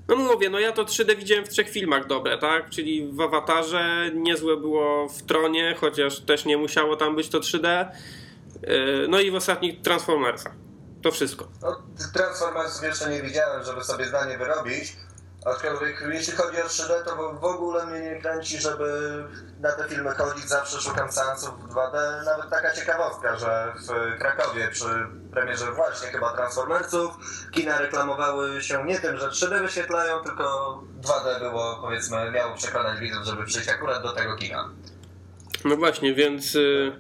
No 0.09 0.17
mówię, 0.17 0.51
no 0.51 0.59
ja 0.59 0.73
to 0.73 0.85
3D 0.85 1.17
widziałem 1.17 1.45
w 1.45 1.49
trzech 1.49 1.71
filmach 1.71 2.07
dobre, 2.07 2.39
tak? 2.39 2.71
Czyli 2.71 3.13
w 3.13 3.21
Awatarze, 3.21 4.11
niezłe 4.15 4.57
było 4.57 5.09
w 5.09 5.23
Tronie, 5.23 5.77
chociaż 5.81 6.21
też 6.21 6.45
nie 6.45 6.57
musiało 6.57 6.97
tam 6.97 7.17
być 7.17 7.29
to 7.29 7.41
3D. 7.41 7.87
Yy, 8.63 9.07
No 9.09 9.21
i 9.21 9.31
w 9.31 9.35
ostatnich 9.35 9.81
Transformersach. 9.83 10.53
To 11.03 11.11
wszystko. 11.11 11.49
No, 11.63 11.83
Transformersów 12.15 12.83
jeszcze 12.83 13.11
nie 13.11 13.23
widziałem, 13.23 13.65
żeby 13.65 13.85
sobie 13.85 14.05
zdanie 14.07 14.39
wyrobić. 14.39 14.97
Aczkolwiek 15.47 16.05
jeśli 16.13 16.33
chodzi 16.33 16.63
o 16.63 16.67
3D, 16.67 17.05
to 17.05 17.17
w- 17.17 17.45
ogóle 17.45 17.87
mnie 17.87 18.01
nie 18.01 18.21
kręci, 18.21 18.59
żeby 18.61 18.91
na 19.61 19.73
te 19.73 19.89
filmy 19.89 20.11
chodzić. 20.11 20.49
Zawsze 20.49 20.81
szukam 20.81 21.13
seansów 21.13 21.51
w 21.65 21.69
2D. 21.75 22.25
Nawet 22.25 22.51
taka 22.51 22.75
ciekawostka, 22.75 23.37
że 23.37 23.73
w 23.89 24.19
Krakowie 24.19 24.69
przy 24.69 24.85
premierze 25.33 25.73
właśnie 25.73 26.09
chyba 26.09 26.33
Transformersów 26.37 27.11
kina 27.53 27.79
reklamowały 27.79 28.63
się 28.63 28.85
nie 28.85 28.99
tym, 29.01 29.17
że 29.19 29.29
3D 29.29 29.63
wyświetlają, 29.63 30.25
tylko 30.25 30.45
2D 31.03 31.41
było, 31.41 31.79
powiedzmy, 31.81 32.31
miało 32.31 32.55
przekonać 32.57 33.01
widzów, 33.01 33.25
żeby 33.25 33.45
przyjść 33.45 33.69
akurat 33.69 34.03
do 34.03 34.13
tego 34.13 34.37
kina. 34.37 34.69
No 35.65 35.77
właśnie, 35.77 36.15
więc... 36.15 36.55
jest- 36.55 36.97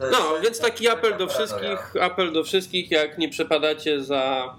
No, 0.00 0.40
więc 0.42 0.60
taki 0.60 0.88
apel 0.88 1.16
do 1.16 1.28
wszystkich, 1.28 2.02
apel 2.02 2.32
do 2.32 2.44
wszystkich, 2.44 2.90
jak 2.90 3.18
nie 3.18 3.28
przepadacie 3.28 4.02
za, 4.04 4.54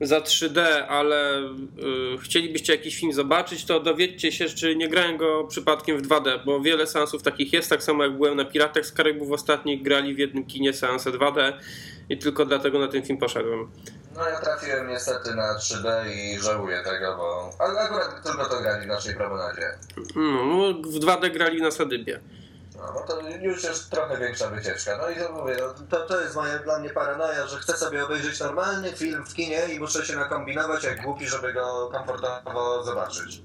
za 0.00 0.20
3D, 0.20 0.60
ale 0.88 1.38
y, 1.40 2.18
chcielibyście 2.22 2.72
jakiś 2.72 3.00
film 3.00 3.12
zobaczyć, 3.12 3.64
to 3.64 3.80
dowiedzcie 3.80 4.32
się, 4.32 4.48
czy 4.48 4.76
nie 4.76 4.88
grałem 4.88 5.16
go 5.16 5.44
przypadkiem 5.44 5.98
w 5.98 6.08
2D, 6.08 6.44
bo 6.44 6.60
wiele 6.60 6.86
seansów 6.86 7.22
takich 7.22 7.52
jest, 7.52 7.70
tak 7.70 7.82
samo 7.82 8.04
jak 8.04 8.16
byłem 8.16 8.36
na 8.36 8.44
Piratach 8.44 8.86
z 8.86 8.92
Karybów 8.92 9.32
ostatnich, 9.32 9.82
grali 9.82 10.14
w 10.14 10.18
jednym 10.18 10.46
kinie 10.46 10.72
seanse 10.72 11.10
2D 11.10 11.52
i 12.08 12.18
tylko 12.18 12.44
dlatego 12.44 12.78
na 12.78 12.88
ten 12.88 13.02
film 13.02 13.18
poszedłem. 13.18 13.70
No 14.14 14.28
ja 14.28 14.40
trafiłem 14.40 14.88
niestety 14.88 15.34
na 15.34 15.58
3D 15.58 15.88
i 16.14 16.38
żałuję 16.38 16.82
tego, 16.84 17.16
bo... 17.16 17.50
Ale 17.58 17.80
akurat 17.80 18.24
tylko 18.24 18.44
to 18.44 18.60
grali 18.60 18.84
w 18.84 18.88
naszej 18.88 19.14
promenadzie. 19.14 19.78
No, 20.16 20.72
w 20.72 20.98
2D 20.98 21.32
grali 21.32 21.62
na 21.62 21.70
Sadybie. 21.70 22.20
No, 22.80 22.92
no 22.94 23.00
to 23.06 23.28
już 23.40 23.64
jest 23.64 23.90
trochę 23.90 24.18
większa 24.18 24.50
wycieczka. 24.50 24.98
No 24.98 25.10
i 25.10 25.14
to 25.16 25.32
mówię, 25.32 25.56
no, 25.60 25.86
to, 25.90 26.06
to 26.06 26.20
jest 26.20 26.36
moja 26.36 26.58
dla 26.58 26.78
mnie 26.78 26.90
paranoja, 26.90 27.46
że 27.46 27.58
chcę 27.58 27.76
sobie 27.76 28.04
obejrzeć 28.04 28.40
normalny 28.40 28.92
film 28.92 29.24
w 29.26 29.34
kinie 29.34 29.60
i 29.74 29.80
muszę 29.80 30.06
się 30.06 30.16
nakombinować 30.16 30.84
jak 30.84 31.02
głupi, 31.02 31.26
żeby 31.26 31.52
go 31.52 31.90
komfortowo 31.92 32.82
zobaczyć. 32.84 33.42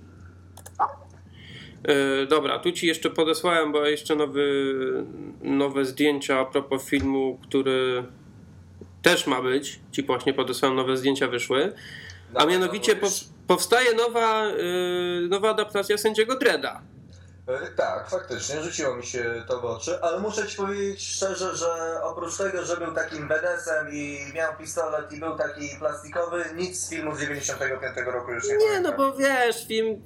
Yy, 1.87 2.27
dobra, 2.27 2.59
tu 2.59 2.71
ci 2.71 2.87
jeszcze 2.87 3.09
podesłałem, 3.09 3.71
bo 3.71 3.85
jeszcze 3.85 4.15
nowy, 4.15 4.73
nowe 5.41 5.85
zdjęcia 5.85 6.39
a 6.39 6.45
propos 6.45 6.83
filmu, 6.83 7.39
który 7.43 8.03
też 9.01 9.27
ma 9.27 9.41
być. 9.41 9.79
Ci 9.91 10.03
właśnie 10.03 10.33
podesłałem, 10.33 10.77
nowe 10.77 10.97
zdjęcia 10.97 11.27
wyszły. 11.27 11.73
A 12.35 12.39
No, 12.39 12.49
mianowicie 12.49 12.95
no, 13.01 13.07
powstaje 13.47 13.93
nowa, 13.93 14.45
yy, 14.45 15.27
nowa 15.29 15.49
adaptacja 15.49 15.97
sędziego 15.97 16.35
Dreda. 16.35 16.81
E, 17.47 17.67
Tak, 17.75 18.09
faktycznie, 18.09 18.61
rzuciło 18.63 18.95
mi 18.95 19.05
się 19.05 19.43
to 19.47 19.59
w 19.61 19.65
oczy, 19.65 20.01
ale 20.01 20.19
muszę 20.19 20.47
ci 20.47 20.57
powiedzieć 20.57 21.01
szczerze, 21.07 21.55
że 21.55 22.01
oprócz 22.03 22.37
tego, 22.37 22.65
że 22.65 22.77
był 22.77 22.93
takim 22.93 23.27
BDS-em 23.27 23.87
i 23.93 24.19
miał 24.35 24.53
pistolet 24.57 25.11
i 25.13 25.19
był 25.19 25.37
taki 25.37 25.69
plastikowy, 25.79 26.43
nic 26.55 26.79
z 26.79 26.89
filmu 26.89 27.15
z 27.15 27.19
95 27.19 27.97
roku 28.13 28.31
już 28.31 28.47
nie 28.47 28.53
Nie, 28.57 28.65
pamiętam. 28.67 28.91
no 28.91 28.97
bo 28.97 29.17
wiesz, 29.17 29.67
film, 29.67 30.01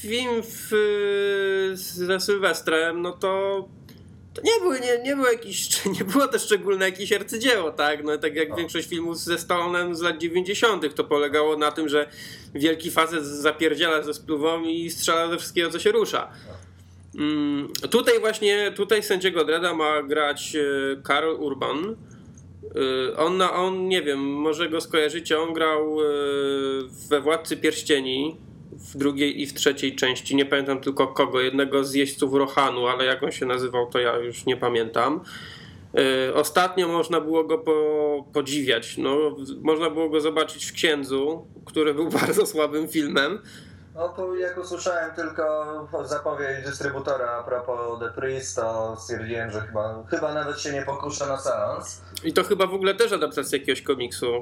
film 0.00 0.42
w, 0.42 0.70
ze 1.74 2.20
Sylwestrem, 2.20 3.02
no 3.02 3.12
to, 3.12 3.64
to 4.34 4.42
nie, 4.44 4.60
były, 4.60 4.80
nie, 4.80 4.98
nie, 5.02 5.16
było 5.16 5.28
jakiś, 5.28 5.84
nie 5.98 6.04
było 6.04 6.28
to 6.28 6.38
szczególne 6.38 6.84
jakieś 6.90 7.12
arcydzieło, 7.12 7.70
tak? 7.70 8.04
No 8.04 8.18
tak 8.18 8.34
jak 8.34 8.48
No. 8.48 8.56
większość 8.56 8.88
filmów 8.88 9.18
ze 9.18 9.38
Stallonem 9.38 9.94
z 9.96 10.00
lat 10.00 10.18
90. 10.18 10.94
to 10.94 11.04
polegało 11.04 11.56
na 11.56 11.72
tym, 11.72 11.88
że 11.88 12.10
wielki 12.54 12.90
facet 12.90 13.24
zapierdziela 13.26 14.02
ze 14.02 14.14
spluwą 14.14 14.62
i 14.62 14.90
strzela 14.90 15.28
ze 15.28 15.36
wszystkiego, 15.38 15.70
co 15.70 15.78
się 15.78 15.92
rusza. 15.92 16.30
Mm, 17.18 17.68
tutaj 17.90 18.20
właśnie, 18.20 18.72
tutaj 18.76 19.02
sędziego 19.02 19.44
Dreda 19.44 19.74
ma 19.74 20.02
grać 20.02 20.56
e, 20.56 21.02
Karl 21.02 21.30
Urban. 21.38 21.96
E, 23.10 23.16
On, 23.16 23.36
na- 23.36 23.52
on, 23.54 23.88
nie 23.88 24.02
wiem, 24.02 24.20
może 24.20 24.68
go 24.68 24.80
skojarzycie, 24.80 25.40
on 25.40 25.52
grał 25.52 26.00
e, 26.00 26.04
we 27.08 27.20
Władcy 27.20 27.56
Pierścieni 27.56 28.36
w 28.72 28.96
drugiej 28.96 29.40
i 29.40 29.46
w 29.46 29.54
trzeciej 29.54 29.96
części, 29.96 30.36
nie 30.36 30.44
pamiętam 30.46 30.80
tylko 30.80 31.06
kogo, 31.06 31.40
jednego 31.40 31.84
z 31.84 31.94
jeźdźców 31.94 32.34
Rohanu, 32.34 32.86
ale 32.86 33.04
jak 33.04 33.22
on 33.22 33.32
się 33.32 33.46
nazywał, 33.46 33.90
to 33.90 33.98
ja 33.98 34.16
już 34.18 34.46
nie 34.46 34.56
pamiętam. 34.56 35.20
Ostatnio 36.34 36.88
można 36.88 37.20
było 37.20 37.44
go 37.44 37.58
po, 37.58 38.24
podziwiać. 38.32 38.96
No, 38.98 39.36
można 39.62 39.90
było 39.90 40.08
go 40.08 40.20
zobaczyć 40.20 40.64
w 40.66 40.72
Księdzu, 40.72 41.46
który 41.64 41.94
był 41.94 42.08
bardzo 42.20 42.46
słabym 42.46 42.88
filmem. 42.88 43.38
No 43.94 44.08
to 44.08 44.34
jak 44.34 44.58
usłyszałem 44.58 45.14
tylko 45.14 45.88
zapowiedź 46.04 46.64
dystrybutora 46.64 47.30
a 47.30 47.42
propos 47.42 48.00
The 48.00 48.20
Priest, 48.20 48.56
to 48.56 48.96
stwierdziłem, 49.00 49.50
że 49.50 49.60
chyba, 49.60 50.04
chyba 50.10 50.34
nawet 50.34 50.60
się 50.60 50.72
nie 50.72 50.82
pokuszę 50.82 51.26
na 51.26 51.38
seans. 51.38 52.02
I 52.24 52.32
to 52.32 52.44
chyba 52.44 52.66
w 52.66 52.74
ogóle 52.74 52.94
też 52.94 53.12
adaptacja 53.12 53.58
jakiegoś 53.58 53.82
komiksu. 53.82 54.34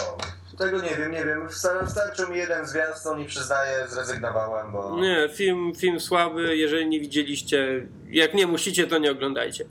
O, 0.00 0.56
tego 0.58 0.82
nie 0.82 0.96
wiem, 0.96 1.12
nie 1.12 1.24
wiem. 1.24 1.48
Wystarczył 1.82 2.28
mi 2.28 2.36
jeden 2.36 2.66
zwiastun 2.66 3.20
i 3.20 3.24
przyznaję, 3.24 3.86
zrezygnowałem, 3.88 4.72
bo... 4.72 5.00
Nie, 5.00 5.28
film, 5.34 5.72
film 5.74 6.00
słaby, 6.00 6.56
jeżeli 6.56 6.86
nie 6.88 7.00
widzieliście, 7.00 7.86
jak 8.08 8.34
nie 8.34 8.46
musicie, 8.46 8.86
to 8.86 8.98
nie 8.98 9.10
oglądajcie. 9.10 9.64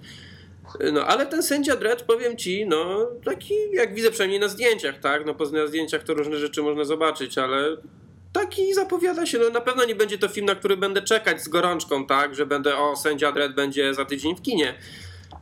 No, 0.94 1.06
ale 1.06 1.26
ten 1.26 1.44
sędzia 1.44 1.76
Dredd, 1.76 2.04
powiem 2.04 2.38
ci, 2.38 2.66
no, 2.68 3.08
taki, 3.26 3.54
jak 3.72 3.94
widzę 3.94 4.12
przynajmniej 4.12 4.40
na 4.40 4.48
zdjęciach, 4.48 5.00
tak, 5.00 5.26
no, 5.26 5.36
poza 5.36 5.58
na 5.58 5.68
zdjęciach 5.68 6.04
to 6.04 6.14
różne 6.14 6.38
rzeczy 6.38 6.62
można 6.62 6.84
zobaczyć, 6.84 7.38
ale 7.38 7.78
taki 8.40 8.74
zapowiada 8.74 9.26
się, 9.26 9.40
no, 9.40 9.50
na 9.50 9.62
pewno 9.62 9.86
nie 9.86 9.96
będzie 9.96 10.18
to 10.18 10.28
film, 10.28 10.46
na 10.46 10.56
który 10.56 10.78
będę 10.78 11.02
czekać 11.02 11.44
z 11.44 11.48
gorączką, 11.48 12.06
tak, 12.08 12.36
że 12.36 12.46
będę, 12.46 12.78
o, 12.78 12.96
sędzia 12.96 13.32
Dredd 13.32 13.56
będzie 13.56 13.94
za 13.94 14.06
tydzień 14.06 14.36
w 14.36 14.42
kinie. 14.42 14.76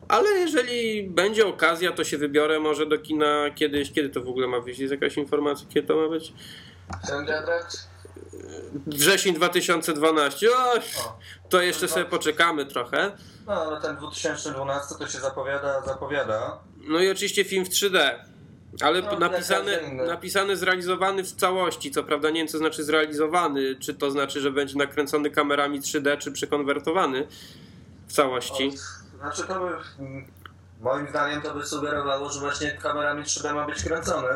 Ale 0.07 0.29
jeżeli 0.29 1.03
będzie 1.09 1.47
okazja, 1.47 1.91
to 1.91 2.03
się 2.03 2.17
wybiorę 2.17 2.59
może 2.59 2.85
do 2.85 2.97
kina 2.97 3.49
kiedyś. 3.55 3.91
Kiedy 3.91 4.09
to 4.09 4.21
w 4.21 4.27
ogóle 4.27 4.47
ma 4.47 4.59
wyjść? 4.59 4.79
Jest 4.79 4.91
jakaś 4.91 5.17
informacja, 5.17 5.67
kiedy 5.73 5.87
to 5.87 5.95
ma 5.95 6.09
być? 6.09 6.33
Sędzia 7.03 7.41
Dredd? 7.41 7.87
Wrzesień 8.87 9.33
2012. 9.33 10.47
O, 10.51 10.79
to 11.49 11.61
jeszcze 11.61 11.87
sobie 11.87 12.05
poczekamy 12.05 12.65
trochę. 12.65 13.11
No, 13.45 13.53
ale 13.53 13.81
ten 13.81 13.95
2012 13.95 14.95
to 14.99 15.07
się 15.07 15.19
zapowiada, 15.19 15.81
zapowiada. 15.81 16.59
No 16.77 16.99
i 16.99 17.09
oczywiście 17.09 17.43
film 17.43 17.65
w 17.65 17.69
3D. 17.69 18.11
Ale 18.81 19.01
No, 19.01 19.11
inny. 19.87 20.07
napisany, 20.07 20.57
zrealizowany 20.57 21.23
w 21.23 21.31
całości. 21.31 21.91
Co 21.91 22.03
prawda 22.03 22.29
nie 22.29 22.39
wiem, 22.39 22.47
co 22.47 22.57
znaczy 22.57 22.83
zrealizowany. 22.83 23.75
Czy 23.79 23.93
to 23.93 24.11
znaczy, 24.11 24.41
że 24.41 24.51
będzie 24.51 24.77
nakręcony 24.77 25.29
kamerami 25.31 25.81
3D, 25.81 26.17
czy 26.17 26.31
przekonwertowany 26.31 27.27
w 28.07 28.13
całości. 28.13 28.71
O, 29.15 29.17
Znaczy 29.17 29.43
to 29.43 29.59
by, 29.59 29.71
moim 30.81 31.07
zdaniem 31.09 31.41
to 31.41 31.53
by 31.53 31.65
sugerowało, 31.65 32.29
że 32.29 32.39
właśnie 32.39 32.71
kamerami 32.71 33.23
3D 33.23 33.53
ma 33.55 33.65
być 33.65 33.83
kręcony. 33.83 34.27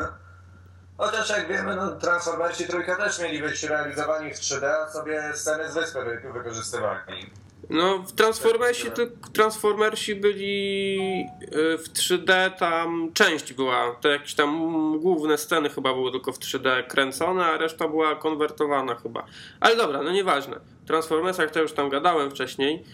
Chociaż 0.98 1.30
jak 1.30 1.48
wiemy, 1.48 1.76
no, 1.76 1.90
Transformersi 1.90 2.66
trójka 2.66 2.96
też 2.96 3.18
mieli 3.18 3.42
być 3.42 3.62
realizowani 3.62 4.34
w 4.34 4.38
3D, 4.38 4.64
a 4.66 4.88
sobie 4.88 5.22
sceny 5.34 5.70
z 5.70 5.74
wyspy 5.74 5.98
wy- 6.04 6.32
wykorzystywali. 6.32 7.30
No, 7.70 7.98
w 7.98 8.12
Transformersi, 8.12 8.90
to, 8.90 9.02
Transformersi 9.32 10.14
byli 10.14 10.98
y, 11.42 11.78
w 11.78 11.92
3D, 11.92 12.50
tam 12.50 13.10
część 13.14 13.52
była, 13.52 13.96
to 14.00 14.08
jakieś 14.08 14.34
tam 14.34 14.70
główne 15.00 15.38
sceny 15.38 15.68
chyba 15.68 15.94
były 15.94 16.12
tylko 16.12 16.32
w 16.32 16.38
3D 16.38 16.86
kręcone, 16.86 17.44
a 17.46 17.56
reszta 17.56 17.88
była 17.88 18.16
konwertowana 18.16 18.94
chyba. 18.94 19.26
Ale 19.60 19.76
dobra, 19.76 20.02
no 20.02 20.12
nieważne. 20.12 20.60
W 20.84 20.86
Transformersach 20.86 21.50
to 21.50 21.62
już 21.62 21.72
tam 21.72 21.88
gadałem 21.88 22.30
wcześniej. 22.30 22.84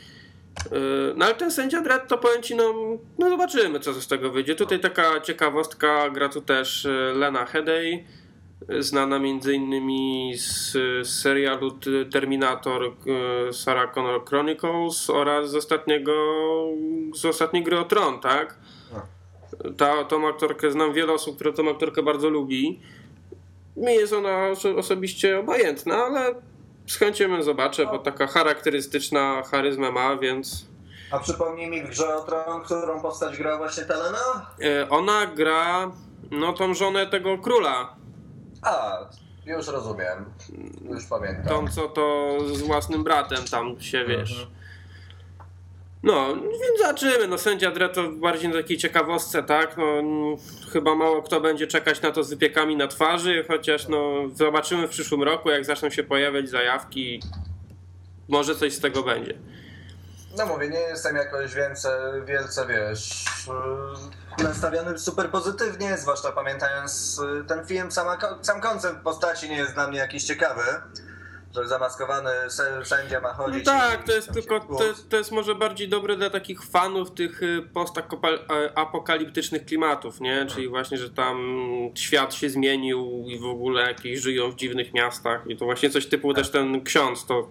Y, 0.73 1.15
No 1.17 1.25
ale 1.25 1.35
ten 1.35 1.51
sędzia 1.51 1.83
Dredd 1.83 2.09
to 2.09 2.19
powiem 2.19 2.43
ci, 2.43 2.55
no, 2.55 2.75
no 3.19 3.29
zobaczymy 3.31 3.81
co 3.81 3.93
z 3.93 4.07
tego 4.07 4.31
wyjdzie. 4.31 4.55
Tutaj 4.55 4.81
taka 4.81 5.21
ciekawostka, 5.21 6.11
gra 6.11 6.29
tu 6.29 6.41
też 6.41 6.85
y, 6.85 7.13
Lena 7.17 7.47
Headey, 7.47 8.05
znana 8.79 9.19
między 9.19 9.55
innymi 9.55 10.33
z, 10.37 10.77
serialu 11.09 11.71
Terminator 12.13 12.83
y, 12.85 13.53
Sarah 13.53 13.95
Connor 13.95 14.25
Chronicles 14.25 15.11
oraz 15.11 15.51
z 15.51 15.55
ostatniego 15.55 16.13
z 17.15 17.25
ostatniej 17.25 17.63
gry 17.63 17.79
o 17.79 17.85
Tron, 17.85 18.21
tak? 18.21 18.59
Ta, 19.77 20.05
tą 20.05 20.29
aktorkę 20.29 20.71
znam 20.71 20.93
wiele 20.93 21.13
osób, 21.13 21.35
które 21.35 21.53
tą 21.53 21.71
aktorkę 21.71 22.03
bardzo 22.03 22.31
lubi. 22.31 22.81
Mi 23.77 23.95
jest 23.95 24.13
ona 24.13 24.29
oso- 24.53 24.79
osobiście 24.79 25.39
obojętna, 25.39 25.95
ale 25.97 26.35
z 26.87 26.97
chęcią 26.97 27.29
ją 27.29 27.43
zobaczę, 27.43 27.87
bo 27.87 27.99
taka 27.99 28.27
charakterystyczna 28.27 29.43
charyzmę 29.51 29.93
ma, 29.93 30.17
więc 30.17 30.67
A 31.11 31.19
przypomnij 31.19 31.71
mi 31.71 31.83
grze 31.83 32.17
o 32.17 32.21
Tron, 32.21 32.61
którą 32.65 33.01
postać 33.03 33.37
grał 33.39 33.59
właśnie 33.59 33.85
Telena? 33.85 34.47
e, 34.63 34.89
ona 34.91 35.27
gra 35.27 35.91
no 36.31 36.53
tą 36.53 36.75
żonę 36.75 37.07
tego 37.07 37.39
króla, 37.39 37.97
A, 38.63 38.99
już 39.47 39.69
rozumiem. 39.69 40.25
Już 40.91 41.05
pamiętam. 41.05 41.47
tą 41.47 41.69
co 41.69 41.89
to 41.89 42.37
z 42.55 42.63
własnym 42.63 43.05
bratem 43.05 43.45
tam 43.51 43.81
się 43.81 44.05
wiesz. 44.05 44.33
Mhm. 44.33 44.57
No, 46.03 46.35
więc 46.35 46.81
zobaczymy. 46.81 47.29
No, 47.29 47.39
sędzia 47.39 47.71
Dredd 47.71 47.95
to 47.95 48.11
bardziej 48.11 48.49
na 48.49 48.57
takiej 48.57 48.77
ciekawostce, 48.77 49.43
tak? 49.43 49.77
No, 49.77 50.03
chyba 50.73 50.95
mało 50.95 51.23
kto 51.23 51.41
będzie 51.41 51.67
czekać 51.67 52.03
na 52.03 52.11
to 52.11 52.25
z 52.25 52.31
wypiekami 52.31 52.77
na 52.77 52.89
twarzy, 52.89 53.45
chociaż 53.49 53.89
no, 53.89 54.13
zobaczymy 54.35 54.87
w 54.87 54.91
przyszłym 54.91 55.23
roku, 55.23 55.51
jak 55.51 55.65
zaczną 55.65 55.91
się 55.91 56.05
pojawiać 56.05 56.49
zajawki. 56.49 57.23
Może 58.29 58.55
coś 58.55 58.73
z 58.73 58.81
tego 58.81 59.03
będzie. 59.03 59.35
No 60.39 60.47
mówię, 60.47 60.69
nie 60.69 60.79
jestem 60.79 61.17
jakoś 61.17 61.55
wielce, 61.55 62.13
wielce 62.27 62.67
wiesz, 62.67 63.25
nastawiony 64.43 64.99
super 64.99 65.31
pozytywnie, 65.31 65.99
zwłaszcza 65.99 66.33
pamiętając 66.33 67.21
yy, 67.35 67.45
ten 67.45 67.67
film, 67.67 67.93
sama, 67.93 68.19
sam 68.43 68.61
koncept 68.61 69.01
postaci 69.03 69.49
nie 69.49 69.57
jest 69.57 69.75
dla 69.75 69.89
mnie 69.89 69.99
jakiś 69.99 70.25
ciekawy, 70.25 70.63
że 71.55 71.69
zamaskowany 71.69 72.31
sę- 72.49 72.85
sędzia 72.85 73.21
ma 73.21 73.29
No 73.29 73.35
chodzić 73.35 73.65
tak, 73.65 74.01
i 74.01 74.05
to 74.05 74.13
jest 74.13 74.33
tylko, 74.33 74.61
to, 74.61 74.85
to 75.11 75.17
jest 75.17 75.33
może 75.33 75.55
bardziej 75.55 75.89
dobre 75.89 76.17
dla 76.17 76.31
takich 76.31 76.63
fanów 76.63 77.15
tych 77.15 77.43
y, 77.43 77.63
postapokaliptycznych 77.75 79.65
klimatów, 79.65 80.21
nie? 80.21 80.47
Czyli 80.47 80.69
właśnie, 80.69 80.99
że 80.99 81.11
tam 81.11 81.39
świat 81.95 82.35
się 82.35 82.51
zmienił 82.51 83.25
i 83.27 83.39
w 83.39 83.47
ogóle 83.47 83.83
jakieś 83.83 84.21
żyją 84.21 84.51
w 84.51 84.57
dziwnych 84.57 84.95
miastach 84.95 85.47
i 85.47 85.57
to 85.57 85.65
właśnie 85.65 85.91
coś 85.91 86.07
typu 86.07 86.35
też 86.35 86.51
ten 86.51 86.85
ksiądz, 86.85 87.27
to 87.27 87.49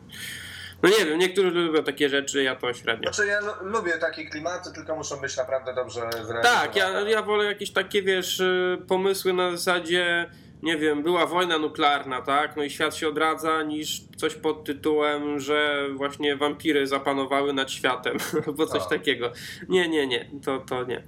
no 0.83 0.89
nie 0.89 1.05
wiem, 1.05 1.19
niektórzy 1.19 1.49
lubią 1.51 1.83
takie 1.83 2.09
rzeczy, 2.09 2.43
ja 2.43 2.55
to 2.55 2.73
średnio. 2.73 3.13
Znaczy 3.13 3.29
ja 3.29 3.39
lu- 3.39 3.69
lubię 3.71 3.91
takie 3.97 4.25
klimaty, 4.25 4.73
tylko 4.73 4.95
muszą 4.95 5.17
być 5.21 5.37
naprawdę 5.37 5.73
dobrze 5.73 5.99
zrealizowane. 5.99 6.41
Tak, 6.41 6.75
ja, 6.75 6.89
ja 7.01 7.21
wolę 7.21 7.45
jakieś 7.45 7.71
takie, 7.71 8.01
wiesz, 8.01 8.39
y, 8.39 8.77
pomysły 8.87 9.33
na 9.33 9.51
zasadzie, 9.51 10.29
nie 10.63 10.77
wiem, 10.77 11.03
była 11.03 11.25
wojna 11.25 11.57
nuklearna, 11.57 12.21
tak? 12.21 12.55
No 12.55 12.63
i 12.63 12.69
świat 12.69 12.95
się 12.95 13.07
odradza, 13.07 13.63
niż 13.63 14.01
coś 14.17 14.35
pod 14.35 14.63
tytułem, 14.63 15.39
że 15.39 15.87
właśnie 15.93 16.35
wampiry 16.35 16.87
zapanowały 16.87 17.53
nad 17.53 17.71
światem, 17.71 18.17
albo 18.47 18.65
coś 18.67 18.81
No. 18.83 18.89
takiego. 18.89 19.31
Nie, 19.69 19.87
nie, 19.89 20.07
nie, 20.07 20.29
to, 20.45 20.57
to 20.59 20.83
nie. 20.83 21.03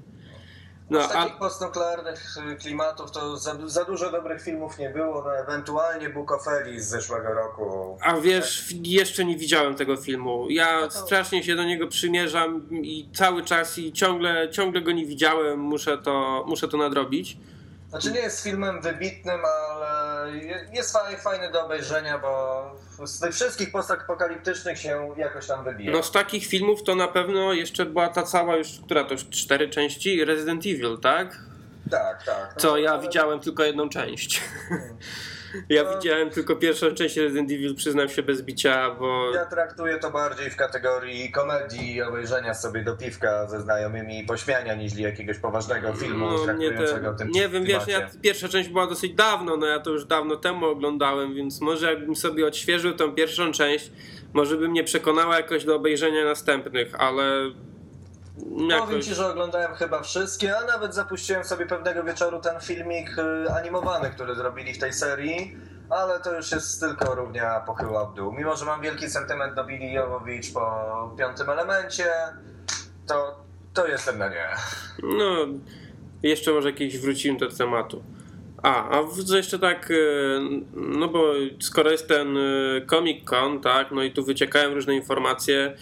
No, 0.89 1.03
Z 1.03 1.07
takich 1.11 1.35
a... 1.35 1.39
postnuklearnych 1.39 2.37
y, 2.51 2.55
klimatów 2.55 3.11
to 3.11 3.37
za, 3.37 3.57
za, 3.65 3.85
dużo 3.85 4.11
dobrych 4.11 4.41
filmów 4.41 4.79
nie 4.79 4.89
było, 4.89 5.23
no 5.25 5.37
ewentualnie 5.37 6.09
Book 6.09 6.31
of 6.31 6.47
Eli 6.47 6.79
z 6.81 6.87
zeszłego 6.87 7.33
roku. 7.33 7.97
A 8.01 8.17
wiesz, 8.17 8.65
jeszcze 8.83 9.25
nie 9.25 9.37
widziałem 9.37 9.75
tego 9.75 9.97
filmu. 9.97 10.47
Ja 10.49 10.81
no 10.81 10.87
to... 10.87 10.93
strasznie 10.93 11.43
się 11.43 11.55
do 11.55 11.63
niego 11.63 11.87
przymierzam 11.87 12.67
i 12.71 13.09
cały 13.13 13.43
czas 13.43 13.77
i 13.77 13.93
ciągle, 13.93 14.49
ciągle 14.49 14.81
go 14.81 14.91
nie 14.91 15.05
widziałem, 15.05 15.59
muszę 15.59 15.97
to, 15.97 16.45
muszę 16.47 16.67
to 16.67 16.77
nadrobić. 16.77 17.37
Znaczy 18.01 18.15
nie 18.15 18.19
jest 18.19 18.43
filmem 18.43 18.81
wybitnym, 18.81 19.41
ale 19.45 20.31
jest 20.73 20.97
fajny 21.17 21.51
do 21.51 21.65
obejrzenia, 21.65 22.19
bo 22.19 23.07
z 23.07 23.19
tych 23.19 23.33
wszystkich 23.33 23.71
postapokaliptycznych 23.71 24.79
się 24.79 25.09
jakoś 25.17 25.47
tam 25.47 25.63
wybija. 25.63 25.91
No 25.91 26.03
z 26.03 26.11
takich 26.11 26.45
filmów 26.47 26.83
to 26.83 26.95
na 26.95 27.07
pewno 27.07 27.53
jeszcze 27.53 27.85
była 27.85 28.09
ta 28.09 28.23
cała 28.23 28.55
już, 28.55 28.67
która 28.85 29.03
to 29.03 29.13
już 29.13 29.29
cztery 29.29 29.69
części, 29.69 30.25
Resident 30.25 30.65
Evil, 30.65 30.97
tak? 31.01 31.39
Tak, 31.91 32.23
tak. 32.23 32.51
No 32.55 32.61
Co 32.61 32.77
ja 32.77 32.91
ale... 32.91 33.01
widziałem 33.01 33.39
tylko 33.39 33.63
jedną 33.63 33.89
część. 33.89 34.41
Hmm. 34.69 34.97
Ja 35.69 35.83
no, 35.83 35.95
widziałem 35.95 36.29
tylko 36.29 36.55
pierwszą 36.55 36.93
część 36.93 37.17
Resident 37.17 37.51
Evil, 37.51 37.75
przyznam 37.75 38.09
się 38.09 38.23
bez 38.23 38.41
bicia, 38.41 38.95
bo... 38.99 39.31
Ja 39.33 39.45
traktuję 39.45 39.99
to 39.99 40.11
bardziej 40.11 40.49
w 40.49 40.55
kategorii 40.55 41.31
komedii, 41.31 42.01
obejrzenia 42.01 42.53
sobie 42.53 42.83
do 42.83 42.97
piwka 42.97 43.47
ze 43.47 43.61
znajomymi 43.61 44.19
i 44.19 44.25
pośmiania, 44.25 44.75
niż 44.75 44.97
jakiegoś 44.97 45.37
poważnego 45.37 45.93
filmu 45.93 46.29
no, 46.29 46.39
traktującego 46.39 47.11
te, 47.11 47.17
tym 47.17 47.31
Nie 47.31 47.49
wiem, 47.49 47.63
wiesz, 47.63 47.87
ja, 47.87 48.09
pierwsza 48.21 48.49
część 48.49 48.69
była 48.69 48.87
dosyć 48.87 49.13
dawno, 49.13 49.57
no 49.57 49.65
ja 49.65 49.79
to 49.79 49.89
już 49.89 50.05
dawno 50.05 50.35
temu 50.35 50.65
oglądałem, 50.65 51.35
więc 51.35 51.61
może 51.61 51.93
jakbym 51.93 52.15
sobie 52.15 52.47
odświeżył 52.47 52.93
tą 52.93 53.11
pierwszą 53.11 53.51
część, 53.51 53.91
może 54.33 54.57
by 54.57 54.69
mnie 54.69 54.83
przekonała 54.83 55.37
jakoś 55.37 55.65
do 55.65 55.75
obejrzenia 55.75 56.25
następnych, 56.25 56.95
ale 56.99 57.51
Jakoś... 58.69 58.85
Powiem 58.85 59.01
ci, 59.01 59.15
że 59.15 59.27
oglądałem 59.27 59.75
chyba 59.75 60.01
wszystkie, 60.01 60.57
a 60.57 60.65
nawet 60.65 60.95
zapuściłem 60.95 61.43
sobie 61.43 61.65
pewnego 61.65 62.03
wieczoru 62.03 62.41
ten 62.41 62.61
filmik 62.61 63.09
y, 63.17 63.51
animowany, 63.51 64.09
który 64.09 64.35
zrobili 64.35 64.73
w 64.73 64.79
tej 64.79 64.93
serii, 64.93 65.57
ale 65.89 66.19
to 66.19 66.35
już 66.35 66.51
jest 66.51 66.79
tylko 66.79 67.15
równia 67.15 67.59
pochyła 67.59 68.05
w 68.05 68.13
dół. 68.13 68.31
Mimo, 68.31 68.55
że 68.55 68.65
mam 68.65 68.81
wielki 68.81 69.09
sentyment 69.09 69.55
do 69.55 69.63
Billy 69.63 69.91
Jovovich 69.91 70.53
po 70.53 71.15
piątym 71.17 71.49
elemencie, 71.49 72.05
to, 73.07 73.45
to 73.73 73.87
jestem 73.87 74.17
na 74.17 74.29
nie. 74.29 74.47
No, 75.03 75.47
jeszcze 76.23 76.51
może 76.51 76.73
kiedyś 76.73 76.99
wrócimy 76.99 77.39
do 77.39 77.51
tematu. 77.51 78.03
A, 78.63 78.99
a 78.99 79.03
jeszcze 79.35 79.59
tak, 79.59 79.91
y, 79.91 80.39
no 80.73 81.07
bo 81.07 81.33
skoro 81.59 81.91
jest 81.91 82.07
ten 82.07 82.37
y, 82.37 82.85
Comic 82.89 83.25
Con, 83.25 83.61
tak, 83.61 83.91
no 83.91 84.03
i 84.03 84.11
tu 84.11 84.23
wyciekają 84.23 84.73
różne 84.73 84.95
informacje, 84.95 85.77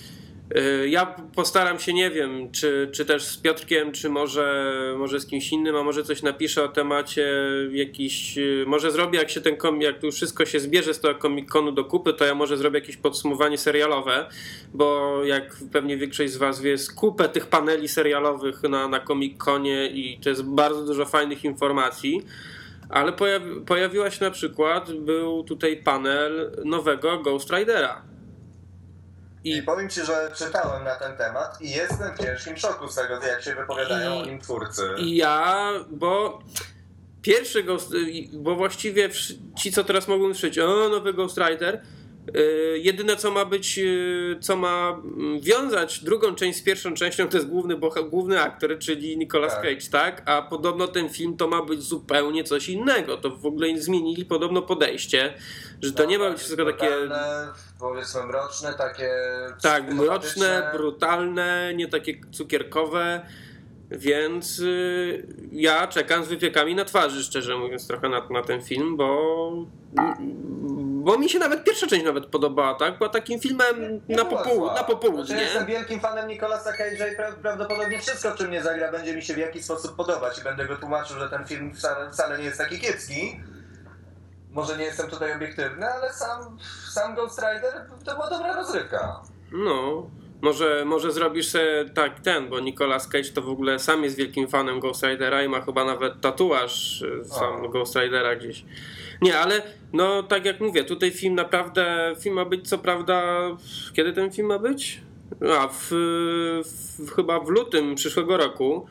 ja 0.88 1.16
postaram 1.36 1.80
się, 1.80 1.94
nie 1.94 2.12
wiem, 2.12 2.52
czy, 2.52 2.90
czy 2.94 3.06
też 3.06 3.24
z 3.24 3.38
Piotrkiem, 3.38 3.92
czy 3.92 4.10
może, 4.10 4.74
może 4.98 5.20
z 5.20 5.26
kimś 5.26 5.52
innym, 5.52 5.76
a 5.76 5.84
może 5.84 6.04
coś 6.04 6.22
napiszę 6.22 6.64
o 6.64 6.68
temacie 6.68 7.34
jakiś, 7.72 8.38
y, 8.38 8.64
może 8.68 8.92
zrobię, 8.92 9.20
jak 9.20 9.30
się 9.30 9.42
ten 9.42 9.58
jak 9.82 10.00
tu 10.00 10.12
wszystko 10.12 10.46
się 10.46 10.60
zbierze 10.60 10.94
z 10.94 11.00
tego 11.00 11.20
Comic-Conu 11.20 11.74
do 11.74 11.86
kupy, 11.86 12.14
to 12.14 12.26
ja 12.26 12.36
może 12.36 12.58
zrobię 12.58 12.80
jakieś 12.80 12.98
podsumowanie 12.98 13.58
serialowe, 13.58 14.30
bo 14.74 15.20
jak 15.24 15.56
pewnie 15.72 15.98
większość 15.98 16.34
z 16.34 16.38
was 16.38 16.62
wie, 16.62 16.72
jest 16.72 16.96
kupę 16.96 17.30
tych 17.30 17.48
paneli 17.48 17.88
serialowych 17.88 18.64
na, 18.64 18.88
na 18.88 19.00
Comic-Conie 19.00 19.88
i 19.88 20.20
to 20.24 20.30
jest 20.30 20.44
bardzo 20.44 20.86
dużo 20.86 21.06
fajnych 21.06 21.46
informacji. 21.46 22.22
Ale 22.90 23.14
pojawi, 23.14 23.62
pojawiła 23.62 24.12
się 24.12 24.26
na 24.26 24.32
przykład, 24.32 24.94
był 24.94 25.44
tutaj 25.44 25.78
panel 25.78 26.52
nowego 26.66 27.20
Ghost 27.20 27.52
Ridera 27.52 28.15
i 29.46 29.62
powiem 29.62 29.90
Ci, 29.90 30.02
że 30.02 30.32
czytałem 30.36 30.84
na 30.84 30.96
ten 30.96 31.18
temat 31.18 31.62
i 31.62 31.70
jestem 31.70 32.16
w 32.16 32.20
ciężkim 32.20 32.58
szoku 32.58 32.88
z 32.88 32.96
tego, 32.96 33.26
jak 33.28 33.42
się 33.42 33.56
wypowiadają 33.56 34.16
I, 34.16 34.24
o 34.24 34.26
nim 34.26 34.40
twórcy. 34.40 34.82
I 34.98 35.16
ja, 35.16 35.72
bo 35.90 36.40
pierwszy 37.22 37.64
Ghost, 37.64 37.94
bo 38.34 38.56
właściwie 38.56 39.10
ci, 39.58 39.72
co 39.72 39.84
teraz 39.84 40.08
mogą 40.08 40.34
słyszeć, 40.34 40.60
o, 40.60 40.90
nowy 40.90 41.14
Ghost 41.14 41.38
Rider, 41.38 41.82
Y, 42.38 42.80
jedyne, 42.84 43.16
co 43.16 43.32
ma 43.32 43.46
być, 43.46 43.80
y, 43.80 44.38
co 44.42 44.56
ma 44.56 45.02
mm, 45.04 45.42
wiązać 45.42 46.04
drugą 46.04 46.36
część 46.36 46.60
z 46.60 46.62
pierwszą 46.62 46.94
częścią, 46.94 47.28
to 47.28 47.38
jest 47.38 47.50
główny, 47.50 47.76
główny 48.10 48.42
aktor, 48.42 48.80
czyli 48.80 49.18
Nicolas 49.18 49.54
tak. 49.54 49.64
Cage, 49.64 49.90
tak? 49.92 50.22
A 50.26 50.42
podobno 50.42 50.88
ten 50.88 51.10
film 51.10 51.38
to 51.38 51.48
ma 51.48 51.62
być 51.62 51.82
zupełnie 51.82 52.44
coś 52.44 52.70
innego. 52.70 53.18
To 53.18 53.30
w 53.30 53.46
ogóle 53.46 53.82
zmienili 53.82 54.26
podobno 54.26 54.62
podejście, 54.62 55.34
że 55.82 55.92
to 55.92 56.04
no, 56.04 56.10
nie 56.10 56.20
ma 56.20 56.30
być 56.30 56.40
wszystko 56.40 56.66
takie. 56.66 56.90
Powiedzmy 57.80 58.24
mroczne, 58.24 58.74
takie. 58.74 59.10
Tak, 59.62 59.94
mroczne, 59.94 60.70
brutalne, 60.74 61.74
nie 61.76 61.88
takie 61.88 62.14
cukierkowe. 62.32 63.22
Więc 63.92 64.60
y, 64.60 65.28
ja 65.52 65.88
czekam 65.88 66.26
z 66.26 66.28
wypiekami 66.28 66.76
na 66.76 66.86
twarzy, 66.86 67.24
szczerze 67.24 67.58
mówiąc, 67.58 67.88
trochę 67.88 68.10
na, 68.10 68.28
na 68.30 68.42
ten 68.42 68.62
film, 68.62 68.98
bo 68.98 69.52
bo 71.06 71.18
mi 71.18 71.30
się 71.30 71.40
nawet 71.40 71.64
pierwsza 71.64 71.88
część 71.88 72.06
nawet 72.06 72.26
podobała, 72.26 72.76
tak? 72.76 72.98
Była 72.98 73.10
takim 73.10 73.40
filmem 73.40 74.02
nie, 74.10 74.16
na, 74.16 74.24
na 74.76 74.84
popołudnie. 74.84 75.26
Znaczy, 75.26 75.42
jestem 75.42 75.66
wielkim 75.66 76.00
fanem 76.00 76.28
Nicolasa 76.28 76.72
Cage'a 76.72 77.14
i 77.14 77.16
pra 77.16 77.32
prawdopodobnie 77.32 78.00
wszystko, 78.00 78.32
w 78.32 78.36
czym 78.36 78.52
nie 78.52 78.64
zagra, 78.64 78.92
będzie 78.92 79.16
mi 79.16 79.22
się 79.22 79.34
w 79.34 79.38
jakiś 79.38 79.64
sposób 79.66 79.96
podobać 79.96 80.40
i 80.40 80.44
będę 80.44 80.66
go 80.66 80.76
tłumaczył, 80.76 81.20
że 81.20 81.30
ten 81.30 81.46
film 81.46 81.76
wcale, 81.76 82.12
wcale 82.12 82.38
nie 82.38 82.44
jest 82.44 82.58
taki 82.58 82.80
kiepski. 82.80 83.40
Może 84.56 84.78
nie 84.78 84.84
jestem 84.84 85.10
tutaj 85.10 85.36
obiektywny, 85.36 85.88
ale 85.88 86.14
sam, 86.14 86.58
sam 86.94 87.16
Ghost 87.16 87.40
Rider 87.40 87.88
to 88.06 88.16
była 88.16 88.30
dobra 88.30 88.56
rozrywka. 88.56 89.22
No, 89.52 90.10
może, 90.42 90.86
może 90.86 91.12
zrobisz 91.12 91.48
sobie 91.48 91.86
tak 91.94 92.20
ten, 92.20 92.50
bo 92.50 92.60
Nicolas 92.60 93.08
Cage 93.08 93.30
to 93.30 93.42
w 93.42 93.50
ogóle 93.50 93.80
sam 93.80 94.04
jest 94.04 94.16
wielkim 94.16 94.48
fanem 94.48 94.80
Ghost 94.80 95.04
Ridera 95.04 95.44
i 95.44 95.50
ma 95.50 95.62
chyba 95.62 95.86
nawet 95.86 96.22
tatuaż 96.22 97.04
e, 97.22 97.26
sam 97.26 97.66
o. 97.66 97.70
Ghost 97.70 97.96
Ridera 97.96 98.36
gdzieś. 98.36 98.66
Nie, 99.22 99.40
ale 99.40 99.62
no 99.94 100.24
tak 100.24 100.46
jak 100.46 100.60
mówię, 100.60 100.84
tutaj 100.84 101.12
film 101.12 101.36
naprawdę, 101.36 102.16
film 102.20 102.36
ma 102.36 102.46
być 102.46 102.70
co 102.70 102.78
prawda, 102.78 103.42
kiedy 103.94 104.14
ten 104.14 104.32
film 104.32 104.48
ma 104.48 104.60
być? 104.60 105.02
A, 105.60 105.68
w, 105.68 105.88
w 107.00 107.16
chyba 107.16 107.40
w 107.40 107.50
lutym 107.50 107.96
przyszłego 107.96 108.38
roku. 108.38 108.88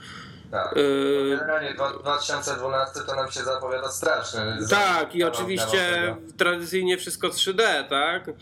Tak. 0.54 0.76
Y, 0.76 1.26
generalnie 1.30 1.74
2012 2.00 3.00
to 3.06 3.16
nam 3.16 3.30
się 3.30 3.40
zapowiada 3.40 3.88
straszny. 3.88 4.58
Tak, 4.70 5.14
i 5.14 5.24
oczywiście 5.24 6.16
tradycyjnie 6.36 6.98
wszystko 6.98 7.28
3D, 7.28 7.88
tak? 7.88 8.26
Yy... 8.26 8.34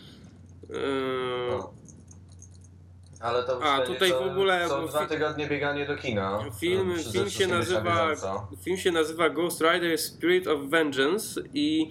No. 1.49 1.73
Ale 3.19 3.43
to 3.43 3.63
A, 3.63 3.81
tutaj 3.81 4.09
co, 4.09 4.23
w 4.23 4.27
ogóle. 4.27 4.65
Co 4.69 4.87
dwa 4.87 5.05
tygodnie 5.05 5.47
bieganie 5.47 5.85
do 5.85 5.95
kina. 5.95 6.39
Film, 6.59 6.95
film, 7.13 7.29
się 7.29 7.47
nazywa, 7.47 8.07
film 8.63 8.77
się 8.77 8.91
nazywa 8.91 9.29
Ghost 9.29 9.61
Rider 9.61 9.97
Spirit 9.97 10.47
of 10.47 10.59
Vengeance 10.69 11.41
i 11.53 11.89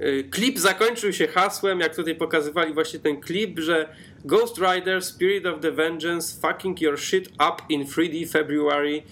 y, 0.00 0.28
klip 0.30 0.58
zakończył 0.58 1.12
się 1.12 1.28
hasłem, 1.28 1.80
jak 1.80 1.96
tutaj 1.96 2.14
pokazywali 2.14 2.74
właśnie 2.74 2.98
ten 2.98 3.20
klip, 3.20 3.58
że 3.58 3.94
Ghost 4.24 4.58
Rider 4.58 5.04
Spirit 5.04 5.46
of 5.46 5.60
the 5.60 5.72
Vengeance 5.72 6.40
fucking 6.40 6.80
your 6.80 7.00
shit 7.00 7.28
up 7.28 7.62
in 7.68 7.86
3D 7.86 8.30
February 8.30 9.02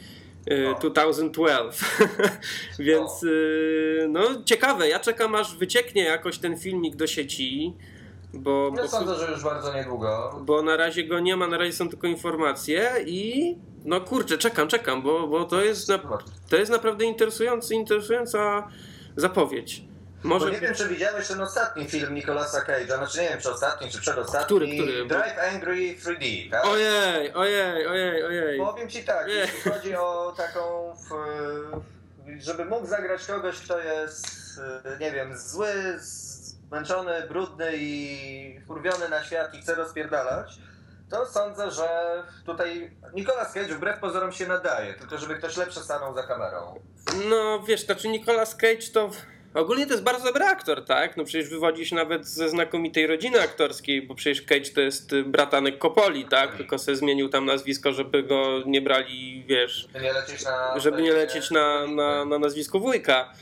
2012. 0.46 1.84
Y, 1.84 2.08
Więc 2.84 3.22
y, 3.22 4.06
no 4.08 4.22
ciekawe, 4.44 4.88
ja 4.88 4.98
czekam 4.98 5.34
aż 5.34 5.56
wycieknie 5.56 6.04
jakoś 6.04 6.38
ten 6.38 6.58
filmik 6.58 6.96
do 6.96 7.06
sieci. 7.06 7.76
Bo, 8.34 8.72
ja 8.76 8.82
bo, 8.82 8.88
sądzę, 8.88 9.14
że 9.14 9.32
już 9.32 9.44
bardzo 9.44 9.74
niedługo. 9.74 10.40
Bo 10.44 10.62
na 10.62 10.76
razie 10.76 11.04
go 11.04 11.20
nie 11.20 11.36
ma, 11.36 11.46
na 11.46 11.58
razie 11.58 11.72
są 11.72 11.88
tylko 11.88 12.06
informacje 12.06 12.90
i 13.06 13.56
no 13.84 14.00
kurczę, 14.00 14.38
czekam, 14.38 14.68
czekam, 14.68 15.02
bo, 15.02 15.26
bo 15.26 15.44
to, 15.44 15.64
jest 15.64 15.88
na, 15.88 15.98
to 16.48 16.56
jest 16.56 16.70
naprawdę 16.70 17.04
interesujący, 17.04 17.74
interesująca 17.74 18.68
zapowiedź. 19.16 19.84
Może... 20.22 20.46
Bo 20.46 20.52
nie 20.52 20.60
wiem, 20.60 20.74
czy 20.74 20.88
widziałeś 20.88 21.28
ten 21.28 21.40
ostatni 21.40 21.88
film 21.88 22.14
Nicolasa 22.14 22.60
Cage'a, 22.60 22.96
znaczy 22.96 23.20
nie 23.20 23.28
wiem, 23.28 23.40
czy 23.40 23.50
ostatni, 23.50 23.90
czy 23.90 24.00
przedostatni. 24.00 24.44
Który, 24.44 24.66
który? 24.66 25.06
Drive 25.06 25.38
Angry 25.38 25.74
3D, 25.74 26.50
tak? 26.50 26.64
Ojej, 26.66 27.34
ojej, 27.34 27.86
ojej, 27.86 28.24
ojej. 28.24 28.58
Powiem 28.58 28.88
ci 28.88 29.04
tak, 29.04 29.26
ojej. 29.26 29.38
jeśli 29.38 29.70
chodzi 29.70 29.96
o 29.96 30.34
taką, 30.36 30.94
żeby 32.38 32.64
mógł 32.64 32.86
zagrać 32.86 33.26
kogoś, 33.26 33.56
kto 33.60 33.78
jest, 33.78 34.26
nie 35.00 35.12
wiem, 35.12 35.38
zły, 35.38 35.68
zmęczony, 35.98 37.22
brudny 37.28 37.70
i 37.74 38.60
wkurwiony 38.64 39.08
na 39.08 39.24
świat 39.24 39.54
i 39.54 39.62
chce 39.62 39.74
rozpierdalać, 39.74 40.58
to 41.10 41.26
sądzę, 41.26 41.70
że 41.70 41.88
tutaj 42.46 42.90
Nicolas 43.14 43.52
Cage 43.52 43.74
wbrew 43.74 44.00
pozorom 44.00 44.32
się 44.32 44.46
nadaje, 44.46 44.94
tylko 44.94 45.18
żeby 45.18 45.34
ktoś 45.34 45.56
lepszy 45.56 45.80
stanął 45.80 46.14
za 46.14 46.22
kamerą. 46.22 46.80
No 47.28 47.62
wiesz, 47.68 47.84
znaczy 47.84 48.08
Nicolas 48.08 48.56
Cage 48.56 48.88
to 48.94 49.10
ogólnie 49.54 49.86
to 49.86 49.92
jest 49.92 50.04
bardzo 50.04 50.24
dobry 50.24 50.44
aktor, 50.44 50.84
tak? 50.84 51.16
No 51.16 51.24
przecież 51.24 51.50
wywodzi 51.50 51.86
się 51.86 51.96
nawet 51.96 52.26
ze 52.26 52.48
znakomitej 52.48 53.06
rodziny 53.06 53.40
aktorskiej, 53.40 54.02
bo 54.02 54.14
przecież 54.14 54.42
Cage 54.42 54.70
to 54.74 54.80
jest 54.80 55.14
bratanek 55.16 55.78
Kopoli, 55.78 56.24
tak? 56.24 56.56
Tylko 56.56 56.78
sobie 56.78 56.96
zmienił 56.96 57.28
tam 57.28 57.46
nazwisko, 57.46 57.92
żeby 57.92 58.22
go 58.22 58.62
nie 58.66 58.82
brali, 58.82 59.44
wiesz... 59.46 59.88
Żeby 59.92 60.04
nie 60.04 60.12
lecieć 60.12 60.44
na... 60.44 60.80
Żeby 60.80 61.02
nie 61.02 61.12
lecieć 61.12 61.50
na, 61.50 61.86
na, 61.86 62.24
na 62.24 62.38
nazwisko 62.38 62.78
wujka. 62.78 63.32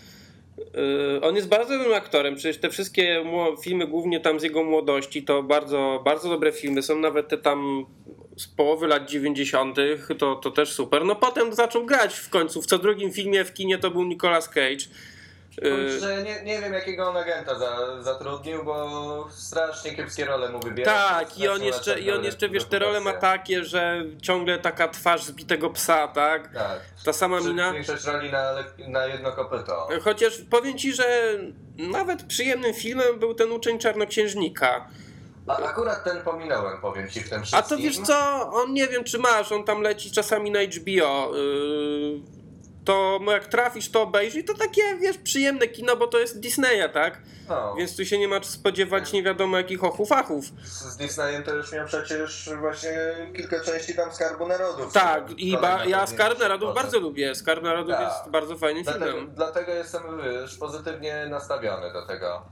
Y, 0.61 1.21
on 1.21 1.37
jest 1.37 1.49
bardzo 1.49 1.79
dobrym 1.79 1.95
aktorem. 1.95 2.35
Przecież 2.35 2.61
te 2.61 2.71
wszystkie 2.71 3.25
filmy, 3.63 3.87
głównie 3.87 4.21
tam 4.21 4.41
z 4.41 4.43
jego 4.43 4.65
młodości, 4.65 5.23
to 5.23 5.43
bardzo, 5.43 6.03
bardzo 6.05 6.29
dobre 6.29 6.53
filmy. 6.53 6.83
Są 6.83 6.99
nawet 6.99 7.29
te 7.29 7.39
tam 7.39 7.87
z 8.37 8.47
połowy 8.47 8.87
lat 8.87 9.11
90., 9.11 9.77
to, 10.19 10.37
to 10.37 10.51
też 10.51 10.73
super. 10.73 11.05
No 11.05 11.17
potem 11.17 11.55
zaczął 11.55 11.87
grać 11.87 12.15
w 12.15 12.31
końcu. 12.31 12.63
W 12.63 12.67
co 12.67 12.79
drugim 12.79 13.13
filmie 13.13 13.45
w 13.45 13.55
kinie 13.55 13.79
to 13.79 13.91
był 13.91 14.05
Nicolas 14.05 14.49
Cage. 14.49 14.87
Y, 15.59 16.01
że 16.01 16.23
nie, 16.23 16.43
nie 16.43 16.61
wiem 16.61 16.73
jakiego 16.73 17.09
on 17.09 17.17
agenta 17.17 17.59
za, 17.59 18.03
zatrudnił, 18.03 18.65
bo 18.65 19.29
strasznie 19.31 19.95
kiepskie 19.95 20.25
role 20.25 20.49
mu 20.49 20.61
wybiera. 20.61 20.93
Tak, 20.93 21.39
i 21.39 21.49
on 21.49 21.63
jeszcze, 21.63 22.01
i 22.01 22.13
on 22.13 22.25
jeszcze 22.25 22.49
wiesz, 22.49 22.65
te 22.65 22.79
role 22.79 23.01
ma 23.01 23.13
takie, 23.13 23.65
że 23.65 24.03
ciągle 24.23 24.59
taka 24.59 24.89
twarz 24.89 25.25
zbitego 25.25 25.71
psa, 25.71 26.09
tak? 26.09 26.55
Tak. 26.55 26.81
Ta 27.05 27.13
sama 27.13 27.41
mina. 27.41 27.73
Większość 27.73 28.05
roli 28.05 28.31
na, 28.33 28.55
na 28.89 29.07
jedno 29.07 29.33
kopyto. 29.33 29.89
Chociaż 30.03 30.43
powiem 30.51 30.79
ci, 30.79 30.93
że 30.93 31.39
nawet 31.79 32.23
przyjemnym 32.23 32.75
filmem 32.75 33.19
był 33.19 33.35
ten 33.35 33.53
uczeń 33.53 33.79
czarnoksiężnika. 33.79 34.89
A 35.47 35.57
akurat 35.57 36.05
ten 36.05 36.23
pominąłem, 36.23 36.81
powiem 36.81 37.09
ci 37.09 37.21
w 37.21 37.31
tym 37.31 37.43
wszystkim. 37.43 37.59
A 37.59 37.63
to 37.63 37.77
wiesz 37.77 37.99
co, 37.99 38.51
on 38.53 38.73
nie 38.73 38.89
wiem 38.89 39.05
czy 39.05 39.19
masz, 39.19 39.53
on 39.53 39.65
tam 39.65 39.83
leci 39.83 40.11
czasami 40.11 40.51
na 40.51 40.59
HBO. 40.61 41.33
Yy 41.37 42.40
to 42.91 43.21
jak 43.33 43.47
trafisz, 43.47 43.91
to 43.91 44.03
obejrzyj, 44.03 44.45
to 44.45 44.55
takie, 44.55 44.83
wiesz, 45.01 45.19
przyjemne 45.19 45.69
kino, 45.69 45.97
bo 45.97 46.07
to 46.07 46.19
jest 46.19 46.41
Disneya, 46.41 46.89
tak? 46.93 47.23
No. 47.49 47.75
Więc 47.75 47.97
tu 47.97 48.05
się 48.05 48.19
nie 48.19 48.29
ma 48.29 48.43
spodziewać 48.43 49.13
nie 49.13 49.23
wiadomo 49.23 49.57
jakich 49.57 49.85
ochów-achów. 49.85 50.45
Z 50.65 50.97
Disneyem 50.97 51.43
to 51.43 51.55
już 51.55 51.73
miał 51.73 51.87
przecież 51.87 52.51
właśnie 52.61 52.93
kilka 53.37 53.61
części 53.61 53.95
tam 53.95 54.13
Skarbu 54.13 54.49
Narodów. 54.49 54.93
Tak, 54.93 55.31
i 55.37 55.59
ba- 55.59 55.85
ja 55.85 56.07
Skarb 56.07 56.39
Narodów 56.39 56.75
bardzo 56.75 57.01
lubię. 57.01 57.35
Skarb 57.35 57.63
Narodów 57.63 57.95
tak. 57.95 58.09
jest 58.09 58.31
bardzo 58.31 58.57
fajnym 58.57 58.83
dlatego, 58.83 59.07
filmem. 59.07 59.35
Dlatego 59.35 59.73
jestem, 59.73 60.03
wiesz, 60.25 60.59
pozytywnie 60.59 61.27
nastawiony 61.31 61.93
do 61.93 62.07
tego. 62.07 62.43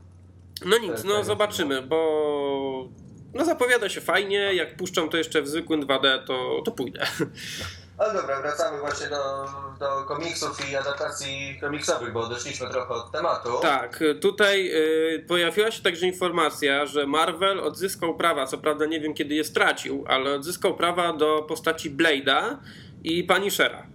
No 0.64 0.78
nic, 0.78 1.05
no 1.05 1.24
zobaczymy, 1.24 1.82
bo 1.82 2.89
no 3.34 3.45
zapowiada 3.45 3.89
się 3.89 4.01
fajnie, 4.01 4.55
jak 4.55 4.76
puszczą 4.76 5.09
to 5.09 5.16
jeszcze 5.16 5.43
w 5.43 5.49
zwykłym 5.49 5.82
2D, 5.82 6.24
to, 6.26 6.62
to 6.64 6.70
pójdę. 6.70 7.07
Ale 7.99 8.14
dobra, 8.14 8.40
wracamy 8.40 8.80
właśnie 8.80 9.07
do, 9.07 9.46
do 9.78 10.05
komiksów 10.05 10.70
i 10.70 10.76
adaptacji 10.76 11.59
komiksowych, 11.61 12.12
bo 12.12 12.20
odeszliśmy 12.20 12.70
trochę 12.70 12.94
od 12.94 13.12
tematu. 13.12 13.49
Tak, 13.62 14.05
tutaj 14.20 14.70
y, 15.14 15.24
pojawiła 15.28 15.70
się 15.70 15.82
także 15.82 16.07
informacja, 16.07 16.86
że 16.86 17.07
Marvel 17.07 17.61
odzyskał 17.61 18.16
prawa, 18.16 18.46
co 18.46 18.59
prawda 18.59 18.86
nie 18.86 19.01
wiem 19.01 19.14
kiedy 19.14 19.34
je 19.34 19.44
stracił, 19.44 20.05
ale 20.09 20.34
odzyskał 20.34 20.76
prawa 20.76 21.12
do 21.12 21.42
postaci 21.49 21.90
Blade'a 21.90 22.57
i 23.05 23.24
Punishera. 23.24 23.86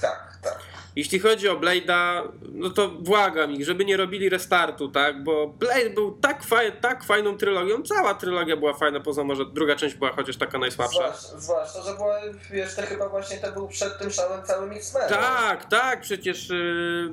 Tak, 0.00 0.38
tak. 0.42 0.71
Jeśli 0.96 1.18
chodzi 1.18 1.48
o 1.48 1.56
Blade'a, 1.56 2.28
no 2.52 2.70
to 2.70 2.88
błagam 2.88 3.52
ich, 3.52 3.64
żeby 3.64 3.84
nie 3.84 3.96
robili 3.96 4.28
restartu, 4.28 4.88
tak? 4.88 5.24
Bo 5.24 5.46
Blade 5.48 5.90
był 5.90 6.18
tak, 6.18 6.44
faj, 6.44 6.72
tak 6.80 7.04
fajną 7.04 7.36
trylogią, 7.36 7.82
cała 7.82 8.14
trylogia 8.14 8.56
była 8.56 8.74
fajna, 8.74 9.00
poza 9.00 9.24
może 9.24 9.44
druga 9.46 9.76
część 9.76 9.94
była 9.94 10.12
chociaż 10.12 10.36
taka 10.36 10.58
najsłabsza. 10.58 10.98
Zwłaszcza, 10.98 11.40
zwłaszcza 11.40 11.82
że 11.82 11.94
była, 11.94 12.20
jeszcze 12.50 12.82
chyba 12.82 13.08
właśnie 13.08 13.36
to 13.38 13.52
był 13.52 13.68
przed 13.68 13.98
tym 13.98 14.10
szałem 14.10 14.44
całym 14.44 14.72
X-Men. 14.72 15.08
Tak, 15.08 15.68
tak, 15.68 16.00
przecież 16.00 16.48
yy, 16.48 17.10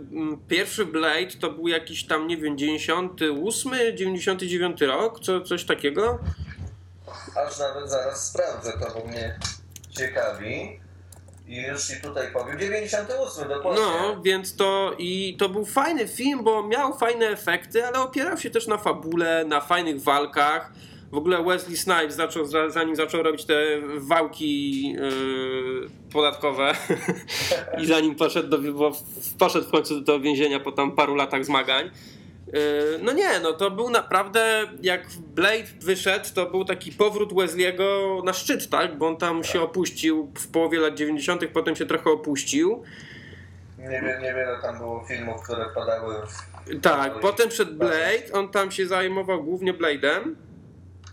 pierwszy 0.47 0.85
Blade 0.85 1.31
to 1.41 1.51
był 1.51 1.67
jakiś 1.67 2.07
tam, 2.07 2.27
nie 2.27 2.37
wiem, 2.37 2.57
98, 2.57 3.71
99 3.97 4.81
rok, 4.81 5.19
co, 5.19 5.41
coś 5.41 5.63
takiego. 5.63 6.19
Aż 7.35 7.59
nawet 7.59 7.89
zaraz 7.89 8.27
sprawdzę 8.27 8.71
to, 8.71 8.99
bo 8.99 9.07
mnie 9.07 9.39
ciekawi. 9.97 10.79
I 11.49 11.55
już 11.55 11.89
i 11.91 12.01
tutaj 12.01 12.27
powiem, 12.33 12.59
98 12.59 13.47
dokładnie. 13.47 13.81
No, 13.81 14.21
więc 14.21 14.55
to 14.55 14.95
i 14.97 15.35
to 15.39 15.49
był 15.49 15.65
fajny 15.65 16.07
film, 16.07 16.43
bo 16.43 16.67
miał 16.67 16.97
fajne 16.97 17.27
efekty, 17.27 17.85
ale 17.85 17.99
opierał 17.99 18.37
się 18.37 18.49
też 18.49 18.67
na 18.67 18.77
fabule, 18.77 19.45
na 19.45 19.61
fajnych 19.61 20.01
walkach. 20.01 20.73
W 21.11 21.17
ogóle 21.17 21.43
Wesley 21.43 21.77
Snipes 21.77 22.15
zaczął, 22.15 22.45
zanim 22.67 22.95
zaczął 22.95 23.23
robić 23.23 23.45
te 23.45 23.55
wałki 23.97 24.81
yy, 24.91 25.89
podatkowe 26.13 26.75
i 27.81 27.85
zanim 27.85 28.15
poszedł, 28.15 28.49
do, 28.49 28.91
poszedł 29.39 29.67
w 29.67 29.71
końcu 29.71 30.01
do 30.01 30.19
więzienia 30.19 30.59
po 30.59 30.71
tam 30.71 30.91
paru 30.91 31.15
latach 31.15 31.45
zmagań, 31.45 31.91
no 33.01 33.11
nie, 33.11 33.39
no 33.39 33.53
to 33.53 33.71
był 33.71 33.89
naprawdę, 33.89 34.67
jak 34.81 35.01
Blade 35.35 35.67
wyszedł, 35.81 36.25
to 36.35 36.45
był 36.45 36.65
taki 36.65 36.91
powrót 36.91 37.33
Wesley'ego 37.33 38.23
na 38.23 38.33
szczyt, 38.33 38.69
tak? 38.69 38.97
Bo 38.97 39.07
on 39.07 39.17
tam 39.17 39.41
tak. 39.41 39.51
się 39.51 39.61
opuścił 39.61 40.31
w 40.37 40.47
połowie 40.47 40.79
lat 40.79 40.95
90., 40.95 41.47
potem 41.53 41.75
się 41.75 41.85
trochę 41.85 42.09
opuścił. 42.09 42.83
Niewiele, 43.77 44.21
niewiele 44.21 44.57
tam 44.61 44.77
było 44.77 45.05
filmów, 45.07 45.43
które 45.43 45.69
wpadały 45.69 46.15
w... 46.27 46.81
Tak, 46.81 47.19
potem 47.19 47.49
przed 47.49 47.77
Blade, 47.77 48.33
on 48.33 48.49
tam 48.49 48.71
się 48.71 48.87
zajmował 48.87 49.43
głównie 49.43 49.73
Blade'em. 49.73 50.35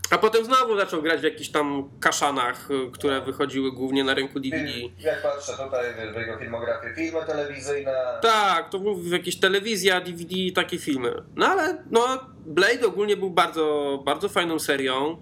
A 0.09 0.17
potem 0.17 0.45
znowu 0.45 0.77
zaczął 0.77 1.01
grać 1.01 1.21
w 1.21 1.23
jakichś 1.23 1.49
tam 1.49 1.89
kaszanach, 1.99 2.71
y, 2.71 2.91
które 2.91 3.21
wychodziły 3.21 3.71
głównie 3.71 4.03
na 4.03 4.13
rynku 4.13 4.39
DVD. 4.39 4.71
Jak 4.99 5.21
patrzę 5.21 5.51
tutaj 5.63 5.85
w 6.13 6.15
jego 6.15 6.37
filmografię, 6.37 6.93
filmy 6.95 7.19
telewizyjne. 7.27 7.93
Tak, 8.21 8.69
to 8.69 8.79
był 8.79 9.03
jakieś 9.11 9.39
telewizja, 9.39 10.01
DVD, 10.01 10.35
takie 10.55 10.77
filmy. 10.77 11.13
No 11.35 11.47
ale 11.47 11.83
no, 11.91 12.19
Blade 12.45 12.87
ogólnie 12.87 13.17
był 13.17 13.29
bardzo, 13.29 13.99
bardzo 14.05 14.29
fajną 14.29 14.59
serią. 14.59 15.17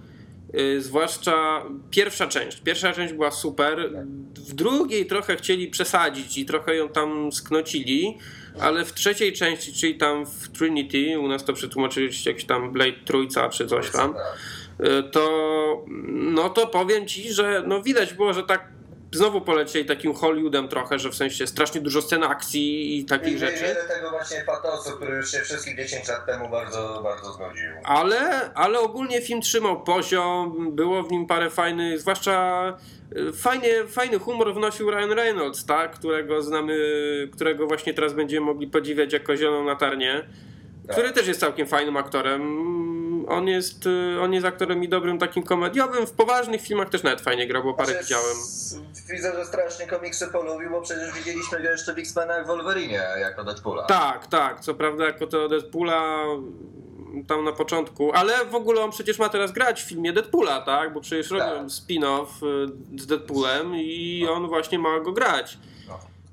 Yy, 0.53 0.81
zwłaszcza 0.81 1.63
pierwsza 1.91 2.27
część. 2.27 2.61
Pierwsza 2.61 2.93
część 2.93 3.13
była 3.13 3.31
super. 3.31 3.91
W 4.35 4.53
drugiej 4.53 5.05
trochę 5.05 5.35
chcieli 5.35 5.67
przesadzić 5.67 6.37
i 6.37 6.45
trochę 6.45 6.75
ją 6.75 6.89
tam 6.89 7.31
sknocili, 7.31 8.17
ale 8.59 8.85
w 8.85 8.93
trzeciej 8.93 9.33
części, 9.33 9.73
czyli 9.73 9.95
tam 9.97 10.25
w 10.25 10.49
Trinity, 10.57 11.19
u 11.19 11.27
nas 11.27 11.45
to 11.45 11.53
przetłumaczyli 11.53 12.09
jakiś 12.25 12.45
tam 12.45 12.71
Blade 12.71 12.99
Trójca 13.05 13.49
czy 13.49 13.67
coś 13.67 13.89
tam. 13.89 14.15
Y, 14.79 15.03
to 15.11 15.85
no 16.07 16.49
to 16.49 16.67
powiem 16.67 17.07
ci, 17.07 17.33
że 17.33 17.63
no 17.67 17.81
widać 17.81 18.13
było, 18.13 18.33
że 18.33 18.43
tak 18.43 18.75
znowu 19.15 19.41
polecieli 19.41 19.85
takim 19.85 20.13
Hollywoodem 20.13 20.67
trochę, 20.67 20.99
że 20.99 21.09
w 21.09 21.15
sensie 21.15 21.47
strasznie 21.47 21.81
dużo 21.81 22.01
scen 22.01 22.23
akcji 22.23 22.99
i 22.99 23.05
takich 23.05 23.33
I 23.33 23.37
rzeczy. 23.37 23.63
Wiele 23.63 23.83
tego 23.83 24.09
właśnie 24.09 24.43
patosu, 24.45 24.91
który 24.91 25.15
już 25.15 25.31
się 25.31 25.39
wszystkich 25.39 25.77
10 25.77 26.07
lat 26.07 26.25
temu 26.25 26.49
bardzo, 26.49 27.01
bardzo 27.03 27.33
zgodził. 27.33 27.69
Ale, 27.83 28.53
ale 28.53 28.79
ogólnie 28.79 29.21
film 29.21 29.41
trzymał 29.41 29.83
poziom, 29.83 30.71
było 30.75 31.03
w 31.03 31.11
nim 31.11 31.25
parę 31.27 31.49
fajnych, 31.49 31.99
zwłaszcza 31.99 32.77
y, 33.17 33.33
fajnie, 33.33 33.87
fajny 33.87 34.19
humor 34.19 34.53
wnosił 34.55 34.91
Ryan 34.91 35.11
Reynolds, 35.11 35.65
tak? 35.65 35.91
którego 35.91 36.41
znamy, 36.41 36.77
którego 37.33 37.67
właśnie 37.67 37.93
teraz 37.93 38.13
będziemy 38.13 38.45
mogli 38.45 38.67
podziwiać 38.67 39.13
jako 39.13 39.37
zieloną 39.37 39.65
latarnię, 39.65 40.25
tak. 40.87 40.95
który 40.95 41.11
też 41.11 41.27
jest 41.27 41.39
całkiem 41.39 41.67
fajnym 41.67 41.97
aktorem 41.97 42.94
on 43.27 43.47
jest, 43.47 43.85
y, 43.85 44.21
on 44.21 44.33
jest 44.33 44.45
aktorem 44.45 44.83
i 44.83 44.89
dobrym 44.89 45.19
takim 45.19 45.43
komediowym. 45.43 46.07
W 46.07 46.11
poważnych 46.11 46.61
filmach 46.61 46.89
też 46.89 47.03
nawet 47.03 47.21
fajnie 47.21 47.47
grał, 47.47 47.63
bo 47.63 47.73
parę 47.73 47.91
znaczy, 47.91 48.03
widziałem. 48.03 48.37
Widzę, 49.09 49.35
że 49.35 49.45
strasznie 49.45 49.87
komiksy 49.87 50.27
polubił, 50.27 50.69
bo 50.69 50.81
przecież 50.81 51.13
widzieliśmy 51.13 51.63
go 51.63 51.69
jeszcze 51.69 51.93
w 51.93 51.97
X-Menach 51.97 52.43
w 52.43 52.47
Wolverine 52.47 53.03
jako 53.19 53.43
Deadpoola. 53.43 53.85
Tak, 53.85 54.27
tak. 54.27 54.59
Co 54.59 54.73
prawda 54.73 55.05
jako 55.05 55.27
to 55.27 55.49
Deadpoola 55.49 56.25
tam 57.27 57.43
na 57.43 57.51
początku, 57.51 58.11
ale 58.13 58.45
w 58.45 58.55
ogóle 58.55 58.81
on 58.81 58.91
przecież 58.91 59.19
ma 59.19 59.29
teraz 59.29 59.51
grać 59.51 59.83
w 59.83 59.87
filmie 59.87 60.13
Deadpoola, 60.13 60.61
tak? 60.61 60.93
Bo 60.93 61.01
przecież 61.01 61.29
tak. 61.29 61.39
robią 61.39 61.67
spin-off 61.67 62.27
y, 62.95 63.01
z 63.01 63.05
Deadpoolem 63.05 63.75
i 63.75 64.23
no. 64.25 64.33
on 64.33 64.47
właśnie 64.47 64.79
ma 64.79 64.99
go 64.99 65.11
grać. 65.11 65.57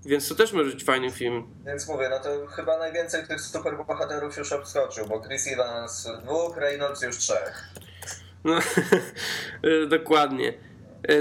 Więc 0.07 0.29
to 0.29 0.35
też 0.35 0.53
może 0.53 0.71
być 0.71 0.85
fajny 0.85 1.11
film. 1.11 1.47
Więc 1.67 1.89
mówię, 1.89 2.09
no 2.11 2.19
to 2.19 2.47
chyba 2.47 2.79
najwięcej 2.79 3.27
tych 3.27 3.41
superbohaterów 3.41 4.37
już 4.37 4.53
obskoczył, 4.53 5.07
bo 5.07 5.21
Chris 5.21 5.49
Evans 5.53 6.09
dwóch, 6.25 6.57
Reynolds 6.57 7.03
już 7.03 7.19
trzech. 7.19 7.69
No, 8.45 8.59
dokładnie. 9.99 10.55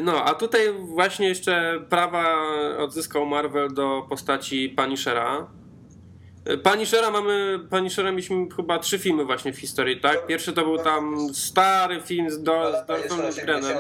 No, 0.02 0.26
a 0.26 0.34
tutaj 0.34 0.74
właśnie 0.80 1.28
jeszcze 1.28 1.80
prawa 1.90 2.36
odzyskał 2.78 3.26
Marvel 3.26 3.74
do 3.74 4.06
postaci 4.10 4.70
Punishera. 4.70 5.48
Punishera 6.64 7.12
mamy, 7.12 7.60
Punishera 7.70 8.12
mieliśmy 8.12 8.48
chyba 8.56 8.80
trzy 8.80 9.00
filmy 9.00 9.26
właśnie 9.26 9.54
w 9.54 9.60
historii, 9.60 10.00
tak? 10.00 10.26
Pierwszy 10.28 10.54
to 10.54 10.64
był 10.64 10.78
tam 10.78 11.28
stary 11.34 12.02
film 12.02 12.30
z, 12.30 12.44
do, 12.44 12.84
z 12.84 12.88
Dolphem 12.88 13.22
Lundgrenem. 13.22 13.78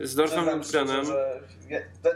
Z 0.00 0.14
Dolphem 0.14 0.44
Lundgrenem. 0.44 1.06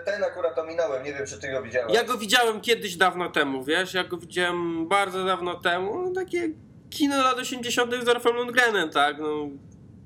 Ten 0.05 0.24
akurat 0.24 0.59
ominąłem, 0.59 1.05
nie 1.05 1.14
wiem 1.14 1.27
czy 1.27 1.41
ty 1.41 1.51
go 1.51 1.62
widziałeś. 1.62 1.95
Ja 1.95 2.05
go 2.05 2.18
widziałem 2.18 2.61
kiedyś 2.61 2.97
dawno 2.97 3.31
temu, 3.31 3.64
wiesz, 3.64 3.95
ja 3.95 4.05
go 4.05 4.16
widziałem 4.16 4.89
bardzo 4.89 5.24
dawno 5.24 5.55
temu, 5.55 6.03
no, 6.03 6.11
takie 6.11 6.49
kino 6.91 7.22
lat 7.22 7.39
80 7.39 7.95
z 8.03 8.05
Dolphem 8.05 8.37
Lundgrenem, 8.37 8.91
tak, 8.91 9.18
no 9.18 9.49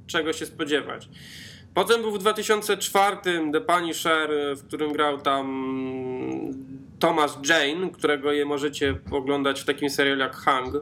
czego 0.07 0.33
się 0.33 0.47
spodziewać. 0.47 1.09
Potem 1.75 2.03
był 2.03 2.13
w 2.13 2.19
2004 2.19 3.17
The 3.53 3.61
Punisher, 3.61 4.31
w 4.57 4.67
którym 4.67 4.93
grał 4.93 5.21
tam 5.21 5.47
Thomas 6.99 7.39
Jane, 7.49 7.91
którego 7.91 8.33
je 8.33 8.45
możecie 8.45 8.95
oglądać 9.11 9.61
w 9.61 9.65
takim 9.65 9.91
serialu 9.91 10.21
jak 10.21 10.37
Hang 10.37 10.75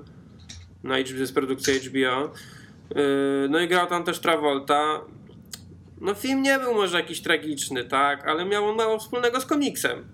na 0.83 0.99
HBO, 0.99 1.27
z 1.27 1.33
produkcji 1.33 1.75
HBO. 1.81 2.33
Yy, 2.95 3.49
no 3.51 3.61
i 3.61 3.69
grał 3.69 3.87
tam 3.87 4.05
też 4.05 4.19
Travolta. 4.19 5.01
No 6.01 6.15
film 6.15 6.43
nie 6.43 6.59
był 6.59 6.75
może 6.75 6.97
jakiś 6.97 7.21
tragiczny, 7.21 7.85
tak, 7.85 8.29
ale 8.29 8.45
miał 8.45 8.67
on 8.69 8.77
mało 8.77 8.99
wspólnego 8.99 9.41
z 9.41 9.47
komiksem. 9.47 10.09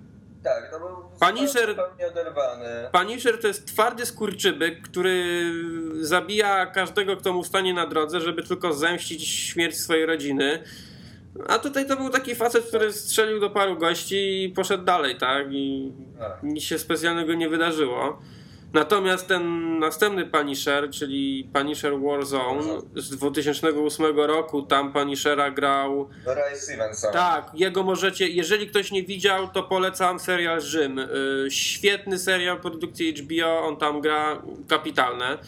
Tak, 0.45 0.71
to 0.71 0.79
był 0.79 0.89
Punisher, 1.21 1.77
oderwany. 2.11 2.89
Punisher 2.93 3.41
to 3.41 3.49
jest 3.49 3.67
twardy 3.67 4.07
skurczybyk, 4.07 4.83
który 4.83 5.25
zabija 6.01 6.67
każdego, 6.67 7.17
kto 7.17 7.33
mu 7.33 7.45
stanie 7.45 7.75
na 7.75 7.87
drodze, 7.87 8.21
żeby 8.21 8.43
tylko 8.43 8.73
zemścić 8.73 9.29
śmierć 9.29 9.77
swojej 9.77 10.07
rodziny. 10.07 10.63
A 11.49 11.59
tutaj 11.59 11.87
to 11.87 11.97
był 11.97 12.09
taki 12.11 12.35
facet, 12.35 12.65
który 12.65 12.93
strzelił 12.93 13.41
do 13.41 13.51
paru 13.51 13.77
gości 13.79 14.45
i 14.45 14.49
poszedł 14.49 14.85
dalej, 14.85 15.17
tak? 15.19 15.47
I 15.53 15.93
Tak. 16.19 16.43
nic 16.43 16.65
się 16.65 16.79
specjalnego 16.79 17.35
nie 17.35 17.49
wydarzyło. 17.49 18.19
Natomiast 18.75 19.29
ten 19.29 19.79
następny 19.79 20.27
Punisher, 20.27 20.91
czyli 20.91 21.51
Punisher 21.53 21.93
Warzone 22.01 22.81
z 22.97 23.11
2008 23.11 24.17
roku, 24.17 24.63
tam 24.63 24.93
Punishera 24.93 25.51
grał. 25.51 26.09
Ray 26.27 26.57
Stevenson. 26.57 27.13
Tak, 27.13 27.51
jego 27.55 27.83
możecie, 27.83 28.29
jeżeli 28.29 28.67
ktoś 28.69 28.91
nie 28.91 29.03
widział, 29.03 29.49
to 29.49 29.63
polecam 29.63 30.21
serial 30.21 30.61
Rzym. 30.61 30.99
Y, 30.99 31.07
Świetny 31.51 32.19
serial 32.19 32.61
produkcji 32.61 33.15
HBO, 33.15 33.67
on 33.67 33.77
tam 33.77 34.01
gra 34.01 34.43
kapitalne. 34.69 35.39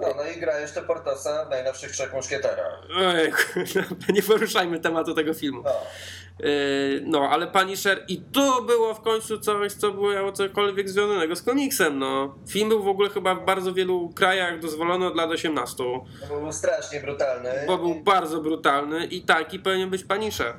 No, 0.00 0.08
no 0.16 0.24
i 0.36 0.40
gra 0.40 0.60
jeszcze 0.60 0.82
Portosa 0.82 1.44
w 1.44 1.50
najnowszych 1.50 1.92
trzech 1.92 2.12
muszkieterach. 2.12 2.82
Ej, 3.00 3.32
nie 4.14 4.22
poruszajmy 4.22 4.80
tematu 4.80 5.14
tego 5.14 5.34
filmu. 5.34 5.62
No. 5.62 5.70
Yy, 6.38 7.02
No, 7.06 7.28
ale 7.30 7.46
Punisher 7.46 8.04
i 8.08 8.22
to 8.32 8.62
było 8.62 8.94
w 8.94 9.00
końcu 9.00 9.38
coś, 9.38 9.72
co 9.72 9.90
było 9.92 10.32
cokolwiek 10.32 10.88
związanego 10.88 11.36
z 11.36 11.42
komiksem, 11.42 11.98
no. 11.98 12.34
Film 12.48 12.68
był 12.68 12.82
w 12.82 12.88
ogóle 12.88 13.08
chyba 13.10 13.34
w 13.34 13.44
bardzo 13.44 13.72
wielu 13.74 14.08
krajach 14.14 14.60
dozwolony 14.60 15.06
od 15.06 15.16
lat 15.16 15.30
18, 15.30 15.76
To 15.76 16.04
był 16.40 16.52
strasznie 16.52 17.00
brutalny. 17.00 17.50
bo 17.66 17.78
był 17.78 17.94
bardzo 17.94 18.40
brutalny 18.40 19.06
i 19.06 19.22
taki 19.22 19.58
powinien 19.58 19.90
być 19.90 20.04
Punisher. 20.04 20.54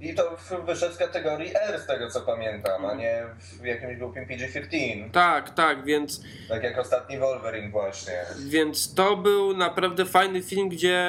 I 0.00 0.14
to 0.14 0.36
wyszedł 0.66 0.94
z 0.94 0.98
kategorii 0.98 1.52
R 1.56 1.80
z 1.80 1.86
tego 1.86 2.10
co 2.10 2.20
pamiętam, 2.20 2.86
a 2.86 2.94
nie 2.94 3.24
w 3.62 3.64
jakimś 3.64 3.96
głupim 3.96 4.26
PG-15. 4.26 5.10
Tak, 5.10 5.54
tak, 5.54 5.84
więc, 5.84 6.20
Tak 6.48 6.62
jak 6.62 6.78
ostatni 6.78 7.18
Wolverine 7.18 7.70
właśnie. 7.70 8.12
więc 8.38 8.94
to 8.94 9.16
był 9.16 9.56
naprawdę 9.56 10.04
fajny 10.04 10.42
film, 10.42 10.68
gdzie, 10.68 11.06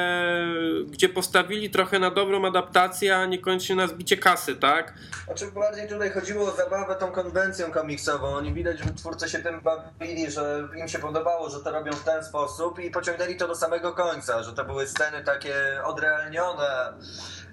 gdzie 0.90 1.10
postawili 1.10 1.70
trochę 1.70 2.00
na 2.00 2.12
dobrą 2.12 2.48
adaptację, 2.48 3.18
a 3.18 3.26
niekoniecznie 3.26 3.76
na 3.76 3.88
zbicie 3.88 4.18
kasy, 4.18 4.56
tak? 4.56 4.94
Znaczy 5.26 5.52
bardziej 5.52 5.88
tutaj 5.88 6.10
chodziło 6.12 6.48
o 6.48 6.56
zabawę 6.56 6.96
tą 6.96 7.12
konwencją 7.12 7.72
komiksową. 7.72 8.28
Oni 8.28 8.54
widać, 8.54 8.80
że 8.80 8.86
twórcy 8.86 9.30
się 9.30 9.40
tym 9.40 9.62
bawili, 9.62 10.32
że 10.32 10.68
im 10.76 10.88
się 10.88 11.00
podobało, 11.00 11.50
że 11.50 11.60
to 11.60 11.72
robią 11.72 11.92
w 11.92 12.04
ten 12.04 12.24
sposób 12.24 12.80
i 12.80 12.92
pociągnęli 12.92 13.36
to 13.36 13.48
do 13.48 13.56
samego 13.56 13.94
końca, 13.94 14.44
że 14.44 14.54
to 14.54 14.66
były 14.66 14.88
sceny 14.88 15.24
takie 15.24 15.54
odrealnione. 15.84 16.94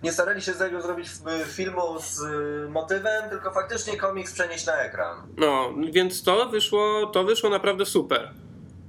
Nie 0.03 0.13
starali 0.13 0.43
się 0.43 0.53
z 0.53 0.59
tego 0.59 0.83
zrobić 0.83 1.09
filmu 1.47 2.01
z 2.01 2.21
y, 2.21 2.69
motywem, 2.69 3.31
tylko 3.31 3.51
faktycznie 3.51 3.97
komiks 3.97 4.33
przenieść 4.33 4.67
na 4.67 4.77
ekran. 4.77 5.17
No, 5.37 5.75
więc 5.93 6.23
to 6.23 6.49
wyszło, 6.49 7.07
to 7.07 7.25
wyszło 7.25 7.51
naprawdę 7.51 7.87
super. 7.87 8.31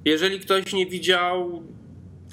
Jeżeli 0.06 0.40
ktoś 0.40 0.74
nie 0.74 0.86
widział, 0.86 1.64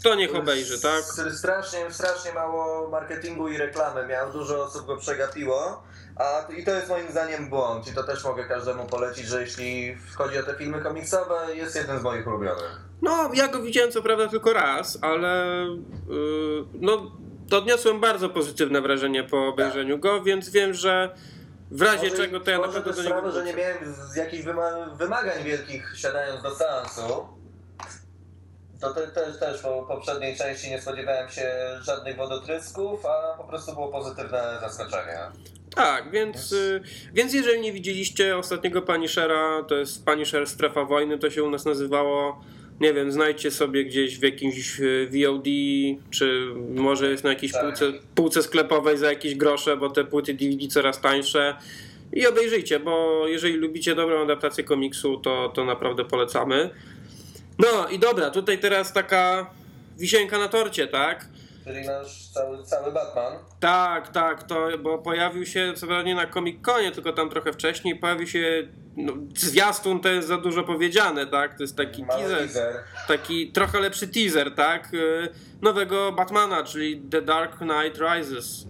to 0.02 0.14
niech 0.14 0.34
obejrzy, 0.34 0.80
tak? 0.80 1.02
Strasznie, 1.34 1.90
strasznie 1.90 2.32
mało 2.32 2.88
marketingu 2.88 3.48
i 3.48 3.58
reklamy 3.58 4.06
miał, 4.06 4.32
dużo 4.32 4.64
osób 4.64 4.86
go 4.86 4.96
przegapiło. 4.96 5.82
A, 6.16 6.52
I 6.52 6.64
to 6.64 6.70
jest 6.70 6.88
moim 6.88 7.10
zdaniem 7.10 7.48
błąd 7.48 7.88
i 7.88 7.94
to 7.94 8.02
też 8.02 8.24
mogę 8.24 8.44
każdemu 8.44 8.86
polecić, 8.86 9.26
że 9.26 9.40
jeśli 9.40 9.96
chodzi 10.14 10.38
o 10.38 10.42
te 10.42 10.54
filmy 10.54 10.82
komiksowe, 10.82 11.56
jest 11.56 11.76
jeden 11.76 11.98
z 11.98 12.02
moich 12.02 12.26
ulubionych. 12.26 12.80
No, 13.02 13.30
ja 13.34 13.48
go 13.48 13.62
widziałem 13.62 13.92
co 13.92 14.02
prawda 14.02 14.28
tylko 14.28 14.52
raz, 14.52 14.98
ale 15.00 15.66
yy, 16.08 16.64
no, 16.74 17.10
to 17.52 17.58
odniosłem 17.58 18.00
bardzo 18.00 18.28
pozytywne 18.28 18.80
wrażenie 18.80 19.24
po 19.24 19.46
obejrzeniu 19.48 19.98
go, 19.98 20.22
więc 20.22 20.50
wiem, 20.50 20.74
że 20.74 21.14
w 21.70 21.82
razie 21.82 22.10
Może- 22.10 22.16
czego 22.16 22.40
to 22.40 22.50
ja 22.50 22.58
na 22.58 22.64
pewno 22.68 22.80
do 22.80 22.90
niego 22.90 23.02
sprawę, 23.02 23.32
że 23.32 23.44
nie 23.44 23.54
miałem 23.54 23.94
jakichś 24.16 24.44
wyma- 24.44 24.96
wymagań 24.96 25.44
wielkich 25.44 25.92
siadając 25.96 26.42
do 26.42 26.54
seansu. 26.54 27.26
To 28.80 28.94
te, 28.94 29.06
też, 29.08 29.38
też 29.38 29.60
po 29.60 29.82
poprzedniej 29.82 30.36
części 30.36 30.70
nie 30.70 30.80
spodziewałem 30.80 31.30
się 31.30 31.52
żadnych 31.82 32.16
wodotrysków, 32.16 33.06
a 33.06 33.36
po 33.38 33.44
prostu 33.44 33.72
było 33.72 33.88
pozytywne 33.88 34.58
zaskoczenie. 34.60 35.18
Tak, 35.74 36.10
więc, 36.10 36.52
y, 36.52 36.80
więc 37.12 37.34
jeżeli 37.34 37.60
nie 37.60 37.72
widzieliście 37.72 38.36
ostatniego 38.36 38.82
Punishera, 38.82 39.62
to 39.68 39.74
jest 39.74 40.04
Punisher 40.04 40.46
Strefa 40.46 40.84
Wojny, 40.84 41.18
to 41.18 41.30
się 41.30 41.42
u 41.42 41.50
nas 41.50 41.64
nazywało. 41.64 42.40
Nie 42.80 42.94
wiem, 42.94 43.12
znajdźcie 43.12 43.50
sobie 43.50 43.84
gdzieś 43.84 44.18
w 44.18 44.22
jakimś 44.22 44.80
y, 44.80 45.08
VOD, 45.12 45.44
czy 46.10 46.46
może 46.74 47.10
jest 47.10 47.24
na 47.24 47.30
jakiejś 47.30 47.52
Tak. 47.52 47.62
półce, 47.62 47.92
półce 48.14 48.42
sklepowej 48.42 48.98
za 48.98 49.08
jakieś 49.10 49.34
grosze, 49.34 49.76
bo 49.76 49.90
te 49.90 50.04
płyty 50.04 50.34
DVD 50.34 50.68
coraz 50.68 51.00
tańsze. 51.00 51.56
I 52.12 52.26
obejrzyjcie, 52.26 52.80
bo 52.80 53.22
jeżeli 53.28 53.54
lubicie 53.54 53.94
dobrą 53.94 54.22
adaptację 54.22 54.64
komiksu, 54.64 55.16
to, 55.16 55.52
to 55.54 55.64
naprawdę 55.64 56.04
polecamy. 56.04 56.70
No 57.58 57.88
i 57.88 57.98
dobra, 57.98 58.30
tutaj 58.30 58.58
teraz 58.58 58.92
taka 58.92 59.50
wisienka 59.98 60.38
na 60.38 60.48
torcie, 60.48 60.86
tak? 60.86 61.28
Czyli 61.64 61.86
nasz 61.86 62.28
cały, 62.28 62.62
cały 62.64 62.92
Batman. 62.92 63.32
Tak, 63.60 64.08
tak, 64.08 64.42
to, 64.42 64.68
bo 64.78 64.98
pojawił 64.98 65.46
się, 65.46 65.72
co 65.76 65.86
prawda 65.86 66.04
nie 66.06 66.14
na 66.14 66.26
Comic 66.26 66.64
Conie, 66.66 66.92
tylko 66.92 67.12
tam 67.12 67.30
trochę 67.30 67.52
wcześniej, 67.52 67.96
pojawił 67.96 68.26
się, 68.26 68.68
no, 68.96 69.12
zwiastun 69.36 70.00
to 70.00 70.08
jest 70.08 70.28
za 70.28 70.36
dużo 70.38 70.62
powiedziane, 70.64 71.26
tak, 71.26 71.54
to 71.56 71.62
jest 71.62 71.76
taki 71.76 72.04
teaser, 72.06 72.38
teaser. 72.38 72.74
taki 73.08 73.52
trochę 73.52 73.80
lepszy 73.80 74.08
teaser, 74.08 74.54
tak, 74.54 74.94
y, 74.94 75.28
nowego 75.62 76.12
Batmana, 76.12 76.62
czyli 76.64 77.00
The 77.10 77.22
Dark 77.22 77.56
Knight 77.58 77.98
Rises. 78.00 78.66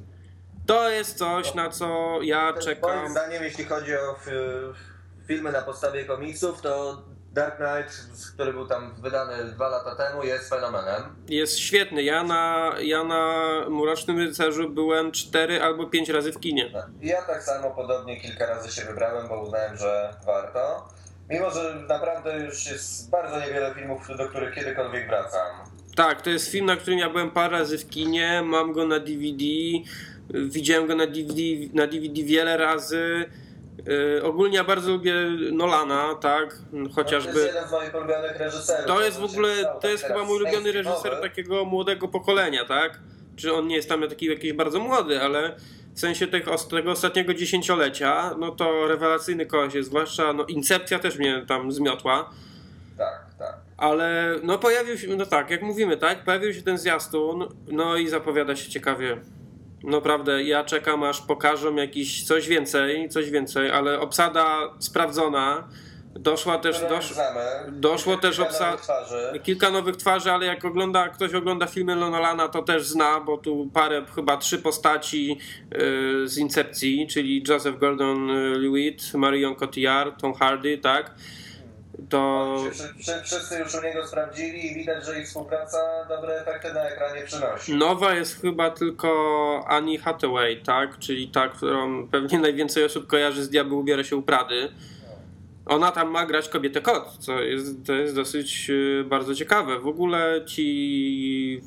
To 0.67 0.91
jest 0.91 1.19
coś, 1.19 1.55
na 1.55 1.71
co 1.71 2.19
ja 2.23 2.53
Też 2.53 2.65
czekam. 2.65 2.97
Moim 2.99 3.11
zdaniem, 3.11 3.43
jeśli 3.43 3.65
chodzi 3.65 3.95
o 3.97 4.13
f- 4.17 4.29
filmy 5.27 5.53
na 5.53 5.63
podstawie 5.63 6.05
komiksów, 6.05 6.61
to 6.63 7.03
Dark 7.33 7.57
Knight, 7.57 8.07
który 8.35 8.53
był 8.53 8.67
tam 8.67 8.95
wydany 9.03 9.45
dwa 9.45 9.69
lata 9.69 9.97
temu, 9.97 10.25
jest 10.25 10.51
fenomenem. 10.51 11.03
Jest 11.29 11.59
świetny. 11.59 12.03
Ja 12.03 12.25
na, 12.25 12.73
ja 12.81 13.05
na 13.05 13.41
Mrocznym 13.69 14.19
Rycerzu 14.19 14.71
byłem 14.71 15.13
cztery 15.13 15.63
albo 15.63 15.87
pięć 15.87 16.09
razy 16.09 16.33
w 16.33 16.41
kinie. 16.41 16.73
I 17.01 17.07
Ja 17.07 17.23
tak 17.23 17.43
samo 17.43 17.71
podobnie 17.71 18.21
kilka 18.21 18.47
razy 18.47 18.73
się 18.73 18.83
wybrałem, 18.83 19.29
bo 19.29 19.43
uznałem, 19.43 19.77
że 19.77 20.15
warto. 20.27 20.89
Mimo, 21.31 21.51
że 21.51 21.75
naprawdę 21.89 22.39
już 22.39 22.67
jest 22.67 23.11
bardzo 23.11 23.41
niewiele 23.41 23.75
filmów, 23.75 24.09
do 24.19 24.29
których 24.29 24.55
kiedykolwiek 24.55 25.09
wracam. 25.09 25.57
Tak, 25.97 26.23
to 26.23 26.31
jest 26.31 26.51
film, 26.51 26.67
na 26.67 26.77
którym 26.77 26.99
ja 26.99 27.11
byłem 27.11 27.31
parę 27.31 27.59
razy 27.59 27.79
w 27.79 27.89
kinie, 27.91 28.43
mam 28.45 28.73
go 28.73 28.87
na 28.87 28.99
DVD, 28.99 29.45
widziałem 30.31 30.87
go 30.87 30.95
na 30.97 31.07
DVD, 31.07 31.41
na 31.75 31.87
DVD 31.87 32.23
wiele 32.23 32.57
razy. 32.57 33.25
Yy, 33.87 34.23
ogólnie 34.23 34.57
ja 34.57 34.65
bardzo 34.65 34.91
lubię 34.91 35.15
Nolana, 35.53 36.15
tak, 36.15 36.55
To 36.71 36.77
jest 36.77 36.95
chociażby. 36.95 37.41
jeden 37.41 37.69
z 37.69 37.73
moich 37.73 37.95
ulubionych 37.95 38.37
reżyserów. 38.37 38.87
To 38.87 39.03
jest 39.03 39.21
w 39.21 39.25
ogóle, 39.25 39.49
to 39.81 39.89
jest 39.89 40.05
chyba 40.05 40.25
mój 40.25 40.37
ulubiony 40.37 40.73
reżyser 40.73 41.21
takiego 41.21 41.65
młodego 41.65 42.09
pokolenia, 42.09 42.65
tak? 42.65 43.01
Czy 43.37 43.55
on 43.55 43.67
nie 43.67 43.77
jest 43.77 43.89
tam 43.89 44.09
taki 44.09 44.27
jakiś 44.27 44.53
bardzo 44.53 44.81
młody, 44.81 45.23
ale 45.23 45.57
w 45.95 46.01
sensie 46.01 46.27
tego 46.27 46.53
ostatniego 46.87 47.35
dziesięciolecia, 47.35 48.35
no 48.39 48.51
to 48.51 48.87
rewelacyjny 48.87 49.47
koleś 49.47 49.75
jest, 49.75 49.89
zwłaszcza 49.89 50.33
no, 50.33 50.45
Incepcja 50.45 50.99
też 50.99 51.19
mnie 51.19 51.45
tam 51.49 51.73
zmiotła. 51.73 52.31
Tak, 52.99 53.27
tak. 53.39 53.57
Ale 53.77 54.37
no 54.43 54.59
pojawił 54.59 54.99
się, 54.99 55.17
no 55.17 55.27
tak, 55.27 55.51
jak 55.51 55.63
mówimy, 55.63 55.97
tak, 55.97 56.25
pojawił 56.25 56.55
się 56.55 56.63
ten 56.63 56.79
zwiastun, 56.79 57.49
no 57.69 57.97
i 57.97 58.09
zapowiada 58.09 58.57
się 58.57 58.71
ciekawie. 58.71 59.17
Naprawdę, 59.85 60.43
ja 60.43 60.65
czekam 60.65 61.03
aż 61.03 61.21
pokażą 61.21 61.77
jakiś 61.77 62.25
coś 62.25 62.49
więcej, 62.49 63.09
coś 63.09 63.31
więcej, 63.31 63.71
ale 63.71 64.01
obsada 64.01 64.59
sprawdzona. 64.79 65.69
Doszła 66.15 66.59
też, 66.59 66.81
dosz, 66.89 67.15
doszło 67.69 68.17
też 68.17 68.37
Kilka 68.37 68.51
obsa- 68.51 68.65
nowych 68.71 68.81
twarzy. 68.81 69.41
kilka 69.43 69.71
nowych 69.71 69.97
twarzy, 69.97 70.33
ale 70.33 70.47
jak 70.47 70.65
ogląda, 70.65 71.09
ktoś 71.09 71.35
ogląda 71.35 71.67
filmy 71.67 71.97
Nolana, 71.97 72.49
to 72.49 72.63
też 72.63 72.87
zna, 72.87 73.21
bo 73.21 73.39
tu 73.39 73.71
parę, 73.75 74.05
chyba 74.15 74.37
trzy 74.37 74.59
postaci 74.59 75.39
yy, 75.71 76.29
z 76.29 76.39
Incepcji, 76.39 77.07
czyli 77.11 77.45
Joseph 77.49 77.79
Gordon-Lewitt, 77.79 79.15
Marion 79.15 79.55
Cotillard, 79.55 80.21
Tom 80.21 80.35
Hardy, 80.35 80.79
tak? 80.79 81.15
To... 82.09 82.57
Wszyscy 83.25 83.59
już 83.59 83.75
u 83.75 83.83
niego 83.83 84.07
sprawdzili 84.07 84.67
i 84.67 84.75
widać, 84.75 85.07
że 85.07 85.21
ich 85.21 85.27
współpraca 85.27 85.79
dobre 86.09 86.41
efekty 86.41 86.75
na 86.75 86.89
ekranie 86.89 87.23
przynosi. 87.23 87.75
Nowa 87.75 88.15
jest 88.15 88.41
chyba 88.41 88.71
tylko 88.71 89.65
Annie 89.69 89.99
Hathaway, 89.99 90.63
tak? 90.63 90.99
Czyli 90.99 91.29
ta, 91.29 91.49
którą 91.49 92.09
pewnie 92.09 92.39
najwięcej 92.39 92.85
osób 92.85 93.07
kojarzy 93.07 93.45
z 93.45 93.51
Diabeł 93.51 93.79
ubiera 93.79 94.05
się 94.05 94.17
u 94.17 94.23
Prady. 94.23 94.73
Ona 95.67 95.93
tam 95.93 96.11
ma 96.11 96.27
grać 96.27 96.49
kobietę 96.49 96.81
kot, 96.81 97.17
co 97.19 97.41
jest, 97.41 97.87
to 97.87 97.93
jest 97.93 98.15
dosyć 98.15 98.71
y, 98.71 99.05
bardzo 99.09 99.35
ciekawe. 99.35 99.79
W 99.79 99.87
ogóle 99.87 100.45
ci 100.47 101.63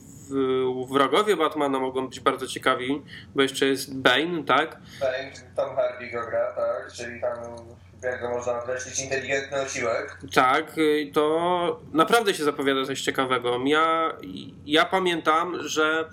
wrogowie 0.89 1.37
Batmana 1.37 1.79
mogą 1.79 2.07
być 2.07 2.19
bardzo 2.19 2.47
ciekawi, 2.47 3.01
bo 3.35 3.41
jeszcze 3.41 3.65
jest 3.65 3.97
Bane, 3.97 4.43
tak? 4.43 4.79
Bane, 4.99 5.31
Tom 5.55 5.75
Hardy 5.75 6.11
go 6.11 6.25
gra, 6.25 6.51
tak? 6.51 6.91
Czyli 6.93 7.21
tam, 7.21 7.37
jak 8.05 8.21
go 8.21 8.29
można 8.29 8.63
określić, 8.63 8.99
inteligentny 8.99 9.61
osiłek. 9.61 10.17
Tak, 10.33 10.77
y, 10.77 11.11
to 11.13 11.81
naprawdę 11.93 12.33
się 12.33 12.43
zapowiada 12.43 12.85
coś 12.85 13.01
ciekawego. 13.01 13.59
Ja, 13.65 14.13
ja 14.65 14.85
pamiętam, 14.85 15.67
że 15.67 16.09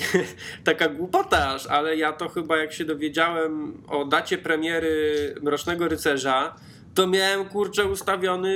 taka 0.64 0.88
głupota 0.88 1.54
aż, 1.54 1.66
ale 1.66 1.96
ja 1.96 2.12
to 2.12 2.28
chyba 2.28 2.56
jak 2.56 2.72
się 2.72 2.84
dowiedziałem 2.84 3.82
o 3.88 4.04
dacie 4.04 4.38
premiery 4.38 5.34
Mrocznego 5.42 5.88
Rycerza, 5.88 6.56
to 6.94 7.06
miałem 7.06 7.44
kurczę 7.44 7.84
ustawiony 7.84 8.50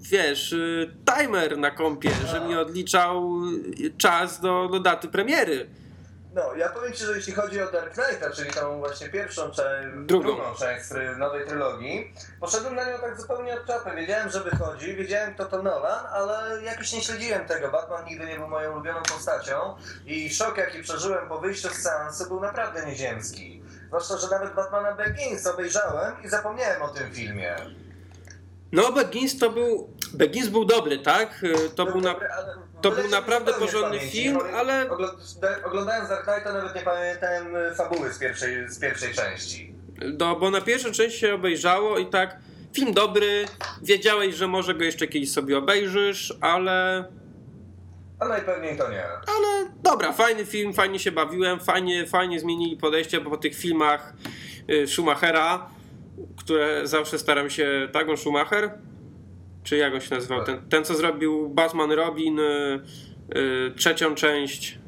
wiesz, 0.00 0.52
y, 0.52 0.90
timer 1.04 1.58
na 1.58 1.70
kompie, 1.70 2.10
że 2.30 2.48
mi 2.48 2.54
odliczał 2.54 3.40
czas 3.98 4.40
do, 4.40 4.68
do 4.72 4.80
daty 4.80 5.08
premiery. 5.08 5.66
No, 6.34 6.54
ja 6.54 6.68
powiem 6.68 6.92
Ci, 6.92 7.04
że 7.04 7.16
jeśli 7.16 7.32
chodzi 7.32 7.62
o 7.62 7.72
Dark 7.72 7.94
Knighta, 7.94 8.30
czyli 8.30 8.50
tą 8.50 8.78
właśnie 8.78 9.08
pierwszą 9.08 9.50
część, 9.50 9.88
Drugą. 9.96 10.26
drugą 10.26 10.54
część 10.54 10.84
z 10.84 11.18
nowej 11.18 11.46
trylogii, 11.46 12.14
poszedłem 12.40 12.74
na 12.74 12.90
nią 12.90 12.98
tak 12.98 13.20
zupełnie 13.20 13.54
od 13.60 13.66
czapy. 13.66 13.90
Wiedziałem, 13.96 14.30
że 14.30 14.40
wychodzi, 14.40 14.94
wiedziałem 14.96 15.34
kto 15.34 15.44
to 15.44 15.62
Nolan, 15.62 16.06
ale 16.12 16.62
jakoś 16.62 16.92
nie 16.92 17.00
śledziłem 17.02 17.46
tego. 17.46 17.70
Batman 17.70 18.04
nigdy 18.04 18.26
nie 18.26 18.36
był 18.36 18.48
moją 18.48 18.72
ulubioną 18.72 19.02
postacią 19.02 19.76
i 20.06 20.30
szok 20.34 20.56
jaki 20.56 20.82
przeżyłem 20.82 21.28
po 21.28 21.38
wyjściu 21.38 21.68
z 21.68 21.72
seansu 21.82 22.28
był 22.28 22.40
naprawdę 22.40 22.86
nieziemski. 22.86 23.62
Zwłaszcza, 23.86 24.16
że 24.16 24.28
nawet 24.30 24.54
Batmana 24.54 24.92
Begins 24.94 25.46
obejrzałem 25.46 26.22
i 26.24 26.28
zapomniałem 26.28 26.82
o 26.82 26.88
tym 26.88 27.12
filmie. 27.12 27.56
No, 28.72 28.92
Begins 28.92 29.38
to 29.38 29.50
był. 29.50 29.97
Begins 30.14 30.48
był 30.48 30.64
dobry, 30.64 30.98
tak? 30.98 31.42
Y, 31.44 31.70
To 31.76 31.86
był 31.86 32.00
na. 32.00 32.12
dobry, 32.12 32.28
ale 32.28 32.54
to 32.82 32.90
był 32.90 33.08
naprawdę 33.08 33.52
porządny 33.52 33.98
film, 34.00 34.38
ale- 34.54 34.88
ogl- 34.88 35.40
da- 35.40 35.64
Oglądając 35.66 36.08
Dark 36.08 36.24
Knighta 36.24 36.52
nawet 36.52 36.74
nie 36.74 36.80
pamiętałem 36.82 37.56
y, 37.56 37.74
fabuły 37.74 38.12
z 38.12 38.18
pierwszej, 38.18 38.68
z 38.68 38.78
pierwszej 38.78 39.14
części. 39.14 39.74
No, 40.18 40.36
bo 40.36 40.50
na 40.50 40.60
pierwszą 40.60 40.92
część 40.92 41.18
się 41.18 41.34
obejrzało 41.34 41.98
i 41.98 42.06
tak. 42.06 42.36
Film 42.72 42.92
dobry, 42.94 43.44
wiedziałeś, 43.82 44.34
że 44.34 44.46
może 44.46 44.74
go 44.74 44.84
jeszcze 44.84 45.06
kiedyś 45.06 45.32
sobie 45.32 45.58
obejrzysz, 45.58 46.34
ale. 46.40 47.04
A 48.20 48.28
najpewniej 48.28 48.78
to 48.78 48.90
nie. 48.90 49.04
Ale 49.04 49.70
dobra, 49.82 50.12
fajny 50.12 50.44
film, 50.46 50.72
fajnie 50.72 50.98
się 50.98 51.12
bawiłem, 51.12 51.60
fajnie, 51.60 52.06
fajnie 52.06 52.40
zmienili 52.40 52.76
podejście, 52.76 53.20
bo 53.20 53.30
po 53.30 53.36
tych 53.36 53.54
filmach 53.54 54.12
y, 54.70 54.86
Schumachera, 54.86 55.66
które 56.38 56.86
zawsze 56.88 57.18
staram 57.18 57.50
się. 57.50 57.88
Tak, 57.92 58.08
on 58.08 58.16
Schumacher? 58.16 58.70
Czy 59.68 59.76
jak 59.76 59.94
on 59.94 60.00
się 60.00 60.14
nazywał? 60.14 60.44
Ten, 60.44 60.68
ten 60.68 60.84
co 60.84 60.94
zrobił 60.94 61.48
Batman 61.48 61.92
Robin, 61.92 62.38
y, 62.38 62.80
y, 63.36 63.72
trzecią 63.76 64.14
część. 64.14 64.78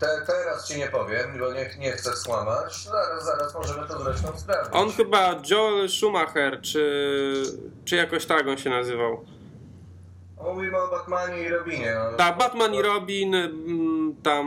Te, 0.00 0.06
teraz 0.26 0.68
ci 0.68 0.78
nie 0.78 0.86
powiem, 0.86 1.38
bo 1.38 1.52
nie, 1.52 1.70
nie 1.78 1.92
chcę 1.92 2.16
skłamać. 2.16 2.84
Zaraz, 2.84 3.24
zaraz 3.24 3.54
możemy 3.54 3.88
to 3.88 4.02
zresztą 4.02 4.38
sprawdzić. 4.38 4.74
On 4.74 4.92
chyba 4.92 5.42
Joel 5.50 5.88
Schumacher, 5.88 6.60
czy, 6.60 7.42
czy 7.84 7.96
jakoś 7.96 8.26
tak 8.26 8.48
on 8.48 8.56
się 8.56 8.70
nazywał. 8.70 9.24
Mówimy 10.42 10.78
o 10.78 10.88
Batmanie 10.88 11.42
i 11.42 11.48
Robinie. 11.48 11.94
No. 12.10 12.16
Tak, 12.16 12.38
Batman 12.38 12.74
i 12.74 12.82
Robin, 12.82 13.34
mm, 13.34 14.16
tam. 14.22 14.46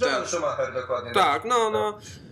Joel 0.00 0.26
Schumacher 0.26 0.74
dokładnie. 0.74 1.12
Tak, 1.12 1.44
no, 1.44 1.70
no. 1.70 1.98
Y, 1.98 2.27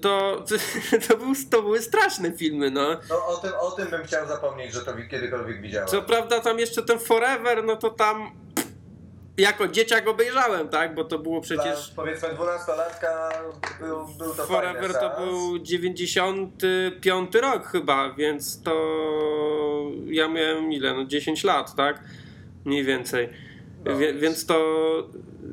To, 0.00 0.44
to, 1.08 1.16
był, 1.16 1.32
to 1.50 1.62
były 1.62 1.82
straszne 1.82 2.32
filmy, 2.32 2.70
no. 2.70 2.88
No, 3.08 3.26
o, 3.26 3.36
tym, 3.36 3.50
o 3.60 3.70
tym 3.70 3.88
bym 3.88 4.04
chciał 4.04 4.28
zapomnieć, 4.28 4.72
że 4.72 4.80
to 4.80 4.94
wi- 4.94 5.08
kiedykolwiek 5.08 5.62
widziałem. 5.62 5.88
Co 5.88 6.02
prawda 6.02 6.40
tam 6.40 6.58
jeszcze 6.58 6.82
ten 6.82 6.98
Forever, 6.98 7.64
no 7.64 7.76
to 7.76 7.90
tam 7.90 8.30
jako 9.38 9.68
dzieciak 9.68 10.08
obejrzałem, 10.08 10.68
tak? 10.68 10.94
Bo 10.94 11.04
to 11.04 11.18
było 11.18 11.40
przecież 11.40 11.86
Dla, 11.86 11.96
powiedzmy 12.04 12.28
12-latka 12.28 13.30
był, 13.80 14.06
był 14.18 14.34
to 14.34 14.46
Forever 14.46 14.92
to 14.94 15.20
był 15.20 15.58
95 15.58 17.34
rok 17.34 17.66
chyba, 17.66 18.12
więc 18.14 18.62
to 18.62 18.72
ja 20.06 20.28
miałem 20.28 20.72
ile? 20.72 20.94
No 20.94 21.04
10 21.04 21.44
lat, 21.44 21.74
tak? 21.74 22.00
Mniej 22.64 22.84
więcej. 22.84 23.28
No. 23.84 23.96
Wie, 23.96 24.14
więc 24.14 24.46
to 24.46 24.58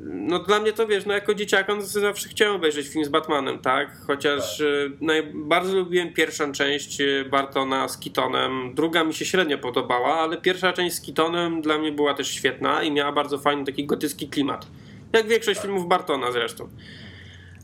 no 0.04 0.38
dla 0.38 0.60
mnie 0.60 0.72
to 0.72 0.86
wiesz, 0.86 1.06
no 1.06 1.14
jako 1.14 1.34
dzieciaka 1.34 1.74
no, 1.74 1.82
zawsze 1.82 2.28
chciałem 2.28 2.54
obejrzeć 2.56 2.88
film 2.88 3.04
z 3.04 3.08
Batmanem, 3.08 3.58
tak? 3.58 3.96
Chociaż 4.06 4.58
Tak. 4.58 4.66
y, 4.66 4.92
naj, 5.00 5.22
bardzo 5.34 5.76
lubiłem 5.76 6.12
pierwszą 6.12 6.52
część 6.52 7.00
y, 7.00 7.24
Bartona 7.30 7.88
z 7.88 7.98
Keatonem. 7.98 8.74
Druga 8.74 9.04
mi 9.04 9.14
się 9.14 9.24
średnio 9.24 9.58
podobała, 9.58 10.14
ale 10.14 10.36
pierwsza 10.36 10.72
część 10.72 10.96
z 10.96 11.00
Keatonem 11.00 11.62
dla 11.62 11.78
mnie 11.78 11.92
była 11.92 12.14
też 12.14 12.28
świetna 12.30 12.82
i 12.82 12.92
miała 12.92 13.12
bardzo 13.12 13.38
fajny 13.38 13.64
taki 13.64 13.86
gotycki 13.86 14.28
klimat. 14.28 14.66
Jak 15.12 15.26
większość 15.26 15.60
filmów 15.60 15.88
Bartona 15.88 16.32
zresztą. 16.32 16.68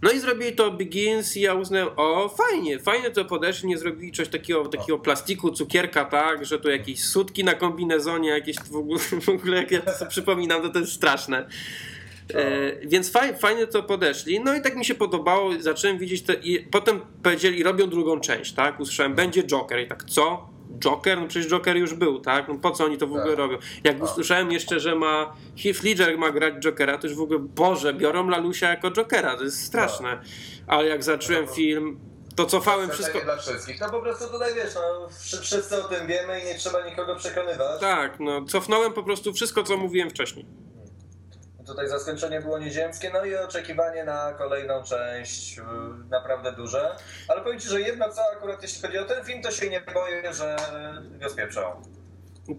No 0.03 0.11
i 0.11 0.19
zrobili 0.19 0.53
to 0.53 0.71
Begins 0.71 1.37
i 1.37 1.41
ja 1.41 1.55
uznałem, 1.55 1.89
o 1.97 2.29
fajnie, 2.29 2.79
fajnie 2.79 3.11
to 3.11 3.25
podeszli, 3.25 3.69
nie 3.69 3.79
zrobili 3.79 4.13
coś 4.13 4.29
takiego, 4.29 4.69
takiego 4.69 4.99
plastiku, 4.99 5.51
cukierka, 5.51 6.05
tak, 6.05 6.47
że 6.47 6.59
tu 6.59 6.71
jakieś 6.71 7.05
sutki 7.05 7.45
na 7.45 7.55
kombinezonie, 7.55 8.29
jakieś 8.29 8.57
w 8.57 8.77
ogóle, 8.77 8.99
w 8.99 9.29
ogóle 9.29 9.57
jak 9.57 9.71
ja 9.71 9.81
to 9.81 9.93
sobie 9.93 10.11
przypominam, 10.11 10.63
to 10.63 10.69
to 10.69 10.79
jest 10.79 10.93
straszne. 10.93 11.49
E, 12.35 12.87
więc 12.87 13.13
faj, 13.13 13.37
fajnie 13.39 13.67
to 13.67 13.83
podeszli. 13.83 14.41
No 14.41 14.55
i 14.55 14.63
tak 14.63 14.77
mi 14.77 14.85
się 14.85 14.95
podobało, 14.95 15.51
zacząłem 15.61 15.99
widzieć 15.99 16.23
te. 16.23 16.35
I 16.35 16.59
potem 16.61 17.01
powiedzieli, 17.23 17.63
robią 17.63 17.89
drugą 17.89 18.21
część, 18.21 18.53
tak? 18.53 18.81
Usłyszałem, 18.81 19.15
będzie 19.15 19.43
Joker. 19.45 19.81
I 19.81 19.89
tak, 19.89 20.05
co? 20.05 20.49
Joker? 20.79 21.21
No 21.21 21.27
przecież 21.29 21.51
Joker 21.51 21.77
już 21.77 21.95
był, 21.95 22.21
tak? 22.21 22.49
No 22.49 22.55
po 22.55 22.71
co 22.71 22.85
oni 22.85 22.99
to 22.99 23.07
w 23.07 23.11
ogóle 23.11 23.25
Tak. 23.27 23.39
robią? 23.39 23.59
Jak 23.85 24.03
usłyszałem 24.03 24.53
jeszcze, 24.53 24.81
że 24.81 24.95
ma 24.95 25.33
Heath 25.63 25.83
Ledger 25.83 26.19
ma 26.19 26.31
grać 26.31 26.55
Jokera, 26.65 26.99
to 26.99 27.07
już 27.07 27.17
w 27.17 27.21
ogóle, 27.21 27.39
Boże, 27.39 27.95
biorą 27.95 28.29
Lalusia 28.29 28.69
jako 28.71 28.91
Jokera, 28.91 29.37
to 29.37 29.45
jest 29.45 29.63
straszne. 29.65 30.21
Ale 30.67 30.89
jak 30.89 31.05
zacząłem 31.05 31.45
No. 31.45 31.53
film, 31.53 31.99
to 32.37 32.45
cofałem 32.47 32.91
wszystko. 32.91 33.21
dla 33.21 33.37
wszystkich. 33.37 33.81
No 33.81 33.91
po 33.91 34.01
prostu 34.01 34.29
tutaj 34.33 34.55
wiesz, 34.55 34.75
no, 34.75 35.09
wszy- 35.09 35.41
wszyscy 35.41 35.85
o 35.85 35.89
tym 35.89 36.07
wiemy 36.07 36.41
i 36.41 36.45
nie 36.45 36.55
trzeba 36.55 36.87
nikogo 36.87 37.17
przekonywać. 37.17 37.81
Tak, 37.81 38.21
no 38.21 38.45
cofnąłem 38.45 38.93
po 38.93 39.03
prostu 39.03 39.33
wszystko, 39.33 39.63
co 39.63 39.77
mówiłem 39.77 40.11
wcześniej. 40.11 40.47
Tutaj 41.67 41.89
zaskoczenie 41.89 42.41
było 42.41 42.59
nieziemskie, 42.59 43.11
no 43.13 43.25
i 43.25 43.37
oczekiwanie 43.37 44.05
na 44.05 44.33
kolejną 44.33 44.83
część 44.83 45.59
y, 45.59 45.63
naprawdę 46.11 46.53
duże. 46.53 46.97
Ale 47.29 47.41
powiem 47.41 47.61
Ci, 47.61 47.69
że 47.69 47.81
jedno 47.81 48.09
co 48.09 48.23
akurat 48.37 48.63
jeśli 48.63 48.83
chodzi 48.83 48.99
o 48.99 49.05
ten 49.05 49.25
film, 49.25 49.43
to 49.43 49.51
się 49.51 49.71
nie 49.71 49.81
boję, 49.81 50.35
że 50.35 50.57
go 51.21 51.29
spieprzą. 51.29 51.83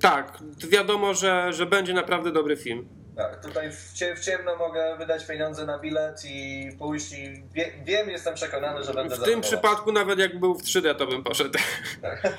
Tak, 0.02 0.38
wiadomo, 0.70 1.14
że, 1.14 1.54
że 1.54 1.66
będzie 1.66 1.94
naprawdę 1.94 2.32
dobry 2.32 2.58
film. 2.58 2.90
Tak, 3.18 3.42
tutaj 3.42 3.72
w, 3.72 3.94
cie, 3.94 4.16
w 4.16 4.20
ciemno 4.20 4.56
mogę 4.56 4.96
wydać 4.98 5.26
pieniądze 5.26 5.66
na 5.66 5.80
bilet 5.80 6.26
i 6.26 6.70
pójść 6.80 7.12
i 7.12 7.44
wie, 7.54 7.72
wiem, 7.86 8.10
jestem 8.10 8.36
przekonany, 8.36 8.84
że 8.84 8.94
będę 8.94 9.16
W 9.16 9.24
tym 9.24 9.42
przypadku 9.42 9.92
nawet 9.92 10.20
jak 10.20 10.40
był 10.40 10.56
w 10.56 10.64
3D, 10.64 10.96
to 10.96 11.08
bym 11.08 11.24
poszedł. 11.24 11.60
Tak. 12.02 12.34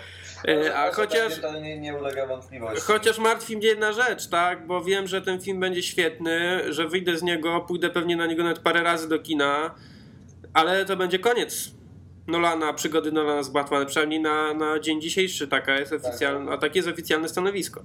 E, 0.48 0.78
A 0.78 0.86
Że 0.86 0.92
chociaż, 0.92 1.40
To 1.40 1.60
nie, 1.60 1.78
nie 1.78 1.94
ulega 1.94 2.26
wątpliwości. 2.26 2.80
chociaż 2.80 3.18
martwi 3.18 3.56
mnie 3.56 3.66
jedna 3.66 3.92
rzecz, 3.92 4.28
tak? 4.28 4.66
Bo 4.66 4.84
wiem, 4.84 5.06
że 5.06 5.22
ten 5.22 5.40
film 5.40 5.60
będzie 5.60 5.82
świetny, 5.82 6.62
że 6.72 6.88
wyjdę 6.88 7.16
z 7.16 7.22
niego, 7.22 7.60
pójdę 7.60 7.90
pewnie 7.90 8.16
na 8.16 8.26
niego 8.26 8.42
nawet 8.42 8.58
parę 8.58 8.82
razy 8.82 9.08
do 9.08 9.18
kina, 9.18 9.74
ale 10.54 10.84
to 10.84 10.96
będzie 10.96 11.18
koniec 11.18 11.70
Nolana, 12.26 12.72
przygody 12.72 13.12
Nolana 13.12 13.42
z 13.42 13.48
Batmanem, 13.48 13.86
przynajmniej 13.86 14.20
na, 14.20 14.54
na 14.54 14.78
dzień 14.80 15.00
dzisiejszy 15.00 15.48
taka 15.48 15.78
jest 15.80 15.92
oficjalna, 15.92 16.52
a 16.52 16.58
takie 16.58 16.78
jest 16.78 16.88
oficjalne 16.88 17.28
stanowisko. 17.28 17.82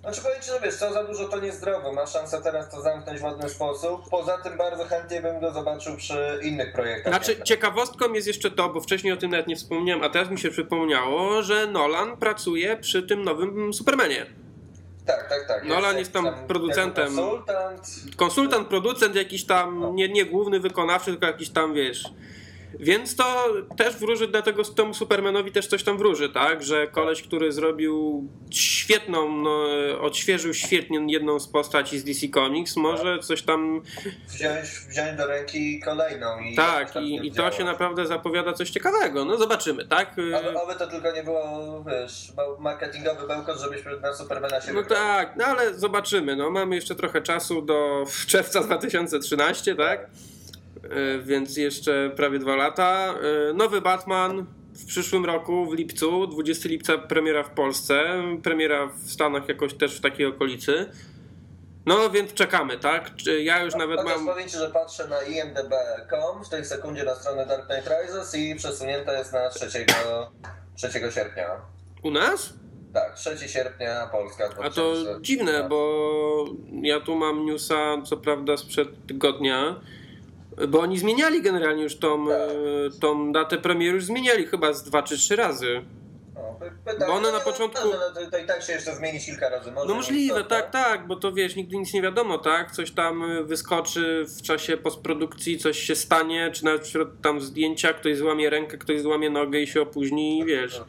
Znaczy 0.00 0.22
powiem 0.22 0.40
Ci, 0.40 0.50
że 0.50 0.60
wiesz, 0.60 0.74
co 0.74 0.92
za 0.92 1.04
dużo 1.04 1.28
to 1.28 1.40
niezdrowo. 1.40 1.92
Ma 1.92 2.06
szansę 2.06 2.42
teraz 2.42 2.70
to 2.70 2.82
zamknąć 2.82 3.20
w 3.20 3.24
ładny 3.24 3.48
sposób. 3.48 4.08
Poza 4.10 4.38
tym 4.38 4.56
bardzo 4.58 4.84
chętnie 4.84 5.20
bym 5.22 5.40
go 5.40 5.52
zobaczył 5.52 5.96
przy 5.96 6.40
innych 6.42 6.72
projektach. 6.72 7.12
Znaczy, 7.12 7.42
ciekawostką 7.42 8.12
jest 8.12 8.26
jeszcze 8.26 8.50
to, 8.50 8.68
bo 8.68 8.80
wcześniej 8.80 9.12
o 9.12 9.16
tym 9.16 9.30
nawet 9.30 9.46
nie 9.46 9.56
wspomniałem, 9.56 10.04
a 10.04 10.08
teraz 10.08 10.30
mi 10.30 10.38
się 10.38 10.50
przypomniało, 10.50 11.42
że 11.42 11.66
Nolan 11.66 12.16
pracuje 12.16 12.76
przy 12.76 13.02
tym 13.02 13.22
nowym 13.22 13.74
Supermanie. 13.74 14.26
Tak, 15.06 15.28
tak, 15.28 15.48
tak. 15.48 15.64
Nolan 15.64 15.98
jest 15.98 16.12
tam 16.12 16.46
producentem. 16.48 17.16
jako 17.16 17.28
Konsultant. 17.28 17.86
konsultant, 18.16 18.68
producent 18.68 19.14
jakiś 19.14 19.44
tam, 19.46 19.96
nie, 19.96 20.08
nie 20.08 20.24
główny 20.24 20.60
wykonawczy, 20.60 21.10
tylko 21.10 21.26
jakiś 21.26 21.50
tam, 21.50 21.74
wiesz. 21.74 22.04
Więc 22.80 23.16
to 23.16 23.46
też 23.76 23.96
wróży, 23.96 24.28
dlatego 24.28 24.64
temu 24.64 24.94
Supermanowi 24.94 25.52
też 25.52 25.66
coś 25.66 25.82
tam 25.82 25.98
wróży, 25.98 26.28
tak? 26.28 26.62
Że 26.62 26.86
koleś, 26.86 27.22
który 27.22 27.52
zrobił 27.52 28.28
świetną, 28.50 29.36
no, 29.42 29.66
odświeżył 30.00 30.54
świetnie 30.54 31.00
jedną 31.08 31.40
z 31.40 31.48
postaci 31.48 31.98
z 31.98 32.04
DC 32.04 32.28
Comics, 32.28 32.76
może 32.76 33.18
coś 33.18 33.42
tam, 33.42 33.82
Wziąć, 34.28 34.68
wziąć 34.88 35.16
do 35.18 35.26
ręki 35.26 35.80
kolejną. 35.80 36.40
I 36.40 36.54
tak, 36.56 36.96
i, 36.96 37.26
i 37.26 37.32
to 37.32 37.52
się 37.52 37.64
naprawdę 37.64 38.06
zapowiada 38.06 38.52
coś 38.52 38.70
ciekawego. 38.70 39.24
No 39.24 39.36
zobaczymy, 39.36 39.88
tak? 39.88 40.12
Oby, 40.12 40.60
oby 40.60 40.74
to 40.74 40.86
tylko 40.86 41.12
nie 41.12 41.22
było, 41.22 41.84
wiesz, 41.86 42.32
marketingowy 42.58 43.26
bełkot, 43.26 43.60
żebyśmy 43.60 44.00
na 44.00 44.14
Supermana 44.14 44.60
się 44.60 44.72
No 44.72 44.82
tak, 44.82 45.36
no 45.36 45.44
ale 45.44 45.74
zobaczymy. 45.74 46.36
No, 46.36 46.50
mamy 46.50 46.74
jeszcze 46.74 46.94
trochę 46.94 47.22
czasu 47.22 47.62
do 47.62 48.04
czerwca 48.30 48.60
2013, 48.60 49.76
tak? 49.76 50.10
E, 50.84 51.18
Więc 51.22 51.56
jeszcze 51.56 52.10
prawie 52.16 52.38
dwa 52.38 52.56
lata. 52.56 53.14
E, 53.50 53.52
Nowy 53.52 53.80
Batman 53.80 54.46
w 54.74 54.86
przyszłym 54.86 55.24
roku, 55.24 55.66
w 55.66 55.74
lipcu, 55.74 56.26
20 56.26 56.68
lipca 56.68 56.98
premiera 56.98 57.42
w 57.42 57.50
Polsce, 57.50 58.22
premiera 58.42 58.86
w 58.86 59.10
Stanach 59.10 59.48
jakoś 59.48 59.74
też 59.74 59.96
w 59.98 60.00
takiej 60.00 60.26
okolicy. 60.26 60.86
No 61.86 62.10
więc 62.10 62.34
czekamy, 62.34 62.78
tak? 62.78 63.10
Ja 63.42 63.62
już 63.64 63.74
nawet 63.74 64.00
Chociaż 64.00 64.16
mam... 64.16 64.26
powiem 64.26 64.48
Ci, 64.48 64.56
że 64.56 64.70
patrzę 64.70 65.08
na 65.08 65.22
imdb.com 65.22 66.44
w 66.44 66.48
tej 66.48 66.64
sekundzie 66.64 67.04
na 67.04 67.14
stronę 67.14 67.46
Dark 67.46 67.66
Knight 67.66 67.90
Rises 67.90 68.34
i 68.34 68.54
przesunięta 68.54 69.18
jest 69.18 69.32
na 69.32 69.48
3, 69.48 69.66
3 70.76 70.88
sierpnia. 71.14 71.46
U 72.02 72.10
nas? 72.10 72.52
Tak, 72.94 73.14
3 73.14 73.48
sierpnia 73.48 74.06
Polska. 74.12 74.44
A 74.44 74.70
to 74.70 74.94
2000. 74.94 75.18
dziwne, 75.22 75.68
bo 75.68 76.44
ja 76.82 77.00
tu 77.00 77.14
mam 77.16 77.46
newsa, 77.46 78.02
co 78.04 78.16
prawda 78.16 78.56
sprzed 78.56 78.88
tygodnia, 79.06 79.80
bo 80.68 80.80
oni 80.80 80.98
zmieniali 80.98 81.42
generalnie 81.42 81.82
już 81.82 81.96
tą, 81.96 82.26
Tak. 82.28 82.36
e, 82.36 83.00
tą 83.00 83.32
datę 83.32 83.58
premiery, 83.58 83.94
już 83.94 84.04
zmieniali 84.04 84.46
chyba 84.46 84.72
z 84.72 84.82
dwa 84.82 85.02
czy 85.02 85.16
trzy 85.18 85.36
razy. 85.36 85.82
O, 86.36 86.60
pytam, 86.84 87.08
Bo 87.08 87.14
one 87.14 87.22
no 87.22 87.32
na 87.32 87.38
nie, 87.38 87.44
początku- 87.44 87.88
No, 87.88 87.96
no, 88.14 88.20
to, 88.24 88.30
to 88.30 88.38
i 88.38 88.46
tak 88.46 88.62
się 88.62 88.72
jeszcze 88.72 88.94
zmieni 88.96 89.20
kilka 89.20 89.48
razy. 89.48 89.72
Może 89.72 89.88
No 89.88 89.94
możliwe, 89.94 90.44
tak, 90.44 90.70
tak, 90.70 91.06
bo 91.06 91.16
to 91.16 91.32
wiesz, 91.32 91.56
nigdy 91.56 91.76
nic 91.76 91.94
nie 91.94 92.02
wiadomo, 92.02 92.38
tak? 92.38 92.70
Coś 92.72 92.90
tam 92.90 93.22
y, 93.30 93.44
wyskoczy 93.44 94.24
w 94.38 94.42
czasie 94.42 94.76
postprodukcji, 94.76 95.58
coś 95.58 95.78
się 95.78 95.94
stanie, 95.96 96.50
czy 96.52 96.64
nawet 96.64 96.86
wśród 96.86 97.08
tam 97.22 97.40
zdjęcia 97.40 97.92
ktoś 97.92 98.16
złamie 98.16 98.50
rękę, 98.50 98.78
ktoś 98.78 99.00
złamie 99.00 99.30
nogę 99.30 99.60
i 99.60 99.66
się 99.66 99.82
opóźni 99.82 100.38
i 100.38 100.44
wiesz. 100.44 100.80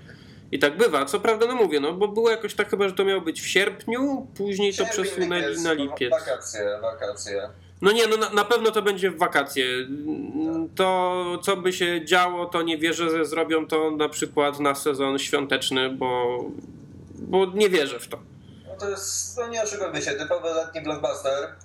I 0.52 0.60
tak 0.60 0.78
bywa. 0.78 1.06
Co 1.06 1.20
prawda, 1.20 1.46
no 1.48 1.56
mówię, 1.56 1.80
no 1.80 1.94
bo 1.94 2.08
było 2.08 2.30
jakoś 2.32 2.54
tak 2.54 2.70
chyba, 2.70 2.88
że 2.88 2.94
to 2.94 3.06
miało 3.06 3.22
być 3.22 3.42
w 3.42 3.48
sierpniu, 3.48 4.28
później 4.38 4.72
to 4.74 4.86
Sierpień, 4.86 5.04
przesunęli 5.06 5.42
lipiec, 5.42 5.64
na 5.64 5.74
no, 5.74 5.84
lipiec. 5.84 6.12
Wakacje, 6.12 6.80
wakacje. 6.82 7.50
No 7.82 7.92
nie, 7.92 8.08
no 8.08 8.18
na, 8.18 8.30
na 8.30 8.46
pewno 8.46 8.72
to 8.72 8.82
będzie 8.82 9.12
w 9.12 9.18
wakacje. 9.18 9.66
To, 10.76 11.40
co 11.44 11.58
by 11.58 11.74
się 11.74 12.06
działo, 12.06 12.46
to 12.46 12.62
nie 12.62 12.78
wierzę, 12.78 13.10
że 13.10 13.26
zrobią 13.26 13.68
to 13.68 13.92
na 13.92 14.10
przykład 14.10 14.60
na 14.60 14.76
sezon 14.76 15.20
świąteczny, 15.20 15.90
bo, 15.90 16.40
bo 17.16 17.46
nie 17.46 17.70
wierzę 17.70 18.00
w 18.00 18.08
to. 18.08 18.20
No 18.68 18.76
to 18.76 18.90
jest, 18.90 19.38
no 19.38 19.48
nie 19.48 19.64
oszukujmy 19.64 20.02
się, 20.02 20.12
typowy 20.12 20.50
letni 20.50 20.82
blockbuster. 20.82 21.56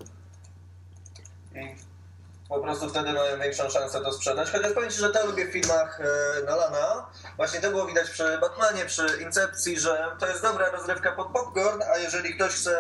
Po 2.49 2.61
prostu 2.61 2.89
wtedy 2.89 3.13
mają 3.13 3.39
większą 3.39 3.71
szansę 3.71 4.01
to 4.01 4.13
sprzedać. 4.13 4.51
Chociaż 4.51 4.73
powiem 4.73 4.91
Ci, 4.91 4.99
że 4.99 5.11
to 5.11 5.27
lubię 5.27 5.47
w 5.47 5.53
filmach 5.53 6.01
e, 6.01 6.45
Nolana. 6.47 7.07
Właśnie 7.37 7.61
to 7.61 7.71
było 7.71 7.87
widać 7.87 8.11
przy 8.11 8.23
Batmanie, 8.41 8.85
przy 8.87 9.07
Incepcji, 9.23 9.79
że 9.81 10.05
to 10.21 10.27
jest 10.27 10.43
dobra 10.43 10.71
rozrywka 10.71 11.13
pod 11.13 11.27
popcorn, 11.29 11.83
a 11.95 11.99
jeżeli 11.99 12.35
ktoś 12.35 12.53
chce 12.53 12.77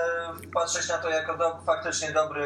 patrzeć 0.54 0.88
na 0.88 0.98
to 0.98 1.10
jako 1.10 1.36
do, 1.36 1.58
faktycznie 1.66 2.12
dobry, 2.12 2.44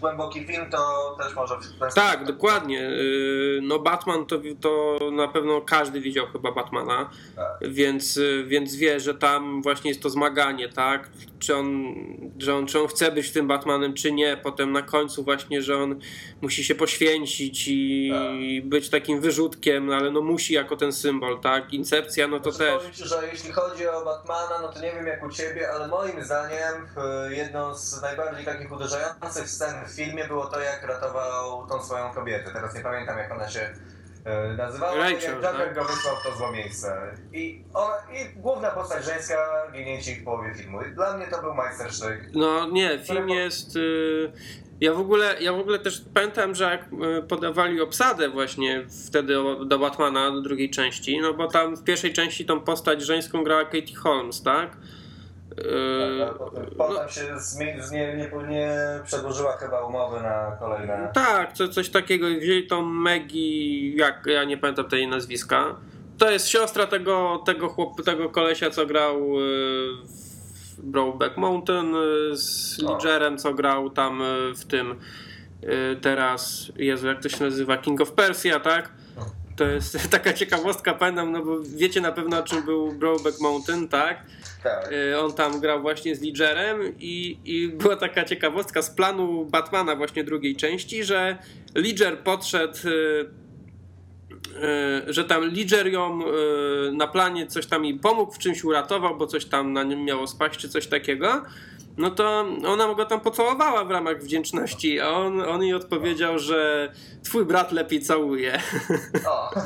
głęboki 0.00 0.46
film, 0.46 0.70
to 0.70 1.16
też 1.22 1.34
może 1.34 1.54
w. 1.56 1.94
Tak, 1.94 2.24
dokładnie. 2.24 2.80
Yy, 2.80 3.60
No 3.62 3.78
Batman 3.78 4.26
to, 4.26 4.36
to 4.60 4.98
na 5.12 5.28
pewno 5.28 5.60
każdy 5.60 6.00
widział 6.00 6.26
chyba 6.26 6.52
Batmana, 6.52 7.10
Tak. 7.36 7.70
więc, 7.70 8.16
yy, 8.16 8.44
więc 8.44 8.74
wie, 8.74 9.00
że 9.00 9.14
tam 9.14 9.62
właśnie 9.62 9.90
jest 9.90 10.02
to 10.02 10.10
zmaganie, 10.10 10.68
tak? 10.68 11.08
Czy 11.38 11.56
on, 11.56 11.94
że 12.38 12.54
on, 12.54 12.66
czy 12.66 12.80
on 12.80 12.88
chce 12.88 13.12
być 13.12 13.32
tym 13.32 13.48
Batmanem, 13.48 13.94
czy 13.94 14.12
nie. 14.12 14.36
Potem 14.36 14.72
na 14.72 14.82
końcu 14.82 15.24
właśnie, 15.24 15.62
że 15.62 15.76
on 15.76 16.00
musi 16.46 16.64
się 16.64 16.74
poświęcić 16.74 17.68
i 17.68 18.62
być 18.64 18.90
takim 18.90 19.20
wyrzutkiem, 19.20 19.86
no 19.86 19.94
ale 19.94 20.10
no 20.10 20.20
musi 20.20 20.54
jako 20.54 20.76
ten 20.76 20.92
symbol, 20.92 21.40
tak? 21.40 21.72
Incepcja, 21.72 22.28
no 22.28 22.40
to 22.40 22.52
Znaczy, 22.52 22.72
też. 22.72 22.78
Powiem 22.78 22.92
Ci, 22.92 23.04
że 23.04 23.28
jeśli 23.32 23.52
chodzi 23.52 23.88
o 23.88 24.04
Batmana, 24.04 24.58
no 24.62 24.68
to 24.68 24.80
nie 24.80 24.92
wiem 24.92 25.06
jak 25.06 25.22
u 25.24 25.30
Ciebie, 25.30 25.70
ale 25.70 25.88
moim 25.88 26.24
zdaniem 26.24 26.86
e, 26.96 27.34
jedną 27.34 27.74
z 27.74 28.02
najbardziej 28.02 28.44
takich 28.44 28.72
uderzających 28.72 29.48
scen 29.50 29.74
w 29.86 29.90
filmie 29.90 30.28
było 30.28 30.46
to, 30.46 30.60
jak 30.60 30.86
ratował 30.86 31.66
tą 31.66 31.82
swoją 31.82 32.10
kobietę. 32.14 32.50
Teraz 32.52 32.74
nie 32.74 32.80
pamiętam 32.80 33.18
jak 33.18 33.32
ona 33.32 33.48
się 33.48 33.70
e, 34.24 34.52
nazywała, 34.52 34.96
Rachel, 34.96 35.12
jak 35.12 35.22
Joker 35.22 35.56
tak? 35.56 35.74
go 35.74 35.84
wysłał 35.84 36.16
w 36.16 36.22
to 36.22 36.36
złe 36.36 36.52
miejsce. 36.52 37.16
I, 37.32 37.64
I 38.12 38.40
główna 38.40 38.70
postać 38.70 39.04
żeńska 39.04 39.36
ginie 39.72 40.02
Ci 40.02 40.14
w 40.14 40.24
połowie 40.24 40.54
filmu. 40.54 40.78
Dla 40.94 41.16
mnie 41.16 41.26
to 41.26 41.42
był 41.42 41.54
majstersztyk. 41.54 42.30
No 42.34 42.68
nie, 42.68 42.98
film 43.06 43.28
jest. 43.28 43.76
y, 43.76 44.32
Ja 44.80 44.92
w 44.92 45.00
ogóle, 45.00 45.36
ja 45.40 45.52
w 45.52 45.60
ogóle 45.60 45.78
też 45.78 46.02
pamiętam, 46.14 46.54
że 46.54 46.64
jak 46.64 46.88
y, 47.18 47.22
podawali 47.22 47.80
obsadę 47.80 48.28
właśnie 48.28 48.86
wtedy 49.08 49.34
do 49.66 49.78
Batmana 49.78 50.30
do 50.30 50.40
drugiej 50.40 50.70
części, 50.70 51.20
no 51.20 51.34
bo 51.34 51.48
tam 51.48 51.76
w 51.76 51.84
pierwszej 51.84 52.12
części 52.12 52.44
tą 52.44 52.60
postać 52.60 53.02
żeńską 53.02 53.44
grała 53.44 53.64
Katie 53.64 53.94
Holmes, 53.96 54.42
tak? 54.42 54.76
Y, 55.58 55.64
Ale 56.02 56.34
potem, 56.38 56.66
potem 56.78 57.08
się 57.08 57.40
z 57.40 57.58
nie, 57.58 57.78
nie, 57.92 58.30
nie 58.48 58.70
przedłużyła 59.04 59.56
chyba 59.56 59.80
umowy 59.80 60.20
na 60.20 60.56
kolejne... 60.60 61.10
Tak, 61.14 61.52
co, 61.52 61.68
coś 61.68 61.88
takiego. 61.88 62.26
Wzięli 62.26 62.66
tą 62.66 62.82
Maggie, 62.82 63.96
jak 63.96 64.26
ja 64.26 64.44
nie 64.44 64.56
pamiętam 64.56 64.88
tej 64.88 65.08
nazwiska. 65.08 65.76
To 66.18 66.30
jest 66.30 66.48
siostra 66.48 66.86
tego, 66.86 67.42
tego 67.46 67.68
chłop, 67.68 68.04
tego 68.04 68.28
kolesia, 68.28 68.70
co 68.70 68.86
grał 68.86 69.16
y, 69.16 69.46
w 70.04 70.35
Brokeback 70.82 71.36
Mountain 71.36 71.94
y, 71.94 72.36
z 72.36 72.78
O. 72.82 72.92
Ledgerem, 72.92 73.38
co 73.38 73.54
grał 73.54 73.90
tam 73.90 74.22
y, 74.22 74.54
w 74.54 74.64
tym 74.64 74.92
y, 74.92 75.96
teraz, 76.00 76.72
Jezu, 76.76 77.06
jak 77.06 77.22
to 77.22 77.28
się 77.28 77.44
nazywa, 77.44 77.76
King 77.76 78.00
of 78.00 78.12
Persia, 78.12 78.60
tak? 78.60 78.92
To 79.56 79.64
jest 79.64 79.98
taka 80.10 80.32
ciekawostka, 80.32 80.94
pamiętam, 80.94 81.32
no 81.32 81.44
bo 81.44 81.56
wiecie 81.76 82.00
na 82.00 82.12
pewno 82.12 82.38
o 82.38 82.42
czym 82.42 82.64
był 82.64 82.92
Brokeback 82.92 83.40
Mountain, 83.40 83.88
tak? 83.88 84.22
Tak. 84.62 84.90
On 85.18 85.32
tam 85.32 85.60
grał 85.60 85.82
właśnie 85.82 86.16
z 86.16 86.22
Ledgerem 86.22 86.80
i, 86.98 87.38
i 87.44 87.68
była 87.68 87.96
taka 87.96 88.24
ciekawostka 88.24 88.82
z 88.82 88.90
planu 88.90 89.44
Batmana 89.44 89.96
właśnie 89.96 90.24
drugiej 90.24 90.56
części, 90.56 91.04
że 91.04 91.38
Ledger 91.74 92.18
podszedł, 92.18 92.78
że 95.06 95.24
tam 95.24 95.42
Ledger 95.42 95.86
ją 95.86 96.20
y, 96.20 96.92
na 96.92 97.06
planie 97.06 97.46
coś 97.46 97.66
tam 97.66 97.84
jej 97.84 97.98
pomógł, 97.98 98.32
w 98.32 98.38
czymś 98.38 98.64
uratował, 98.64 99.16
bo 99.16 99.26
coś 99.26 99.44
tam 99.44 99.72
na 99.72 99.82
nim 99.82 100.04
miało 100.04 100.26
spaść 100.26 100.60
czy 100.60 100.68
coś 100.68 100.86
takiego. 100.86 101.42
No 101.96 102.10
to 102.10 102.46
ona 102.66 102.94
go 102.94 103.04
tam 103.04 103.20
pocałowała 103.20 103.84
w 103.84 103.90
ramach 103.90 104.22
wdzięczności, 104.22 105.00
a 105.00 105.10
on, 105.10 105.40
on 105.40 105.62
jej 105.62 105.74
odpowiedział, 105.74 106.38
że 106.38 106.92
twój 107.24 107.44
brat 107.44 107.72
lepiej 107.72 108.00
całuje. 108.00 108.60
O. 109.28 109.50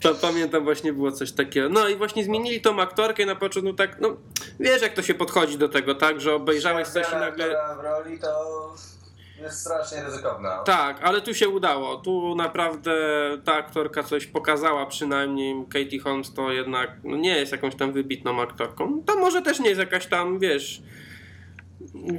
To 0.00 0.14
pamiętam 0.14 0.64
właśnie 0.64 0.92
było 0.92 1.12
coś 1.12 1.32
takiego. 1.32 1.68
No 1.68 1.88
i 1.88 1.96
właśnie 1.96 2.24
zmienili 2.24 2.60
tą 2.60 2.80
aktorkę 2.80 3.26
na 3.26 3.36
początku 3.36 3.72
tak, 3.72 4.00
no 4.00 4.16
wiesz 4.60 4.82
jak 4.82 4.94
to 4.94 5.02
się 5.02 5.14
podchodzi 5.14 5.58
do 5.58 5.68
tego, 5.68 5.94
tak, 5.94 6.20
że 6.20 6.34
obejrzałeś 6.34 6.88
coś 6.88 7.12
i 7.12 7.16
nagle... 7.16 7.56
w 7.80 7.84
roli 7.84 8.18
to 8.18 8.28
jest 9.38 9.60
strasznie 9.60 10.02
ryzykowna. 10.04 10.62
Tak, 10.62 11.00
ale 11.02 11.20
tu 11.20 11.34
się 11.34 11.48
udało. 11.48 11.96
Tu 11.96 12.34
naprawdę 12.34 12.92
ta 13.44 13.54
aktorka 13.54 14.02
coś 14.02 14.26
pokazała, 14.26 14.86
przynajmniej 14.86 15.64
Katie 15.72 16.00
Holmes 16.00 16.34
to 16.34 16.52
jednak 16.52 16.90
no, 17.04 17.16
nie 17.16 17.36
jest 17.36 17.52
jakąś 17.52 17.74
tam 17.74 17.92
wybitną 17.92 18.42
aktorką. 18.42 19.02
To 19.06 19.16
może 19.16 19.42
też 19.42 19.60
nie 19.60 19.68
jest 19.68 19.80
jakaś 19.80 20.06
tam, 20.06 20.38
wiesz, 20.38 20.82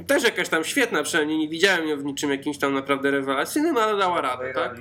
też 0.06 0.22
jakaś 0.22 0.48
tam 0.48 0.64
świetna, 0.64 1.02
przynajmniej 1.02 1.38
nie 1.38 1.48
widziałem 1.48 1.88
ją 1.88 1.96
w 1.96 2.04
niczym 2.04 2.30
jakimś 2.30 2.58
tam 2.58 2.74
naprawdę 2.74 3.10
rewelacyjnym, 3.10 3.76
ale 3.76 3.98
dała 3.98 4.20
radę, 4.20 4.52
tak? 4.54 4.76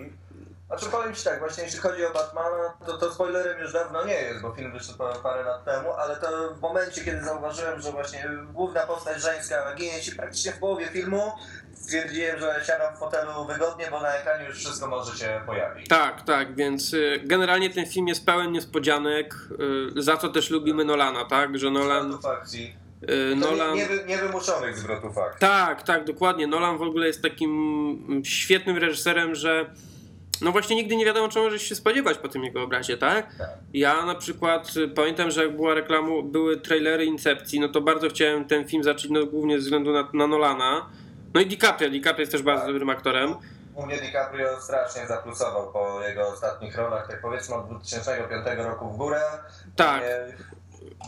Znaczy 0.68 0.86
powiem 0.86 1.16
Ci 1.16 1.24
tak, 1.24 1.40
właśnie 1.40 1.64
jeśli 1.64 1.80
chodzi 1.80 2.06
o 2.06 2.14
Batmana, 2.14 2.74
to, 2.86 2.98
to 2.98 3.12
spoilerem 3.12 3.62
już 3.62 3.74
dawno 3.74 4.06
nie 4.06 4.14
jest, 4.14 4.42
bo 4.42 4.52
film 4.52 4.72
wyszedł 4.72 4.98
pa- 4.98 5.20
parę 5.20 5.44
lat 5.44 5.66
temu, 5.66 5.94
ale 5.94 6.16
to 6.16 6.54
w 6.56 6.62
momencie, 6.62 7.06
kiedy 7.06 7.24
zauważyłem, 7.24 7.82
że 7.82 7.92
właśnie 7.92 8.30
główna 8.54 8.82
postać 8.82 9.22
żeńska 9.22 9.76
ginie 9.76 10.02
Ci 10.02 10.16
praktycznie 10.16 10.52
w 10.52 10.60
połowie 10.60 10.86
filmu, 10.86 11.32
stwierdziłem, 11.90 12.40
że 12.40 12.62
siadam 12.68 12.96
w 12.96 13.00
fotelu 13.00 13.46
wygodnie, 13.46 13.88
bo 13.92 14.02
na 14.02 14.16
ekranie 14.16 14.46
już 14.46 14.58
wszystko 14.58 14.88
może 14.88 15.18
się 15.18 15.42
pojawić. 15.46 15.88
Tak, 15.88 16.22
tak, 16.22 16.56
więc 16.56 16.94
y, 16.94 17.22
generalnie 17.24 17.70
ten 17.70 17.86
film 17.86 18.08
jest 18.08 18.26
pełen 18.26 18.52
niespodzianek, 18.52 19.36
y, 19.98 20.02
za 20.02 20.18
co 20.18 20.30
też 20.30 20.50
lubimy 20.50 20.86
Nolana, 20.86 21.26
tak, 21.26 21.58
że 21.58 21.72
Nolan... 21.72 22.18
Y, 23.10 23.36
Nolan... 23.36 23.76
nie, 23.76 23.88
nie, 23.88 24.06
niewymuszonych 24.06 24.78
zwrotów 24.78 25.18
akcji. 25.18 25.40
Tak, 25.40 25.84
tak, 25.84 26.06
dokładnie. 26.06 26.48
Nolan 26.48 26.78
w 26.78 26.82
ogóle 26.82 27.08
jest 27.08 27.22
takim 27.22 27.52
mm, 28.10 28.26
świetnym 28.26 28.78
reżyserem, 28.78 29.36
że 29.36 29.66
no 30.42 30.52
właśnie 30.52 30.76
nigdy 30.76 30.96
nie 30.96 31.06
wiadomo, 31.06 31.28
czego 31.30 31.46
możesz 31.46 31.62
się 31.62 31.76
spodziewać 31.76 32.18
po 32.18 32.28
tym 32.28 32.44
jego 32.44 32.64
obrazie, 32.64 32.98
tak? 32.98 33.36
Tak. 33.38 33.50
Ja 33.74 34.06
na 34.06 34.16
przykład 34.16 34.74
pamiętam, 34.96 35.32
że 35.32 35.44
jak 35.44 35.56
była 35.56 35.74
reklamu, 35.74 36.24
były 36.24 36.58
trailery 36.58 37.06
Incepcji, 37.06 37.60
no 37.60 37.70
to 37.70 37.82
bardzo 37.82 38.10
chciałem 38.10 38.46
ten 38.46 38.68
film 38.68 38.84
zacząć, 38.84 39.10
no 39.10 39.26
głównie 39.26 39.60
ze 39.60 39.64
względu 39.64 39.94
na, 39.94 40.10
na 40.14 40.28
Nolana. 40.28 40.90
No 41.34 41.42
i 41.42 41.46
DiCaprio, 41.46 41.90
DiCaprio 41.90 42.20
jest 42.20 42.32
też 42.32 42.42
bardzo 42.42 42.62
Tak. 42.62 42.72
dobrym 42.74 42.90
aktorem. 42.90 43.36
U 43.76 43.86
mnie 43.86 43.98
DiCaprio 43.98 44.62
strasznie 44.62 45.08
zaplusował 45.08 45.72
po 45.74 46.02
jego 46.08 46.28
ostatnich 46.28 46.76
rolach, 46.78 47.08
tak 47.08 47.22
powiedzmy 47.22 47.56
od 47.56 47.70
2005 47.70 48.46
roku 48.58 48.90
w 48.90 48.98
górę. 48.98 49.22
Tak. 49.76 50.02
Mnie 50.02 50.38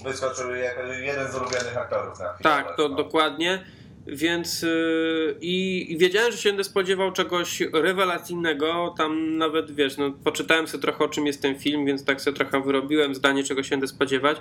Wyskoczył 0.03 0.55
jako 0.55 0.83
jeden 0.83 1.31
z 1.31 1.35
ulubionych 1.35 1.77
aktorów 1.77 2.19
na 2.19 2.25
film. 2.25 2.43
Tak, 2.43 2.77
to 2.77 2.89
dokładnie. 2.89 3.63
Więc 4.07 4.61
yy, 4.61 5.37
i, 5.41 5.85
i 5.93 5.97
wiedziałem, 5.97 6.31
że 6.31 6.37
się 6.37 6.49
będę 6.49 6.63
spodziewał 6.63 7.11
czegoś 7.11 7.61
rewelacyjnego. 7.73 8.93
Tam 8.97 9.37
nawet 9.37 9.71
wiesz, 9.71 9.97
no, 9.97 10.11
poczytałem 10.23 10.67
sobie 10.67 10.81
trochę 10.81 11.03
o 11.03 11.09
czym 11.09 11.27
jest 11.27 11.41
ten 11.41 11.59
film, 11.59 11.85
więc 11.85 12.05
tak 12.05 12.21
sobie 12.21 12.37
trochę 12.37 12.61
wyrobiłem 12.61 13.15
zdanie, 13.15 13.43
czego 13.43 13.63
się 13.63 13.69
będę 13.69 13.87
spodziewać. 13.87 14.37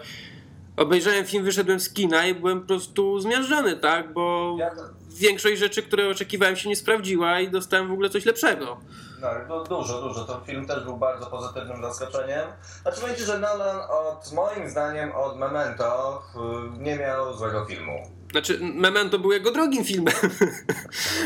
Obejrzałem 0.77 1.27
film, 1.27 1.45
wyszedłem 1.45 1.81
z 1.81 1.93
kina 1.93 2.27
i 2.27 2.35
byłem 2.35 2.61
po 2.61 2.67
prostu 2.67 3.21
zmiażdżony, 3.21 3.77
tak? 3.77 4.13
Bo 4.13 4.57
Ja 4.59 4.71
to, 4.71 4.83
większość 5.09 5.59
rzeczy, 5.59 5.83
które 5.83 6.09
oczekiwałem, 6.09 6.57
się 6.57 6.69
nie 6.69 6.77
sprawdziła 6.77 7.41
i 7.41 7.51
dostałem 7.51 7.89
w 7.89 7.93
ogóle 7.93 8.11
coś 8.11 8.25
lepszego. 8.25 8.81
no, 9.49 9.65
dużo, 9.65 10.01
dużo. 10.03 10.25
Ten 10.25 10.41
film 10.47 10.67
też 10.67 10.85
był 10.85 10.97
bardzo 10.97 11.27
pozytywnym 11.27 11.83
zaskoczeniem. 11.83 12.49
Znaczy 12.83 13.01
powiem 13.01 13.17
Ci, 13.17 13.23
że 13.23 13.39
Nolan 13.39 13.81
od, 13.91 14.33
moim 14.33 14.71
zdaniem, 14.71 15.13
od 15.13 15.37
Memento 15.39 16.23
y, 16.77 16.79
nie 16.83 16.97
miał 16.97 17.35
złego 17.37 17.65
filmu. 17.65 18.20
Znaczy, 18.31 18.59
Memento 18.61 19.19
był 19.19 19.33
jego 19.33 19.51
drugim 19.51 19.85
filmem. 19.85 20.15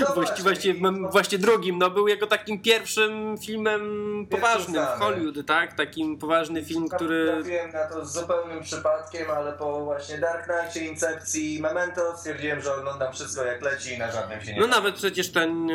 No 0.00 0.06
właściwie, 0.14 0.42
właśnie. 0.42 0.74
właśnie 1.10 1.38
drugim. 1.38 1.78
No, 1.78 1.90
był 1.90 2.08
jego 2.08 2.26
takim 2.26 2.62
pierwszym 2.62 3.38
filmem 3.38 3.82
poważnym 4.30 4.82
w 4.82 4.86
znany. 4.86 5.00
Hollywood, 5.00 5.46
tak? 5.46 5.74
Takim 5.74 6.18
poważny 6.18 6.64
film, 6.64 6.88
który. 6.88 7.26
Trafiłem 7.26 7.72
na 7.72 7.84
to 7.84 8.06
z 8.06 8.12
zupełnym 8.12 8.62
przypadkiem, 8.62 9.30
ale 9.30 9.52
po 9.52 9.84
właśnie 9.84 10.18
Dark 10.18 10.46
Knightie, 10.46 10.90
Incepcji 10.90 11.56
i 11.56 11.62
Memento 11.62 12.16
stwierdziłem, 12.16 12.60
że 12.60 12.74
oglądam 12.74 13.12
wszystko 13.12 13.44
jak 13.44 13.62
leci 13.62 13.94
i 13.94 13.98
na 13.98 14.12
żadnym 14.12 14.40
się 14.40 14.52
nie 14.54 14.60
No 14.60 14.66
nawet 14.66 14.94
przecież 14.94 15.32
ten 15.32 15.70
e, 15.70 15.74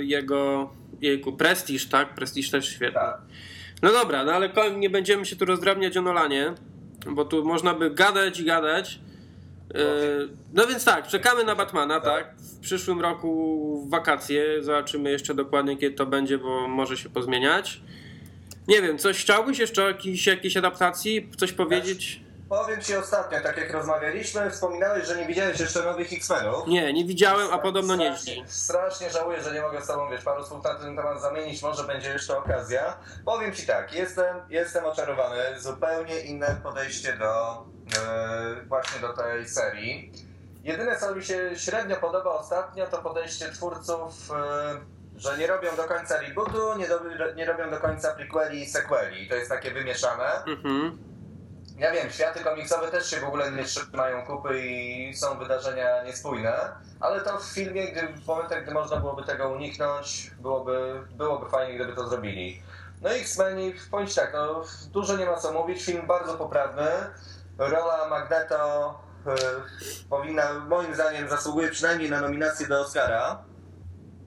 jego. 0.00 0.70
Jejku, 1.00 1.32
Prestige, 1.32 1.88
tak? 1.90 2.14
Prestige 2.14 2.50
też 2.50 2.68
świetny. 2.68 3.00
Tak. 3.00 3.18
No 3.82 3.92
dobra, 3.92 4.24
no 4.24 4.32
ale 4.32 4.50
nie 4.76 4.90
będziemy 4.90 5.26
się 5.26 5.36
tu 5.36 5.44
rozdrabniać 5.44 5.96
o 5.96 6.02
Nolanie. 6.02 6.54
bo 7.06 7.24
tu 7.24 7.44
można 7.44 7.74
by 7.74 7.90
gadać 7.90 8.40
i 8.40 8.44
gadać. 8.44 9.00
E, 9.76 9.82
no 10.54 10.66
więc 10.66 10.84
tak, 10.84 11.08
czekamy 11.08 11.44
na 11.44 11.54
Batmana, 11.54 12.00
tak? 12.00 12.34
W 12.38 12.60
przyszłym 12.60 13.00
roku 13.00 13.82
w 13.86 13.90
wakacje. 13.90 14.62
Zobaczymy 14.62 15.10
jeszcze 15.10 15.34
dokładnie, 15.34 15.76
kiedy 15.76 15.96
to 15.96 16.06
będzie, 16.06 16.38
bo 16.38 16.68
może 16.68 16.96
się 16.96 17.08
pozmieniać. 17.08 17.80
Nie 18.68 18.82
wiem, 18.82 18.98
coś 18.98 19.20
chciałbyś 19.20 19.58
jeszcze 19.58 19.84
o 19.84 19.88
jakiejś, 19.88 20.26
jakiejś 20.26 20.56
adaptacji? 20.56 21.30
Coś 21.36 21.52
powiedzieć? 21.52 22.20
Powiem 22.48 22.80
ci 22.80 22.96
ostatnio, 22.96 23.40
tak 23.40 23.56
jak 23.56 23.72
rozmawialiśmy, 23.72 24.50
wspominałeś, 24.50 25.06
że 25.06 25.16
nie 25.16 25.26
widziałeś 25.26 25.60
jeszcze 25.60 25.82
nowych 25.82 26.12
X-Menów. 26.12 26.66
Nie, 26.66 26.92
nie 26.92 27.04
widziałem, 27.04 27.48
a 27.52 27.58
podobno 27.58 27.96
nieźli. 27.96 28.32
Strasznie, 28.32 28.48
strasznie 28.48 29.10
żałuję, 29.10 29.42
że 29.42 29.54
nie 29.54 29.60
mogę 29.60 29.82
z 29.82 29.86
tobą, 29.86 30.10
wiesz, 30.10 30.24
paru 30.24 30.44
słów 30.44 30.64
na 30.64 30.74
ten 30.74 30.96
temat 30.96 31.20
zamienić, 31.20 31.62
może 31.62 31.84
będzie 31.84 32.10
jeszcze 32.10 32.38
okazja. 32.38 32.96
Powiem 33.24 33.54
ci 33.54 33.66
tak, 33.66 33.92
jestem, 33.92 34.36
jestem 34.48 34.84
oczarowany, 34.84 35.60
zupełnie 35.60 36.20
inne 36.20 36.56
podejście 36.62 37.16
do 37.16 37.52
e, 37.52 38.66
właśnie 38.66 39.00
do 39.00 39.12
tej 39.12 39.48
serii. 39.48 40.12
Jedyne, 40.62 40.96
co 40.96 41.14
mi 41.14 41.24
się 41.24 41.50
średnio 41.56 41.96
podoba 41.96 42.30
ostatnio, 42.30 42.86
to 42.86 42.98
podejście 42.98 43.52
twórców, 43.52 44.30
e, 44.30 44.80
że 45.16 45.38
nie 45.38 45.46
robią 45.46 45.76
do 45.76 45.84
końca 45.84 46.20
rebootu, 46.20 46.78
nie, 46.78 46.88
do, 46.88 47.00
nie 47.36 47.46
robią 47.46 47.70
do 47.70 47.76
końca 47.76 48.14
prequeli 48.14 48.62
i 48.62 48.66
sequeli. 48.66 49.28
To 49.28 49.34
jest 49.34 49.50
takie 49.50 49.70
wymieszane. 49.70 50.44
Mhm. 50.46 51.05
Ja 51.78 51.92
wiem, 51.92 52.10
światy 52.10 52.44
komiksowe 52.44 52.90
też 52.90 53.10
się 53.10 53.20
w 53.20 53.24
ogóle 53.24 53.52
nie 53.52 53.64
trzymają 53.64 54.26
kupy 54.26 54.66
i 54.66 55.14
są 55.14 55.38
wydarzenia 55.38 56.02
niespójne, 56.02 56.52
ale 57.00 57.20
to 57.20 57.38
w 57.38 57.44
filmie, 57.44 57.92
gdy, 57.92 58.08
w 58.08 58.26
momentach, 58.26 58.62
gdy 58.62 58.74
można 58.74 58.96
byłoby 58.96 59.24
tego 59.24 59.48
uniknąć, 59.48 60.30
byłoby, 60.40 61.02
byłoby 61.10 61.50
fajnie, 61.50 61.74
gdyby 61.74 61.92
to 61.92 62.08
zrobili. 62.08 62.62
No 63.02 63.12
i 63.12 63.20
X-Meni, 63.20 63.74
bądź 63.90 64.14
tak, 64.14 64.32
no, 64.32 64.64
dużo 64.92 65.16
nie 65.16 65.26
ma 65.26 65.36
co 65.36 65.52
mówić, 65.52 65.84
film 65.84 66.06
bardzo 66.06 66.34
poprawny. 66.34 66.86
Rola 67.58 68.08
Magneto 68.08 68.94
y, 69.26 70.08
powinna, 70.10 70.52
moim 70.52 70.94
zdaniem, 70.94 71.28
zasługuje 71.28 71.68
przynajmniej 71.68 72.10
na 72.10 72.20
nominację 72.20 72.66
do 72.66 72.80
Oscara. 72.80 73.44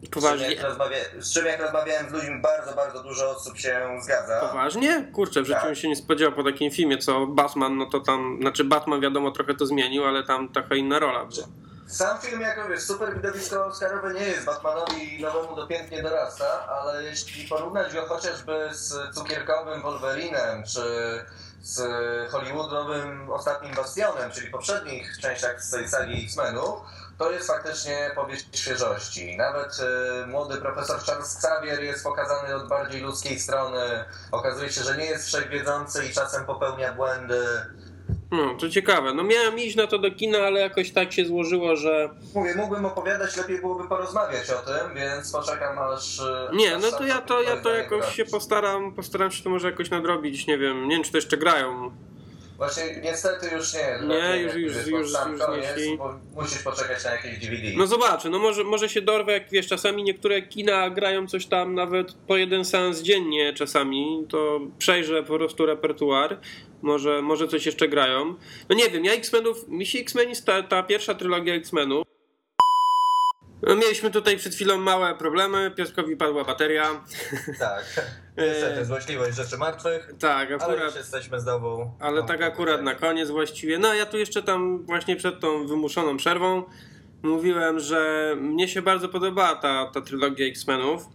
Poważnie. 0.08 0.46
Z 0.46 0.50
czym, 0.50 0.58
jak 0.58 0.64
rozmawia, 0.64 0.98
z 1.20 1.34
czym 1.34 1.46
jak 1.46 1.62
rozmawiałem 1.62 2.10
z 2.10 2.14
ludźmi, 2.14 2.42
bardzo, 2.42 2.74
bardzo 2.74 3.04
dużo 3.04 3.30
osób 3.30 3.58
się 3.58 3.98
zgadza. 4.02 4.40
Poważnie? 4.42 5.08
Kurczę, 5.14 5.42
w 5.42 5.46
życiu 5.46 5.60
Tak. 5.60 5.66
bym 5.66 5.76
się 5.76 5.88
nie 5.88 5.96
spodziewał 5.96 6.36
po 6.36 6.44
takim 6.52 6.72
filmie, 6.72 6.98
co 6.98 7.28
Batman, 7.28 7.78
no 7.78 7.86
to 7.86 8.00
tam, 8.00 8.38
znaczy 8.42 8.64
Batman 8.64 9.02
wiadomo 9.02 9.32
trochę 9.32 9.54
to 9.54 9.66
zmienił, 9.66 10.06
ale 10.06 10.24
tam 10.24 10.50
trochę 10.50 10.78
inna 10.78 11.00
rola 11.00 11.26
była. 11.26 11.48
Sam 11.88 12.18
film, 12.22 12.42
jako 12.42 12.70
wiesz, 12.70 12.82
super 12.82 13.14
widowisko 13.16 13.66
Oscarowe 13.66 14.14
nie 14.14 14.22
jest, 14.28 14.46
Batmanowi 14.46 15.22
nowemu 15.22 15.56
dopiętnie 15.56 16.04
dorasta, 16.04 16.68
ale 16.68 17.04
jeśli 17.04 17.48
porównać 17.48 17.94
go 17.94 18.06
chociażby 18.06 18.70
z 18.72 19.16
cukierkowym 19.16 19.82
Wolverinem, 19.82 20.64
czy 20.64 20.82
z 21.62 21.82
hollywoodowym 22.32 23.30
ostatnim 23.32 23.76
Bastionem, 23.76 24.32
czyli 24.32 24.48
poprzednich 24.48 25.18
częściach 25.22 25.64
z 25.64 25.72
tej 25.72 25.88
sagi 25.90 26.24
X-Menów, 26.26 26.80
to 27.20 27.32
jest 27.32 27.48
faktycznie 27.48 28.12
powieść 28.16 28.46
świeżości. 28.54 29.38
Nawet 29.38 29.78
y, 30.24 30.28
młody 30.28 30.58
profesor 30.58 31.00
Charles 31.00 31.36
Xavier 31.38 31.84
jest 31.84 32.04
pokazany 32.04 32.56
od 32.56 32.68
bardziej 32.68 33.02
ludzkiej 33.02 33.40
strony. 33.40 33.80
Okazuje 34.32 34.70
się, 34.70 34.84
że 34.84 34.98
nie 34.98 35.06
jest 35.06 35.28
wszechwiedzący 35.28 36.06
i 36.06 36.14
czasem 36.14 36.46
popełnia 36.46 36.94
błędy. 36.94 37.42
No, 38.32 38.56
to 38.60 38.70
ciekawe. 38.70 39.14
No 39.14 39.24
miałem 39.24 39.60
iść 39.60 39.76
na 39.76 39.88
to 39.88 40.00
do 40.00 40.12
kina, 40.12 40.38
ale 40.38 40.60
jakoś 40.60 40.92
tak 40.92 41.14
się 41.14 41.26
złożyło, 41.26 41.76
że... 41.76 42.10
Mówię, 42.36 42.56
mógłbym 42.56 42.86
opowiadać, 42.86 43.38
lepiej 43.38 43.60
byłoby 43.60 43.88
porozmawiać 43.88 44.50
o 44.50 44.58
tym, 44.58 44.96
więc 44.96 45.32
poczekam 45.32 45.80
aż... 45.80 46.20
y, 46.20 46.24
Nie, 46.54 46.76
aż 46.76 46.82
no 46.82 46.92
to 46.92 47.06
ja 47.06 47.22
to, 47.22 47.42
ja 47.42 47.62
to 47.62 47.70
jakoś 47.70 48.16
się 48.16 48.26
postaram, 48.26 48.94
postaram 48.96 49.32
się 49.32 49.44
to 49.44 49.50
może 49.50 49.70
jakoś 49.72 49.90
nadrobić, 49.90 50.48
nie 50.48 50.58
wiem, 50.58 50.88
nie 50.88 50.96
wiem 50.96 51.04
czy 51.04 51.12
to 51.12 51.18
jeszcze 51.18 51.38
grają. 51.38 51.92
Właśnie 52.60 52.84
niestety 53.04 53.56
już 53.56 53.74
nie. 53.74 53.80
Nie, 54.02 54.08
Właśnie, 54.08 54.42
już- 54.42 54.76
już- 54.76 54.88
już- 54.88 55.12
sam 55.12 55.32
już 55.32 55.42
koniec, 55.42 55.66
Musisz 56.36 56.64
poczekać 56.64 57.04
na 57.06 57.12
jakieś 57.12 57.40
DVD. 57.40 57.68
No 57.78 57.88
zobaczę, 57.88 58.30
no 58.30 58.40
może, 58.40 58.64
może 58.64 58.90
się 58.90 59.02
dorwę, 59.02 59.32
jak 59.34 59.50
wiesz, 59.50 59.68
czasami 59.68 60.04
niektóre 60.04 60.42
kina 60.42 60.90
grają 60.90 61.28
coś 61.28 61.46
tam 61.46 61.76
nawet 61.76 62.14
po 62.14 62.38
jeden 62.38 62.66
seans 62.66 63.02
dziennie 63.02 63.54
czasami, 63.54 64.26
to 64.30 64.60
przejrzę 64.78 65.24
po 65.24 65.38
prostu 65.38 65.66
repertuar, 65.66 66.40
może, 66.82 67.22
może 67.22 67.48
coś 67.48 67.66
jeszcze 67.66 67.88
grają. 67.88 68.36
No 68.70 68.76
nie 68.76 68.90
wiem, 68.90 69.06
ja 69.06 69.14
X-Menów, 69.14 69.68
mi 69.68 69.86
się 69.86 70.00
X-Meni, 70.00 70.34
ta, 70.46 70.64
ta 70.64 70.84
pierwsza 70.84 71.14
trylogia 71.16 71.54
X-Menów, 71.54 72.08
no 73.62 73.76
mieliśmy 73.76 74.12
tutaj 74.12 74.38
przed 74.38 74.56
chwilą 74.56 74.78
małe 74.78 75.16
problemy, 75.16 75.72
Pioskowi 75.72 76.18
padła 76.18 76.44
bateria, 76.44 77.04
Tak. 77.60 77.84
Niestety, 78.38 78.86
złośliwość 78.86 79.38
rzeczy 79.38 79.58
martwych, 79.58 80.12
tak, 80.20 80.48
ale 80.48 80.54
już 80.54 80.64
akurat... 80.64 80.96
jesteśmy 80.96 81.40
znowu... 81.40 81.92
Ale 82.00 82.24
tak 82.24 82.42
akurat 82.42 82.82
na 82.82 82.96
koniec 82.96 83.30
właściwie. 83.30 83.78
No 83.78 83.94
ja 83.94 84.06
tu 84.06 84.18
jeszcze 84.18 84.44
tam 84.44 84.86
właśnie 84.86 85.16
przed 85.16 85.40
tą 85.40 85.68
wymuszoną 85.68 86.18
przerwą 86.18 86.64
mówiłem, 87.24 87.80
że 87.80 88.34
mnie 88.40 88.68
się 88.68 88.82
bardzo 88.82 89.10
podobała 89.10 89.56
ta, 89.56 89.86
ta 89.94 90.02
trylogia 90.02 90.46
X-Menów. 90.46 91.06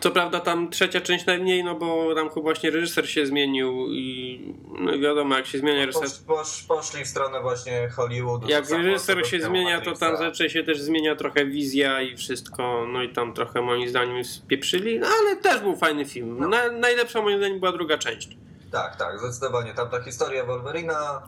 Co 0.00 0.10
prawda 0.10 0.40
tam 0.40 0.70
trzecia 0.70 1.00
część 1.00 1.26
najmniej, 1.26 1.64
no 1.64 1.74
bo 1.74 2.14
tam 2.14 2.28
chyba 2.28 2.40
właśnie 2.40 2.70
reżyser 2.70 3.10
się 3.10 3.26
zmienił 3.26 3.86
i 3.90 4.40
no 4.80 4.98
wiadomo 4.98 5.36
jak 5.36 5.46
się 5.46 5.58
zmienia 5.58 5.86
reżyser. 5.86 6.08
Posz, 6.08 6.18
posz, 6.26 6.62
poszli 6.62 7.04
w 7.04 7.08
stronę 7.08 7.40
właśnie 7.40 7.88
Hollywoodu. 7.88 8.48
Jak 8.48 8.70
reżyser 8.70 9.26
się 9.26 9.40
zmienia, 9.40 9.80
to 9.80 9.92
tam 9.96 10.16
zazwyczaj 10.16 10.50
się 10.50 10.64
też 10.64 10.80
zmienia 10.80 11.16
trochę 11.16 11.46
wizja 11.46 12.00
i 12.00 12.16
wszystko, 12.16 12.86
no 12.92 13.02
i 13.02 13.12
tam 13.12 13.34
trochę 13.34 13.62
moim 13.62 13.88
zdaniem 13.88 14.24
spieprzyli, 14.24 15.00
no 15.00 15.06
ale 15.20 15.36
też 15.36 15.60
był 15.60 15.76
fajny 15.76 16.04
film. 16.04 16.36
No. 16.40 16.48
Na, 16.48 16.70
najlepsza 16.70 17.22
moim 17.22 17.38
zdaniem 17.38 17.60
była 17.60 17.72
druga 17.72 17.98
część. 17.98 18.38
Tak, 18.72 18.96
tak, 18.96 19.18
zdecydowanie. 19.18 19.74
Tam 19.74 19.90
ta 19.90 20.02
historia 20.02 20.44
Wolverina... 20.44 21.22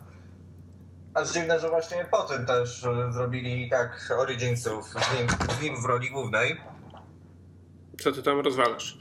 Aż 1.14 1.32
dziwne, 1.32 1.60
że 1.60 1.68
właśnie 1.68 2.06
po 2.10 2.22
tym 2.22 2.46
też 2.46 2.84
e, 2.84 3.12
zrobili 3.12 3.70
tak 3.70 4.14
Originsów 4.18 4.84
z 4.84 5.18
nim, 5.18 5.28
z 5.58 5.62
nim 5.62 5.82
w 5.82 5.84
roli 5.84 6.10
głównej. 6.10 6.60
Co 8.02 8.12
ty 8.12 8.22
tam 8.22 8.40
rozwalasz? 8.40 8.96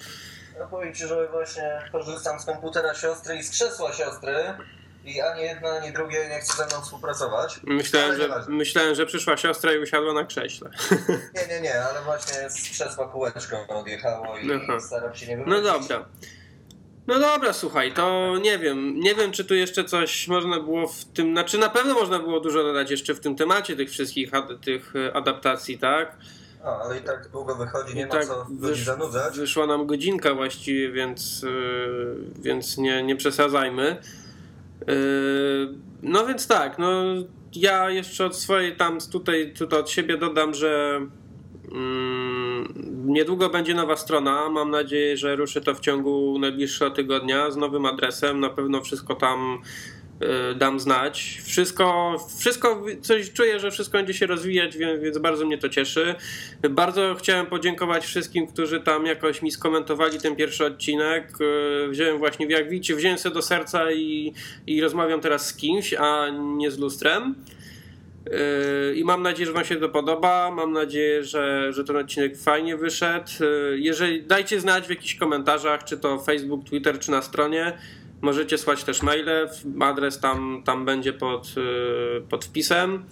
Ja 0.59 0.67
powiem 0.67 0.93
ci, 0.93 1.07
że 1.07 1.27
właśnie 1.27 1.81
korzystam 1.91 2.39
z 2.39 2.45
komputera 2.45 2.93
siostry 2.95 3.35
i 3.35 3.43
z 3.43 3.49
krzesła 3.49 3.93
siostry 3.93 4.35
i 5.05 5.21
ani 5.21 5.41
jedna, 5.41 5.69
ani 5.69 5.91
drugie 5.93 6.29
nie 6.29 6.39
chce 6.39 6.53
ze 6.57 6.65
mną 6.65 6.81
współpracować. 6.81 7.59
Myślałem, 7.63 8.17
że, 8.17 8.29
myślałem, 8.47 8.95
że 8.95 9.05
przyszła 9.05 9.37
siostra 9.37 9.73
i 9.73 9.79
usiadła 9.79 10.13
na 10.13 10.25
krześle. 10.25 10.69
Nie, 11.35 11.47
nie, 11.55 11.61
nie, 11.61 11.83
ale 11.83 12.01
właśnie 12.01 12.49
z 12.49 12.61
krzesła 12.71 13.07
kółeczko 13.07 13.67
odjechało 13.67 14.37
i 14.37 14.49
Aha. 14.63 14.79
staram 14.79 15.15
się 15.15 15.27
nie 15.27 15.37
No 15.37 15.43
wywrócić. 15.45 15.87
dobra. 15.87 16.05
No 17.07 17.19
dobra, 17.19 17.53
słuchaj, 17.53 17.93
to 17.93 18.33
nie 18.41 18.57
wiem, 18.59 18.99
nie 18.99 19.15
wiem 19.15 19.31
czy 19.31 19.45
tu 19.45 19.55
jeszcze 19.55 19.85
coś 19.85 20.27
można 20.27 20.59
było 20.59 20.87
w 20.87 21.05
tym, 21.05 21.31
znaczy 21.33 21.57
na 21.57 21.69
pewno 21.69 21.93
można 21.93 22.19
było 22.19 22.39
dużo 22.39 22.63
dodać 22.63 22.91
jeszcze 22.91 23.13
w 23.13 23.19
tym 23.19 23.35
temacie 23.35 23.75
tych 23.75 23.89
wszystkich 23.89 24.33
ad, 24.33 24.47
tych 24.65 24.93
e, 24.95 25.15
adaptacji, 25.15 25.77
tak? 25.77 26.15
A, 26.63 26.81
ale 26.81 26.97
i 26.99 27.01
tak 27.01 27.29
długo 27.31 27.55
wychodzi, 27.55 27.95
nie 27.95 28.01
I 28.01 28.05
ma 28.05 28.11
tak 28.11 28.25
co 28.25 28.45
ludzi 28.49 28.81
wysz- 28.81 28.85
zanudzać. 28.85 29.37
Wyszła 29.37 29.67
nam 29.67 29.87
godzinka 29.87 30.35
właściwie, 30.35 30.91
więc, 30.91 31.41
yy, 31.41 32.17
więc 32.39 32.77
nie, 32.77 33.03
nie 33.03 33.15
przesadzajmy. 33.15 33.97
Yy, 34.87 34.95
no 36.03 36.27
więc 36.27 36.47
tak, 36.47 36.79
no 36.79 37.03
ja 37.55 37.89
jeszcze 37.89 38.25
od 38.25 38.35
swojej 38.35 38.75
tam 38.75 38.97
tutaj, 39.11 39.53
tutaj 39.53 39.79
od 39.79 39.89
siebie 39.89 40.17
dodam, 40.17 40.53
że 40.53 41.01
mm, 41.71 42.73
niedługo 43.05 43.49
będzie 43.49 43.73
nowa 43.73 43.95
strona. 43.95 44.49
Mam 44.49 44.71
nadzieję, 44.71 45.17
że 45.17 45.35
ruszy 45.35 45.61
to 45.61 45.75
w 45.75 45.79
ciągu 45.79 46.39
najbliższego 46.39 46.91
tygodnia 46.91 47.51
z 47.51 47.57
nowym 47.57 47.85
adresem. 47.85 48.39
Na 48.39 48.49
pewno 48.49 48.81
wszystko 48.81 49.15
tam 49.15 49.61
dam 50.55 50.79
znać. 50.79 51.41
Wszystko, 51.43 52.15
wszystko, 52.39 52.83
coś 53.01 53.33
czuję, 53.33 53.59
że 53.59 53.71
wszystko 53.71 53.97
będzie 53.97 54.13
się 54.13 54.25
rozwijać, 54.25 54.77
więc, 54.77 55.17
bardzo 55.17 55.45
mnie 55.45 55.57
to 55.57 55.69
cieszy. 55.69 56.15
Bardzo 56.69 57.15
chciałem 57.15 57.45
podziękować 57.45 58.05
wszystkim, 58.05 58.47
którzy 58.47 58.79
tam 58.79 59.05
jakoś 59.05 59.41
mi 59.41 59.51
skomentowali 59.51 60.19
ten 60.19 60.35
pierwszy 60.35 60.65
odcinek. 60.65 61.33
Y, 61.41 61.89
Wziąłem 61.89 62.17
właśnie, 62.17 62.45
jak 62.45 62.69
widzicie, 62.69 62.95
wziąłem 62.95 63.17
sobie 63.17 63.35
do 63.35 63.41
serca 63.41 63.91
i, 63.91 64.33
i 64.67 64.81
rozmawiam 64.81 65.21
teraz 65.21 65.47
z 65.47 65.55
kimś, 65.55 65.93
a 65.93 66.29
nie 66.29 66.71
z 66.71 66.79
lustrem. 66.79 67.35
Yy, 68.25 68.95
I 68.95 69.03
mam 69.03 69.23
nadzieję, 69.23 69.47
że 69.47 69.53
Wam 69.53 69.65
się 69.65 69.75
to 69.75 69.89
podoba. 69.89 70.51
Mam 70.51 70.71
nadzieję, 70.71 71.23
że, 71.23 71.73
że 71.73 71.83
ten 71.83 71.97
odcinek 71.97 72.37
fajnie 72.37 72.77
wyszedł. 72.77 73.31
Jeżeli 73.75 74.23
dajcie 74.23 74.59
znać 74.59 74.87
w 74.87 74.89
jakichś 74.89 75.15
komentarzach, 75.15 75.83
czy 75.83 75.97
to 75.97 76.19
Facebook, 76.19 76.65
Twitter, 76.65 76.99
czy 76.99 77.11
na 77.11 77.21
stronie. 77.21 77.77
Możecie 78.21 78.57
słać 78.57 78.83
też 78.83 79.01
maile. 79.01 79.49
Adres 79.79 80.19
tam, 80.19 80.61
tam 80.65 80.85
będzie 80.85 81.13
pod, 81.13 81.55
yy, 81.55 82.23
pod 82.29 82.45
wpisem. 82.45 83.05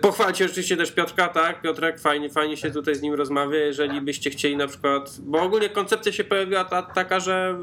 Pochwalcie 0.00 0.44
oczywiście 0.44 0.76
też 0.76 0.92
Piotrka, 0.92 1.28
tak? 1.28 1.62
Piotrek, 1.62 2.00
fajnie, 2.00 2.30
fajnie 2.30 2.56
się 2.56 2.70
tutaj 2.70 2.94
z 2.94 3.02
nim 3.02 3.14
rozmawia. 3.14 3.58
Jeżeli 3.58 4.00
byście 4.00 4.30
chcieli 4.30 4.56
na 4.56 4.66
przykład, 4.66 5.20
bo 5.20 5.42
ogólnie 5.42 5.68
koncepcja 5.68 6.12
się 6.12 6.24
pojawiła 6.24 6.64
ta, 6.64 6.82
taka, 6.82 7.20
że 7.20 7.58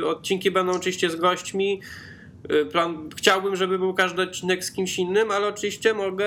yy, 0.00 0.06
odcinki 0.06 0.50
będą 0.50 0.72
oczywiście 0.72 1.10
z 1.10 1.16
gośćmi. 1.16 1.80
Y, 2.52 2.66
Plan, 2.66 3.08
chciałbym, 3.16 3.56
żeby 3.56 3.78
był 3.78 3.94
każdy 3.94 4.22
odcinek 4.22 4.64
z 4.64 4.72
kimś 4.72 4.98
innym, 4.98 5.30
ale 5.30 5.48
oczywiście 5.48 5.94
mogę 5.94 6.26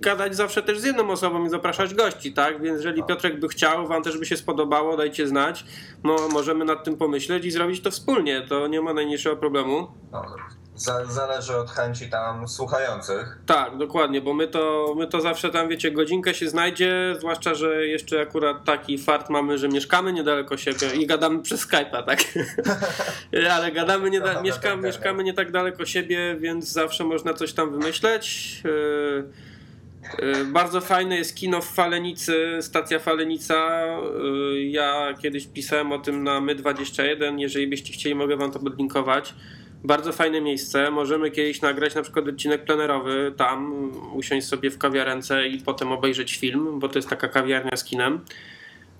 gadać 0.00 0.36
zawsze 0.36 0.62
też 0.62 0.78
z 0.78 0.84
jedną 0.84 1.10
osobą 1.10 1.44
i 1.44 1.50
zapraszać 1.50 1.94
gości, 1.94 2.32
tak? 2.32 2.62
Więc 2.62 2.76
jeżeli 2.76 3.04
Piotrek 3.04 3.40
by 3.40 3.48
chciał, 3.48 3.86
wam 3.86 4.02
też 4.02 4.18
by 4.18 4.26
się 4.26 4.36
spodobało, 4.36 4.96
dajcie 4.96 5.26
znać. 5.28 5.64
Mo, 6.02 6.28
możemy 6.28 6.64
nad 6.64 6.84
tym 6.84 6.96
pomyśleć 6.96 7.44
i 7.44 7.50
zrobić 7.50 7.80
to 7.80 7.90
wspólnie. 7.90 8.42
To 8.48 8.66
nie 8.66 8.80
ma 8.80 8.94
najmniejszego 8.94 9.36
problemu. 9.36 9.88
No, 10.12 10.22
za, 10.78 11.04
zależy 11.04 11.56
od 11.56 11.70
chęci 11.70 12.10
tam 12.10 12.48
słuchających. 12.48 13.38
Tak, 13.46 13.76
dokładnie, 13.76 14.20
bo 14.20 14.34
my 14.34 14.48
to, 14.48 14.94
my 14.96 15.06
to 15.06 15.20
zawsze 15.20 15.50
tam, 15.50 15.68
wiecie, 15.68 15.90
godzinkę 15.90 16.34
się 16.34 16.48
znajdzie, 16.48 17.14
zwłaszcza, 17.18 17.54
że 17.54 17.86
jeszcze 17.86 18.20
akurat 18.20 18.64
taki 18.64 18.98
fart 18.98 19.30
mamy, 19.30 19.58
że 19.58 19.68
mieszkamy 19.68 20.12
niedaleko 20.12 20.56
siebie 20.56 20.94
i 20.94 21.06
gadamy 21.06 21.42
przez 21.42 21.68
Skype'a, 21.68 22.04
tak? 22.06 22.18
Ale 23.54 23.72
gadamy, 23.72 24.10
nie 24.10 24.20
da- 24.20 24.42
mieszkamy, 24.42 24.82
mieszkamy 24.82 25.24
nie 25.24 25.34
tak 25.34 25.52
daleko 25.52 25.86
siebie, 25.86 26.36
więc 26.40 26.72
zawsze 26.72 27.04
można 27.04 27.34
coś 27.34 27.52
tam 27.52 27.70
wymyśleć. 27.70 28.56
Yy, 28.64 29.32
Bardzo 30.44 30.80
fajne 30.80 31.16
jest 31.16 31.36
kino 31.36 31.60
w 31.60 31.66
Falenicy, 31.66 32.58
stacja 32.60 32.98
Falenica. 32.98 33.86
Yy, 34.52 34.64
Ja 34.64 35.14
kiedyś 35.22 35.46
pisałem 35.46 35.92
o 35.92 35.98
tym 35.98 36.24
na 36.24 36.40
My21. 36.40 37.38
Jeżeli 37.38 37.66
byście 37.66 37.92
chcieli, 37.92 38.14
mogę 38.14 38.36
wam 38.36 38.50
to 38.50 38.58
podlinkować. 38.58 39.34
Bardzo 39.84 40.12
fajne 40.12 40.40
miejsce. 40.40 40.90
Możemy 40.90 41.30
kiedyś 41.30 41.62
nagrać 41.62 41.94
na 41.94 42.02
przykład 42.02 42.28
odcinek 42.28 42.64
plenerowy 42.64 43.34
tam, 43.36 43.90
usiąść 44.14 44.46
sobie 44.46 44.70
w 44.70 44.78
kawiarence 44.78 45.48
i 45.48 45.58
potem 45.58 45.92
obejrzeć 45.92 46.36
film, 46.36 46.78
bo 46.78 46.88
to 46.88 46.98
jest 46.98 47.08
taka 47.08 47.28
kawiarnia 47.28 47.76
z 47.76 47.84
kinem. 47.84 48.20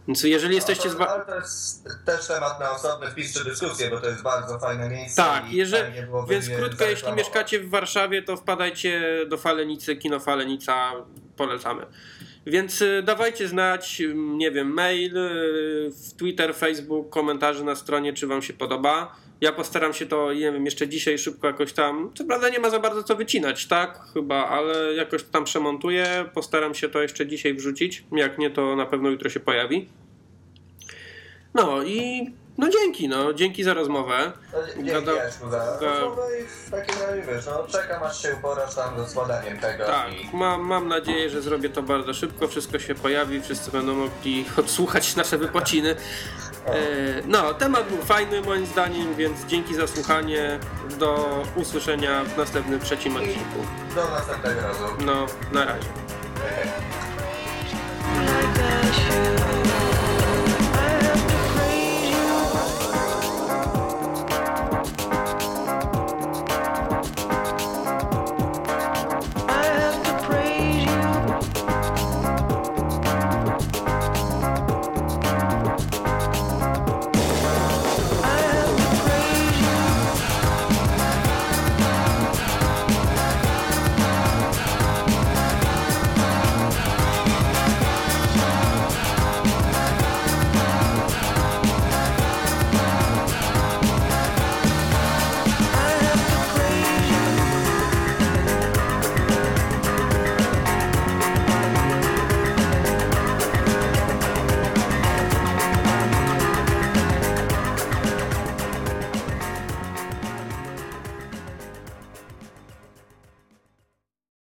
Więc 0.09 0.23
jeżeli 0.23 0.55
jesteście 0.55 0.91
z. 0.91 0.95
Wa- 0.95 1.09
ale 1.09 1.25
to 1.25 1.35
jest 1.35 1.89
też 2.07 2.27
temat 2.27 2.61
na 2.61 2.71
osobny 2.71 3.11
wpis 3.11 3.35
czy 3.35 3.45
dyskusję, 3.45 3.91
bo 3.91 4.01
to 4.01 4.09
jest 4.09 4.23
bardzo 4.23 4.59
fajne 4.59 4.89
miejsce. 4.89 5.23
Tak, 5.23 5.53
jeżeli, 5.53 5.93
więc 6.29 6.49
krótko, 6.49 6.85
jeśli 6.85 7.13
mieszkacie 7.13 7.61
w 7.61 7.71
Warszawie, 7.71 8.23
to 8.23 8.37
wpadajcie 8.37 9.03
do 9.27 9.37
Falenicy, 9.37 9.97
kino 9.97 10.21
Falenica, 10.21 10.93
polecamy. 11.37 11.87
Więc 12.47 12.83
y, 12.83 13.03
dawajcie 13.03 13.49
znać, 13.49 14.01
y, 14.01 14.15
nie 14.15 14.51
wiem, 14.51 14.73
mail, 14.75 15.17
y, 15.17 15.91
w 15.91 16.13
Twitter, 16.19 16.55
Facebook, 16.55 17.11
komentarze 17.11 17.65
na 17.65 17.75
stronie, 17.75 18.13
czy 18.13 18.27
wam 18.27 18.43
się 18.43 18.53
podoba. 18.53 19.17
Ja 19.41 19.53
postaram 19.53 19.95
się 19.95 20.07
to, 20.07 20.33
nie 20.33 20.53
wiem, 20.53 20.65
jeszcze 20.65 20.89
dzisiaj 20.89 21.19
szybko 21.19 21.47
jakoś 21.47 21.73
tam, 21.73 22.11
co 22.15 22.25
prawda 22.25 22.49
nie 22.49 22.59
ma 22.59 22.71
za 22.71 22.79
bardzo 22.79 23.03
co 23.03 23.17
wycinać, 23.17 23.67
tak? 23.67 24.01
Chyba, 24.15 24.49
ale 24.49 24.95
jakoś 24.95 25.23
tam 25.23 25.45
przemontuję, 25.45 26.25
postaram 26.35 26.75
się 26.75 26.89
to 26.89 27.03
jeszcze 27.03 27.27
dzisiaj 27.27 27.55
wrzucić. 27.55 28.05
Jak 28.13 28.39
nie, 28.39 28.51
to 28.51 28.77
na 28.77 28.87
pewno 28.87 29.09
jutro 29.11 29.31
się 29.31 29.41
pojawi. 29.41 29.89
No 31.55 31.83
i 31.83 32.31
no 32.59 32.69
dzięki, 32.69 33.09
no, 33.09 33.33
dzięki 33.33 33.65
za 33.65 33.75
rozmowę. 33.75 34.33
No, 34.53 34.59
Dzięki 34.77 34.91
Gada- 34.91 35.31
za 35.51 35.79
rozmowę 35.81 36.23
i 36.41 36.45
w 36.67 36.71
takim 36.71 37.03
razie 37.03 37.23
wiesz, 37.23 37.47
no 37.47 37.67
czekam 37.67 38.03
aż 38.03 38.23
się 38.23 38.35
uporasz 38.35 38.75
tam 38.75 38.99
ze 38.99 39.09
składaniem 39.11 39.59
tego 39.59 39.85
Tak, 39.85 40.13
i 40.13 40.37
mam, 40.37 40.61
mam 40.61 40.89
nadzieję, 40.89 41.31
że 41.31 41.43
zrobię 41.43 41.69
to 41.69 41.83
bardzo 41.83 42.15
szybko, 42.15 42.49
wszystko 42.49 42.79
się 42.79 42.95
pojawi, 42.95 43.41
wszyscy 43.41 43.71
będą 43.71 43.95
mogli 43.95 44.45
odsłuchać 44.57 45.17
nasze 45.17 45.39
wypociny. 45.39 45.97
E, 46.67 47.23
no, 47.27 47.55
temat 47.55 47.89
był 47.89 48.03
fajny 48.03 48.41
moim 48.41 48.67
zdaniem, 48.67 49.15
więc 49.15 49.45
dzięki 49.47 49.75
za 49.75 49.87
słuchanie. 49.87 50.59
Do 50.99 51.43
usłyszenia 51.57 52.25
w 52.25 52.37
następnym 52.37 52.81
trzecim 52.81 53.17
odcinku. 53.17 53.67
Do 53.95 54.11
następnego 54.11 54.61
razu. 54.61 54.85
No, 55.05 55.27
na 55.53 55.65
razie. 55.65 55.89